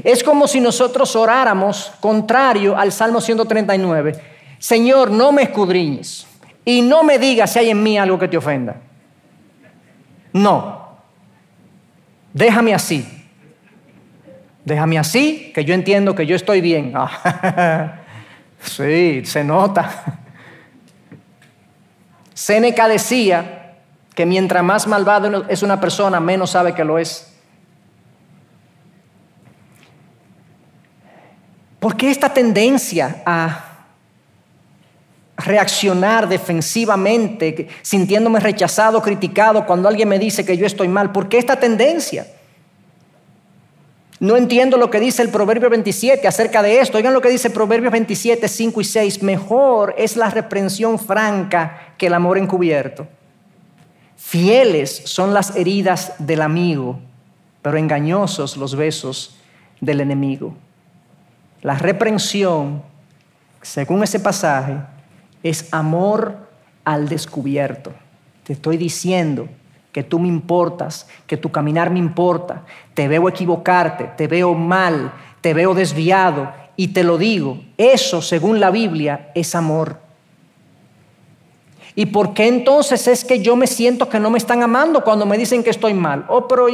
Es 0.03 0.25
como 0.25 0.49
si 0.49 0.61
nosotros 0.61 1.15
oráramos 1.15 1.93
contrario 2.01 2.77
al 2.77 2.91
Salmo 2.91 3.21
139. 3.21 4.21
Señor, 4.59 5.11
no 5.11 5.31
me 5.31 5.43
escudriñes 5.43 6.27
y 6.65 6.83
no 6.83 7.05
me 7.05 7.19
digas 7.19 7.53
si 7.53 7.61
hay 7.61 7.71
en 7.71 7.83
mí 7.83 7.97
algo 7.97 8.19
que 8.19 8.27
te 8.27 8.37
ofenda. 8.37 8.77
No. 10.35 10.99
Déjame 12.35 12.75
así. 12.75 13.07
Déjame 14.65 14.99
así, 14.99 15.53
que 15.55 15.65
yo 15.65 15.75
entiendo 15.75 16.15
que 16.15 16.27
yo 16.27 16.35
estoy 16.35 16.61
bien. 16.61 16.93
sí, 18.61 19.25
se 19.25 19.45
nota. 19.45 20.21
Seneca 22.35 22.89
decía 22.89 23.77
que 24.15 24.27
mientras 24.27 24.65
más 24.65 24.87
malvado 24.87 25.47
es 25.49 25.63
una 25.63 25.81
persona, 25.81 26.19
menos 26.19 26.51
sabe 26.51 26.75
que 26.75 26.85
lo 26.85 26.99
es. 26.99 27.33
¿Por 31.79 31.97
qué 31.97 32.11
esta 32.11 32.33
tendencia 32.33 33.23
a 33.27 33.74
reaccionar 35.37 36.29
defensivamente, 36.29 37.69
sintiéndome 37.83 38.41
rechazado, 38.41 39.03
criticado 39.03 39.67
cuando 39.67 39.89
alguien 39.89 40.09
me 40.09 40.19
dice 40.19 40.45
que 40.45 40.57
yo 40.57 40.67
estoy 40.67 40.89
mal. 40.89 41.13
¿Por 41.13 41.29
qué 41.29 41.39
esta 41.39 41.57
tendencia? 41.57 42.27
No 44.21 44.37
entiendo 44.37 44.77
lo 44.77 44.91
que 44.91 45.01
dice 45.01 45.23
el 45.23 45.29
Proverbio 45.29 45.69
27 45.69 46.27
acerca 46.27 46.63
de 46.63 46.81
esto. 46.81 46.97
Oigan 46.97 47.13
lo 47.13 47.21
que 47.21 47.29
dice 47.29 47.51
Proverbios 47.51 47.93
27, 47.93 48.49
5 48.49 48.81
y 48.81 48.85
6. 48.85 49.23
Mejor 49.23 49.95
es 49.99 50.17
la 50.17 50.31
reprensión 50.31 50.99
franca 50.99 51.95
que 51.99 52.07
el 52.07 52.15
amor 52.15 52.39
encubierto. 52.39 53.09
Fieles 54.17 55.03
son 55.05 55.35
las 55.35 55.57
heridas 55.57 56.15
del 56.19 56.43
amigo, 56.43 57.01
pero 57.61 57.77
engañosos 57.77 58.57
los 58.57 58.77
besos 58.77 59.37
del 59.81 60.01
enemigo. 60.01 60.55
La 61.61 61.75
reprensión, 61.75 62.83
según 63.63 64.03
ese 64.05 64.21
pasaje, 64.21 64.77
es 65.45 65.73
amor 65.73 66.37
al 66.85 67.09
descubierto. 67.09 67.93
Te 68.43 68.55
estoy 68.55 68.77
diciendo 68.77 69.49
que 69.93 70.03
tú 70.03 70.19
me 70.19 70.27
importas, 70.27 71.07
que 71.29 71.37
tu 71.37 71.53
caminar 71.53 71.91
me 71.91 72.01
importa, 72.01 72.65
te 72.95 73.07
veo 73.07 73.29
equivocarte, 73.29 74.11
te 74.17 74.27
veo 74.27 74.55
mal, 74.55 75.13
te 75.41 75.55
veo 75.55 75.75
desviado 75.75 76.53
y 76.75 76.89
te 76.89 77.05
lo 77.05 77.19
digo. 77.19 77.61
Eso, 77.77 78.21
según 78.21 78.59
la 78.59 78.73
Biblia, 78.73 79.31
es 79.37 79.55
amor. 79.55 79.99
¿Y 81.95 82.07
por 82.07 82.35
qué 82.35 82.49
entonces 82.49 83.07
es 83.07 83.25
que 83.25 83.41
yo 83.41 83.55
me 83.55 83.69
siento 83.69 84.09
que 84.09 84.19
no 84.19 84.31
me 84.31 84.39
están 84.39 84.63
amando 84.63 85.05
cuando 85.05 85.27
me 85.27 85.39
dicen 85.39 85.63
que 85.63 85.71
estoy 85.71 85.95
mal? 85.95 86.25
Oh, 86.29 86.49
pero 86.49 86.67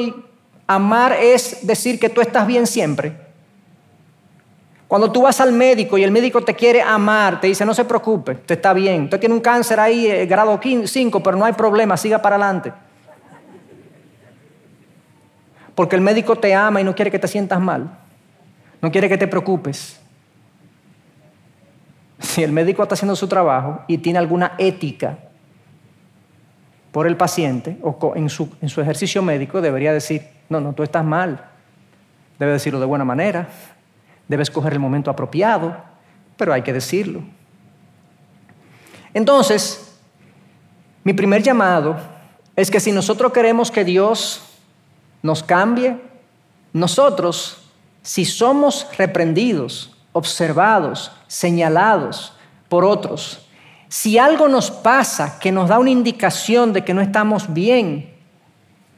amar 0.67 1.13
es 1.13 1.67
decir 1.67 1.99
que 1.99 2.09
tú 2.09 2.21
estás 2.21 2.47
bien 2.47 2.67
siempre. 2.67 3.30
Cuando 4.91 5.13
tú 5.13 5.23
vas 5.23 5.41
al 5.41 5.53
médico 5.53 5.99
y 5.99 6.03
el 6.03 6.11
médico 6.11 6.43
te 6.43 6.57
quiere 6.57 6.83
amar, 6.83 7.41
te 7.41 7.47
dice, 7.47 7.65
no 7.65 7.73
se 7.73 7.85
preocupe, 7.85 8.33
usted 8.33 8.57
está 8.57 8.73
bien, 8.73 9.05
usted 9.05 9.21
tiene 9.21 9.37
un 9.37 9.41
cáncer 9.41 9.79
ahí, 9.79 10.09
eh, 10.09 10.27
grado 10.27 10.59
5, 10.61 11.23
pero 11.23 11.37
no 11.37 11.45
hay 11.45 11.53
problema, 11.53 11.97
siga 11.97 12.21
para 12.21 12.35
adelante. 12.35 12.73
Porque 15.77 15.95
el 15.95 16.03
médico 16.03 16.35
te 16.35 16.53
ama 16.57 16.81
y 16.81 16.85
no 16.85 16.93
quiere 16.97 17.09
que 17.09 17.21
te 17.21 17.29
sientas 17.29 17.61
mal, 17.61 17.89
no 18.83 18.91
quiere 18.91 19.09
que 19.09 19.17
te 19.17 19.29
preocupes. 19.29 20.01
Si 22.19 22.43
el 22.43 22.51
médico 22.51 22.83
está 22.83 22.95
haciendo 22.95 23.15
su 23.15 23.29
trabajo 23.29 23.83
y 23.87 23.99
tiene 23.99 24.19
alguna 24.19 24.55
ética 24.59 25.19
por 26.91 27.07
el 27.07 27.17
paciente 27.17 27.79
o 27.83 28.15
en 28.17 28.29
su, 28.29 28.51
en 28.61 28.69
su 28.69 28.81
ejercicio 28.81 29.23
médico, 29.23 29.61
debería 29.61 29.93
decir, 29.93 30.27
no, 30.49 30.61
no, 30.61 30.73
tú 30.73 30.83
estás 30.83 31.05
mal. 31.05 31.45
Debe 32.41 32.51
decirlo 32.51 32.81
de 32.81 32.87
buena 32.87 33.05
manera 33.05 33.49
Debes 34.31 34.47
escoger 34.47 34.75
el 34.75 34.79
momento 34.79 35.11
apropiado, 35.11 35.77
pero 36.37 36.53
hay 36.53 36.63
que 36.63 36.73
decirlo. 36.73 37.21
Entonces, 39.13 39.99
mi 41.03 41.13
primer 41.15 41.43
llamado 41.43 41.97
es 42.55 42.71
que 42.71 42.79
si 42.79 42.93
nosotros 42.93 43.33
queremos 43.33 43.73
que 43.73 43.85
Dios 43.85 44.41
nos 45.21 45.43
cambie, 45.43 45.97
nosotros, 46.73 47.73
si 48.03 48.25
somos 48.25 48.87
reprendidos, 48.97 49.97
observados, 50.13 51.11
señalados 51.27 52.33
por 52.69 52.85
otros, 52.85 53.49
si 53.89 54.17
algo 54.17 54.47
nos 54.47 54.71
pasa 54.71 55.41
que 55.41 55.51
nos 55.51 55.71
da 55.71 55.81
una 55.81 55.91
indicación 55.91 56.73
de 56.73 56.85
que 56.85 56.95
no 56.95 57.01
estamos 57.01 57.53
bien, 57.53 58.15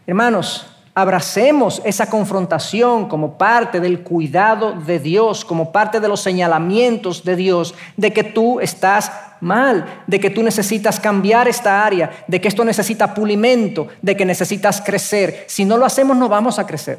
hermanos, 0.06 0.66
Abracemos 0.94 1.80
esa 1.86 2.10
confrontación 2.10 3.08
como 3.08 3.38
parte 3.38 3.80
del 3.80 4.00
cuidado 4.00 4.72
de 4.72 4.98
Dios, 4.98 5.42
como 5.42 5.72
parte 5.72 6.00
de 6.00 6.08
los 6.08 6.20
señalamientos 6.20 7.24
de 7.24 7.34
Dios, 7.34 7.74
de 7.96 8.12
que 8.12 8.24
tú 8.24 8.60
estás 8.60 9.10
mal, 9.40 10.02
de 10.06 10.20
que 10.20 10.28
tú 10.28 10.42
necesitas 10.42 11.00
cambiar 11.00 11.48
esta 11.48 11.86
área, 11.86 12.10
de 12.26 12.38
que 12.42 12.48
esto 12.48 12.62
necesita 12.62 13.14
pulimento, 13.14 13.88
de 14.02 14.14
que 14.14 14.26
necesitas 14.26 14.82
crecer. 14.82 15.46
Si 15.48 15.64
no 15.64 15.78
lo 15.78 15.86
hacemos, 15.86 16.14
no 16.14 16.28
vamos 16.28 16.58
a 16.58 16.66
crecer. 16.66 16.98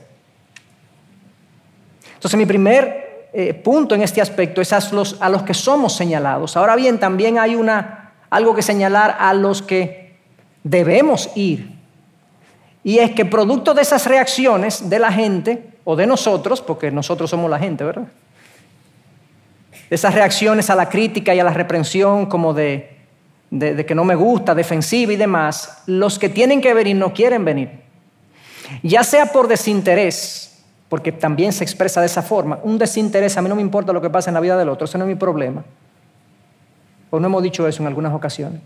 Entonces 2.15 2.37
mi 2.37 2.47
primer 2.47 3.29
eh, 3.31 3.53
punto 3.53 3.93
en 3.93 4.01
este 4.01 4.21
aspecto 4.21 4.59
es 4.59 4.73
a 4.73 4.79
los, 4.91 5.17
a 5.19 5.29
los 5.29 5.43
que 5.43 5.53
somos 5.53 5.95
señalados. 5.95 6.57
Ahora 6.57 6.75
bien, 6.75 6.99
también 6.99 7.37
hay 7.37 7.53
una, 7.53 8.13
algo 8.31 8.55
que 8.55 8.63
señalar 8.63 9.17
a 9.19 9.35
los 9.35 9.61
que 9.61 10.15
debemos 10.63 11.29
ir 11.35 11.72
y 12.83 12.99
es 12.99 13.11
que 13.11 13.25
producto 13.25 13.73
de 13.73 13.81
esas 13.81 14.05
reacciones 14.05 14.89
de 14.89 14.99
la 14.99 15.11
gente, 15.11 15.69
o 15.85 15.95
de 15.95 16.07
nosotros, 16.07 16.61
porque 16.61 16.91
nosotros 16.91 17.29
somos 17.29 17.49
la 17.49 17.59
gente, 17.59 17.83
¿verdad? 17.83 18.07
esas 19.89 20.13
reacciones 20.13 20.69
a 20.69 20.75
la 20.75 20.89
crítica 20.89 21.35
y 21.35 21.39
a 21.39 21.43
la 21.43 21.53
reprensión 21.53 22.25
como 22.25 22.53
de, 22.53 22.97
de, 23.51 23.85
que 23.85 23.93
no 23.93 24.03
me 24.03 24.15
gusta, 24.15 24.55
defensiva 24.55 25.13
y 25.13 25.15
demás, 25.15 25.83
los 25.85 26.17
que 26.17 26.29
tienen 26.29 26.61
que 26.61 26.73
venir 26.73 26.95
no 26.95 27.13
quieren 27.13 27.45
venir. 27.45 27.69
Ya 28.81 29.03
sea 29.03 29.27
por 29.27 29.47
desinterés, 29.47 30.63
porque 30.89 31.11
también 31.11 31.53
se 31.53 31.63
expresa 31.63 31.99
de 31.99 32.07
esa 32.07 32.23
forma, 32.23 32.59
un 32.63 32.77
desinterés, 32.77 33.37
a 33.37 33.41
mí 33.41 33.49
no 33.49 33.55
me 33.55 33.61
importa 33.61 33.93
lo 33.93 34.01
que 34.01 34.09
pasa 34.09 34.29
en 34.29 34.35
la 34.35 34.39
vida 34.39 34.57
del 34.57 34.69
otro, 34.69 34.85
ese 34.85 34.97
no 34.97 35.03
es 35.03 35.09
mi 35.09 35.15
problema. 35.15 35.63
O 37.11 37.19
no 37.19 37.27
hemos 37.27 37.43
dicho 37.43 37.67
eso 37.67 37.83
en 37.83 37.87
algunas 37.87 38.13
ocasiones. 38.13 38.61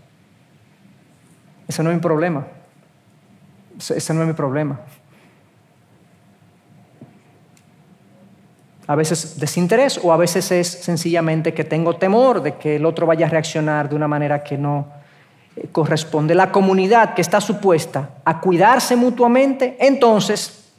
Ese 1.66 1.82
no 1.82 1.90
es 1.90 1.96
mi 1.96 2.00
problema. 2.00 2.46
Ese 3.78 4.14
no 4.14 4.22
es 4.22 4.28
mi 4.28 4.34
problema. 4.34 4.80
A 8.88 8.94
veces 8.94 9.38
desinterés 9.38 10.00
o 10.02 10.12
a 10.12 10.16
veces 10.16 10.50
es 10.50 10.66
sencillamente 10.66 11.52
que 11.52 11.62
tengo 11.62 11.96
temor 11.96 12.42
de 12.42 12.56
que 12.56 12.76
el 12.76 12.86
otro 12.86 13.06
vaya 13.06 13.26
a 13.26 13.28
reaccionar 13.28 13.88
de 13.88 13.94
una 13.94 14.08
manera 14.08 14.42
que 14.42 14.56
no 14.56 14.88
eh, 15.56 15.68
corresponde. 15.70 16.34
La 16.34 16.50
comunidad 16.50 17.12
que 17.12 17.20
está 17.20 17.38
supuesta 17.42 18.08
a 18.24 18.40
cuidarse 18.40 18.96
mutuamente, 18.96 19.76
entonces 19.78 20.70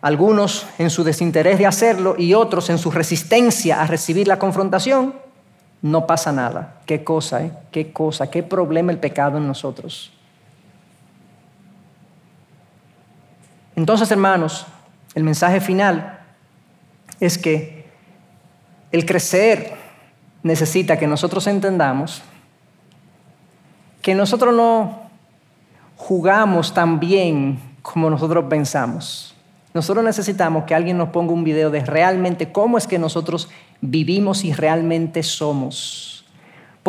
algunos 0.00 0.66
en 0.78 0.90
su 0.90 1.04
desinterés 1.04 1.56
de 1.58 1.66
hacerlo 1.66 2.16
y 2.18 2.34
otros 2.34 2.68
en 2.70 2.78
su 2.78 2.90
resistencia 2.90 3.80
a 3.80 3.86
recibir 3.86 4.26
la 4.26 4.40
confrontación, 4.40 5.14
no 5.82 6.04
pasa 6.04 6.32
nada. 6.32 6.80
Qué 6.84 7.04
cosa, 7.04 7.44
¿eh? 7.44 7.52
Qué 7.70 7.92
cosa, 7.92 8.28
qué 8.28 8.42
problema 8.42 8.90
el 8.90 8.98
pecado 8.98 9.38
en 9.38 9.46
nosotros. 9.46 10.17
Entonces, 13.78 14.10
hermanos, 14.10 14.66
el 15.14 15.22
mensaje 15.22 15.60
final 15.60 16.18
es 17.20 17.38
que 17.38 17.86
el 18.90 19.06
crecer 19.06 19.72
necesita 20.42 20.98
que 20.98 21.06
nosotros 21.06 21.46
entendamos 21.46 22.22
que 24.02 24.16
nosotros 24.16 24.52
no 24.52 25.02
jugamos 25.96 26.74
tan 26.74 26.98
bien 26.98 27.60
como 27.82 28.10
nosotros 28.10 28.46
pensamos. 28.50 29.36
Nosotros 29.72 30.04
necesitamos 30.04 30.64
que 30.64 30.74
alguien 30.74 30.98
nos 30.98 31.10
ponga 31.10 31.32
un 31.32 31.44
video 31.44 31.70
de 31.70 31.84
realmente 31.84 32.50
cómo 32.50 32.78
es 32.78 32.88
que 32.88 32.98
nosotros 32.98 33.48
vivimos 33.80 34.44
y 34.44 34.52
realmente 34.52 35.22
somos. 35.22 36.17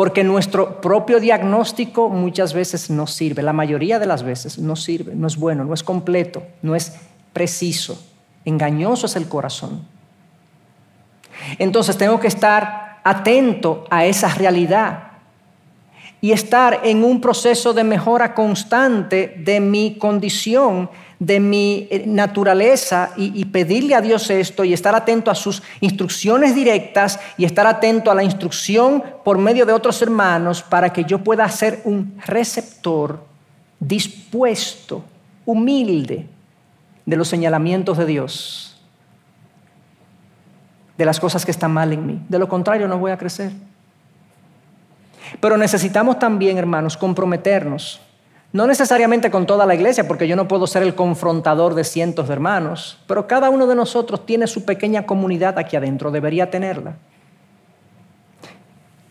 Porque 0.00 0.24
nuestro 0.24 0.80
propio 0.80 1.20
diagnóstico 1.20 2.08
muchas 2.08 2.54
veces 2.54 2.88
no 2.88 3.06
sirve, 3.06 3.42
la 3.42 3.52
mayoría 3.52 3.98
de 3.98 4.06
las 4.06 4.22
veces 4.22 4.58
no 4.58 4.74
sirve, 4.74 5.14
no 5.14 5.26
es 5.26 5.36
bueno, 5.36 5.62
no 5.62 5.74
es 5.74 5.82
completo, 5.82 6.42
no 6.62 6.74
es 6.74 6.94
preciso. 7.34 8.02
Engañoso 8.46 9.04
es 9.04 9.16
el 9.16 9.28
corazón. 9.28 9.86
Entonces 11.58 11.98
tengo 11.98 12.18
que 12.18 12.28
estar 12.28 13.00
atento 13.04 13.84
a 13.90 14.06
esa 14.06 14.30
realidad 14.30 15.08
y 16.22 16.32
estar 16.32 16.80
en 16.82 17.04
un 17.04 17.20
proceso 17.20 17.74
de 17.74 17.84
mejora 17.84 18.34
constante 18.34 19.34
de 19.44 19.60
mi 19.60 19.98
condición 19.98 20.88
de 21.20 21.38
mi 21.38 21.86
eh, 21.90 22.04
naturaleza 22.06 23.10
y, 23.14 23.44
pedirle 23.44 23.94
a 23.94 24.00
Dios 24.00 24.30
esto 24.30 24.64
y 24.64 24.72
estar 24.72 24.94
atento 24.94 25.30
a 25.30 25.34
sus 25.34 25.62
instrucciones 25.80 26.54
directas 26.54 27.20
y 27.36 27.44
estar 27.44 27.66
atento 27.66 28.10
a 28.10 28.14
la 28.14 28.24
instrucción 28.24 29.04
por 29.22 29.36
medio 29.36 29.66
de 29.66 29.74
otros 29.74 30.00
hermanos 30.00 30.62
para 30.62 30.92
que 30.92 31.04
yo 31.04 31.18
pueda 31.18 31.46
ser 31.50 31.82
un 31.84 32.18
receptor 32.26 33.22
dispuesto, 33.78 35.04
humilde 35.44 36.26
de 37.04 37.16
los 37.16 37.28
señalamientos 37.28 37.98
de 37.98 38.06
Dios, 38.06 38.80
de 40.96 41.04
las 41.04 41.20
cosas 41.20 41.44
que 41.44 41.50
están 41.50 41.70
mal 41.70 41.92
en 41.92 42.06
mí. 42.06 42.22
De 42.30 42.38
lo 42.38 42.48
contrario, 42.48 42.88
no 42.88 42.98
voy 42.98 43.10
a 43.10 43.18
crecer. 43.18 43.52
Pero 45.38 45.58
necesitamos 45.58 46.18
también, 46.18 46.56
hermanos, 46.56 46.96
comprometernos 46.96 48.00
no 48.52 48.66
necesariamente 48.66 49.30
con 49.30 49.46
toda 49.46 49.64
la 49.64 49.74
iglesia, 49.74 50.08
porque 50.08 50.26
yo 50.26 50.34
no 50.34 50.48
puedo 50.48 50.66
ser 50.66 50.82
el 50.82 50.94
confrontador 50.94 51.74
de 51.74 51.84
cientos 51.84 52.26
de 52.26 52.34
hermanos, 52.34 52.98
pero 53.06 53.26
cada 53.28 53.48
uno 53.48 53.66
de 53.66 53.76
nosotros 53.76 54.26
tiene 54.26 54.46
su 54.48 54.64
pequeña 54.64 55.06
comunidad 55.06 55.58
aquí 55.58 55.76
adentro, 55.76 56.10
debería 56.10 56.50
tenerla. 56.50 56.96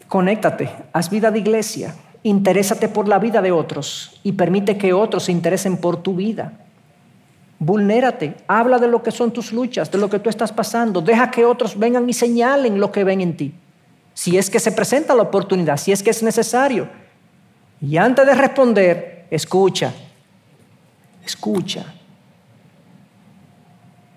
Conéctate, 0.09 0.69
haz 0.91 1.09
vida 1.09 1.31
de 1.31 1.39
iglesia, 1.39 1.95
interésate 2.23 2.89
por 2.89 3.07
la 3.07 3.19
vida 3.19 3.41
de 3.41 3.51
otros 3.51 4.19
y 4.23 4.33
permite 4.33 4.77
que 4.77 4.91
otros 4.91 5.23
se 5.23 5.31
interesen 5.31 5.77
por 5.77 6.03
tu 6.03 6.15
vida. 6.15 6.53
Vulnérate, 7.59 8.35
habla 8.47 8.77
de 8.77 8.87
lo 8.87 9.03
que 9.03 9.11
son 9.11 9.31
tus 9.31 9.53
luchas, 9.53 9.91
de 9.91 9.97
lo 9.97 10.09
que 10.09 10.19
tú 10.19 10.29
estás 10.29 10.51
pasando, 10.51 11.01
deja 11.01 11.31
que 11.31 11.45
otros 11.45 11.77
vengan 11.77 12.09
y 12.09 12.13
señalen 12.13 12.79
lo 12.79 12.91
que 12.91 13.03
ven 13.03 13.21
en 13.21 13.37
ti. 13.37 13.53
Si 14.13 14.37
es 14.37 14.49
que 14.49 14.59
se 14.59 14.71
presenta 14.73 15.15
la 15.15 15.23
oportunidad, 15.23 15.77
si 15.77 15.93
es 15.93 16.03
que 16.03 16.09
es 16.09 16.23
necesario. 16.23 16.89
Y 17.81 17.95
antes 17.97 18.25
de 18.25 18.33
responder, 18.33 19.18
escucha, 19.29 19.93
escucha. 21.23 21.93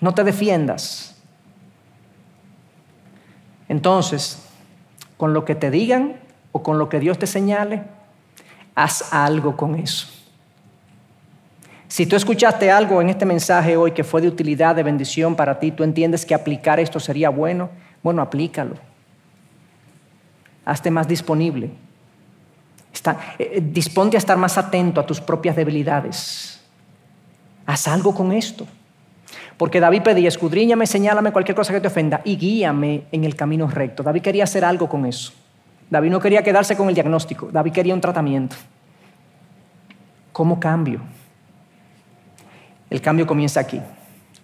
No 0.01 0.13
te 0.15 0.25
defiendas. 0.25 1.17
Entonces, 3.69 4.43
con 5.17 5.33
lo 5.33 5.45
que 5.45 5.55
te 5.55 5.71
digan 5.71 6.17
o 6.51 6.63
con 6.63 6.79
lo 6.79 6.89
que 6.89 7.01
Dios 7.01 7.19
te 7.19 7.27
señale, 7.27 7.85
haz 8.75 9.13
algo 9.13 9.57
con 9.57 9.77
eso. 9.77 10.09
Si 11.93 12.07
tú 12.07 12.17
escuchaste 12.17 12.71
algo 12.71 13.03
en 13.03 13.11
este 13.11 13.27
mensaje 13.27 13.77
hoy 13.77 13.93
que 13.93 14.03
fue 14.03 14.23
de 14.23 14.29
utilidad, 14.29 14.75
de 14.75 14.83
bendición 14.83 15.37
para 15.37 15.61
ti, 15.61 15.71
tú 15.71 15.85
entiendes 15.85 16.25
que 16.25 16.35
aplicar 16.35 16.81
esto 16.81 16.99
sería 16.99 17.29
bueno, 17.29 17.69
bueno, 18.03 18.23
aplícalo. 18.23 18.77
Hazte 20.65 20.91
más 20.91 21.07
disponible. 21.07 21.71
Está, 22.93 23.35
eh, 23.39 23.53
eh, 23.55 23.63
disponte 23.63 24.17
a 24.17 24.19
estar 24.19 24.37
más 24.37 24.59
atento 24.59 25.01
a 25.01 25.07
tus 25.07 25.21
propias 25.21 25.57
debilidades. 25.57 26.61
Haz 27.67 27.89
algo 27.89 28.15
con 28.15 28.33
esto. 28.33 28.67
Porque 29.57 29.81
David 29.81 30.03
pedía, 30.03 30.29
escudriñame, 30.29 30.87
señálame 30.87 31.33
cualquier 31.33 31.55
cosa 31.55 31.73
que 31.73 31.81
te 31.81 31.89
ofenda 31.89 32.21
y 32.25 32.37
guíame 32.37 33.05
en 33.13 33.25
el 33.25 33.37
camino 33.37 33.67
recto. 33.69 34.03
David 34.03 34.23
quería 34.23 34.45
hacer 34.45 34.65
algo 34.65 34.89
con 34.89 35.07
eso. 35.07 35.33
David 35.93 36.11
no 36.11 36.21
quería 36.21 36.43
quedarse 36.43 36.75
con 36.75 36.89
el 36.89 36.95
diagnóstico, 36.95 37.51
David 37.53 37.73
quería 37.73 37.93
un 37.93 38.01
tratamiento. 38.01 38.57
¿Cómo 40.33 40.59
cambio? 40.59 41.03
El 42.89 43.03
cambio 43.03 43.27
comienza 43.27 43.61
aquí, 43.61 43.79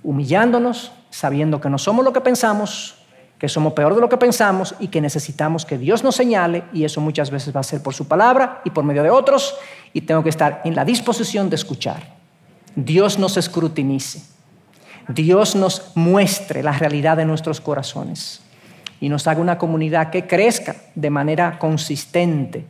humillándonos, 0.02 0.92
sabiendo 1.08 1.58
que 1.58 1.70
no 1.70 1.78
somos 1.78 2.04
lo 2.04 2.12
que 2.12 2.20
pensamos, 2.20 2.97
que 3.38 3.48
somos 3.48 3.72
peor 3.72 3.94
de 3.94 4.00
lo 4.00 4.08
que 4.08 4.16
pensamos 4.16 4.74
y 4.80 4.88
que 4.88 5.00
necesitamos 5.00 5.64
que 5.64 5.78
Dios 5.78 6.02
nos 6.02 6.16
señale 6.16 6.64
y 6.72 6.84
eso 6.84 7.00
muchas 7.00 7.30
veces 7.30 7.54
va 7.54 7.60
a 7.60 7.64
ser 7.64 7.82
por 7.82 7.94
su 7.94 8.08
palabra 8.08 8.60
y 8.64 8.70
por 8.70 8.84
medio 8.84 9.02
de 9.02 9.10
otros 9.10 9.56
y 9.92 10.00
tengo 10.02 10.22
que 10.22 10.30
estar 10.30 10.60
en 10.64 10.74
la 10.74 10.84
disposición 10.84 11.48
de 11.48 11.56
escuchar. 11.56 12.16
Dios 12.74 13.18
nos 13.18 13.36
escrutinice, 13.36 14.22
Dios 15.08 15.54
nos 15.54 15.92
muestre 15.94 16.62
la 16.62 16.72
realidad 16.72 17.16
de 17.16 17.24
nuestros 17.24 17.60
corazones 17.60 18.40
y 19.00 19.08
nos 19.08 19.26
haga 19.26 19.40
una 19.40 19.58
comunidad 19.58 20.10
que 20.10 20.26
crezca 20.26 20.74
de 20.94 21.10
manera 21.10 21.58
consistente 21.58 22.66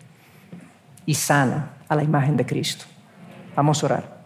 y 1.06 1.14
sana 1.14 1.70
a 1.88 1.96
la 1.96 2.04
imagen 2.04 2.36
de 2.36 2.44
Cristo. 2.44 2.84
Vamos 3.56 3.82
a 3.82 3.86
orar. 3.86 4.18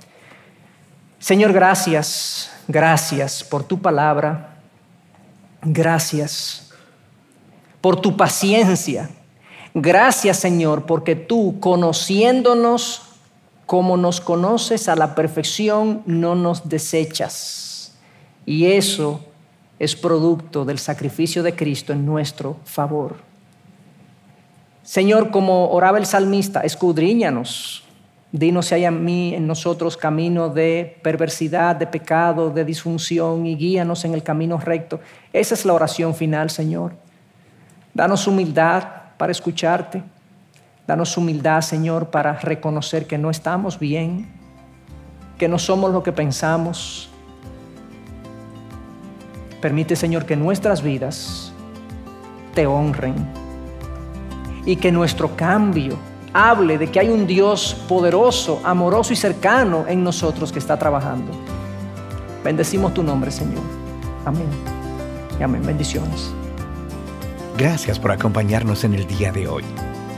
Señor, 1.20 1.52
gracias, 1.52 2.52
gracias 2.66 3.44
por 3.44 3.62
tu 3.62 3.80
palabra. 3.80 4.51
Gracias 5.62 6.70
por 7.80 8.00
tu 8.00 8.16
paciencia. 8.16 9.10
Gracias 9.74 10.38
Señor, 10.38 10.84
porque 10.86 11.16
tú, 11.16 11.58
conociéndonos 11.60 13.02
como 13.66 13.96
nos 13.96 14.20
conoces 14.20 14.88
a 14.88 14.96
la 14.96 15.14
perfección, 15.14 16.02
no 16.04 16.34
nos 16.34 16.68
desechas. 16.68 17.94
Y 18.44 18.66
eso 18.66 19.20
es 19.78 19.96
producto 19.96 20.64
del 20.64 20.78
sacrificio 20.78 21.42
de 21.42 21.54
Cristo 21.54 21.92
en 21.92 22.04
nuestro 22.04 22.56
favor. 22.64 23.16
Señor, 24.82 25.30
como 25.30 25.70
oraba 25.70 25.98
el 25.98 26.06
salmista, 26.06 26.60
escudriñanos, 26.60 27.81
Dinos 28.32 28.66
si 28.66 28.74
hay 28.74 28.86
en 28.86 29.04
mí, 29.04 29.34
en 29.34 29.46
nosotros, 29.46 29.98
camino 29.98 30.48
de 30.48 30.98
perversidad, 31.02 31.76
de 31.76 31.86
pecado, 31.86 32.48
de 32.48 32.64
disfunción 32.64 33.44
y 33.44 33.54
guíanos 33.56 34.06
en 34.06 34.14
el 34.14 34.22
camino 34.22 34.56
recto. 34.56 35.00
Esa 35.34 35.54
es 35.54 35.66
la 35.66 35.74
oración 35.74 36.14
final, 36.14 36.48
Señor. 36.48 36.94
Danos 37.92 38.26
humildad 38.26 38.84
para 39.18 39.32
escucharte. 39.32 40.02
Danos 40.86 41.14
humildad, 41.18 41.60
Señor, 41.60 42.08
para 42.08 42.32
reconocer 42.38 43.06
que 43.06 43.18
no 43.18 43.28
estamos 43.28 43.78
bien, 43.78 44.32
que 45.36 45.46
no 45.46 45.58
somos 45.58 45.92
lo 45.92 46.02
que 46.02 46.12
pensamos. 46.12 47.10
Permite, 49.60 49.94
Señor, 49.94 50.24
que 50.24 50.36
nuestras 50.36 50.82
vidas 50.82 51.52
te 52.54 52.66
honren 52.66 53.14
y 54.64 54.76
que 54.76 54.90
nuestro 54.90 55.36
cambio 55.36 55.98
hable 56.32 56.78
de 56.78 56.90
que 56.90 57.00
hay 57.00 57.08
un 57.08 57.26
Dios 57.26 57.76
poderoso, 57.88 58.60
amoroso 58.64 59.12
y 59.12 59.16
cercano 59.16 59.84
en 59.88 60.02
nosotros 60.02 60.52
que 60.52 60.58
está 60.58 60.78
trabajando. 60.78 61.32
Bendecimos 62.44 62.94
tu 62.94 63.02
nombre, 63.02 63.30
Señor. 63.30 63.62
Amén. 64.24 64.48
Y 65.38 65.42
amén. 65.42 65.62
Bendiciones. 65.64 66.32
Gracias 67.56 67.98
por 67.98 68.10
acompañarnos 68.10 68.84
en 68.84 68.94
el 68.94 69.06
día 69.06 69.30
de 69.30 69.46
hoy. 69.46 69.64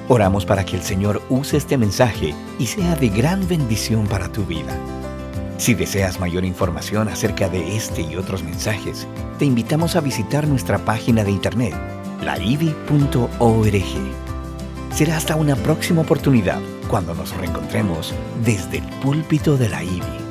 Oramos 0.08 0.44
para 0.44 0.64
que 0.64 0.76
el 0.76 0.82
Señor 0.82 1.22
use 1.30 1.56
este 1.56 1.76
mensaje 1.76 2.34
y 2.58 2.66
sea 2.66 2.94
de 2.96 3.08
gran 3.08 3.46
bendición 3.48 4.06
para 4.06 4.30
tu 4.30 4.44
vida. 4.44 4.76
Si 5.56 5.74
deseas 5.74 6.20
mayor 6.20 6.44
información 6.44 7.08
acerca 7.08 7.48
de 7.48 7.76
este 7.76 8.02
y 8.02 8.16
otros 8.16 8.42
mensajes, 8.42 9.06
te 9.38 9.44
invitamos 9.44 9.96
a 9.96 10.00
visitar 10.00 10.46
nuestra 10.46 10.78
página 10.78 11.24
de 11.24 11.30
internet, 11.30 11.74
laivi.org. 12.22 14.23
Será 14.94 15.16
hasta 15.16 15.34
una 15.34 15.56
próxima 15.56 16.02
oportunidad 16.02 16.60
cuando 16.88 17.16
nos 17.16 17.36
reencontremos 17.36 18.14
desde 18.44 18.78
el 18.78 18.84
púlpito 19.02 19.56
de 19.56 19.68
la 19.68 19.82
IBI. 19.82 20.23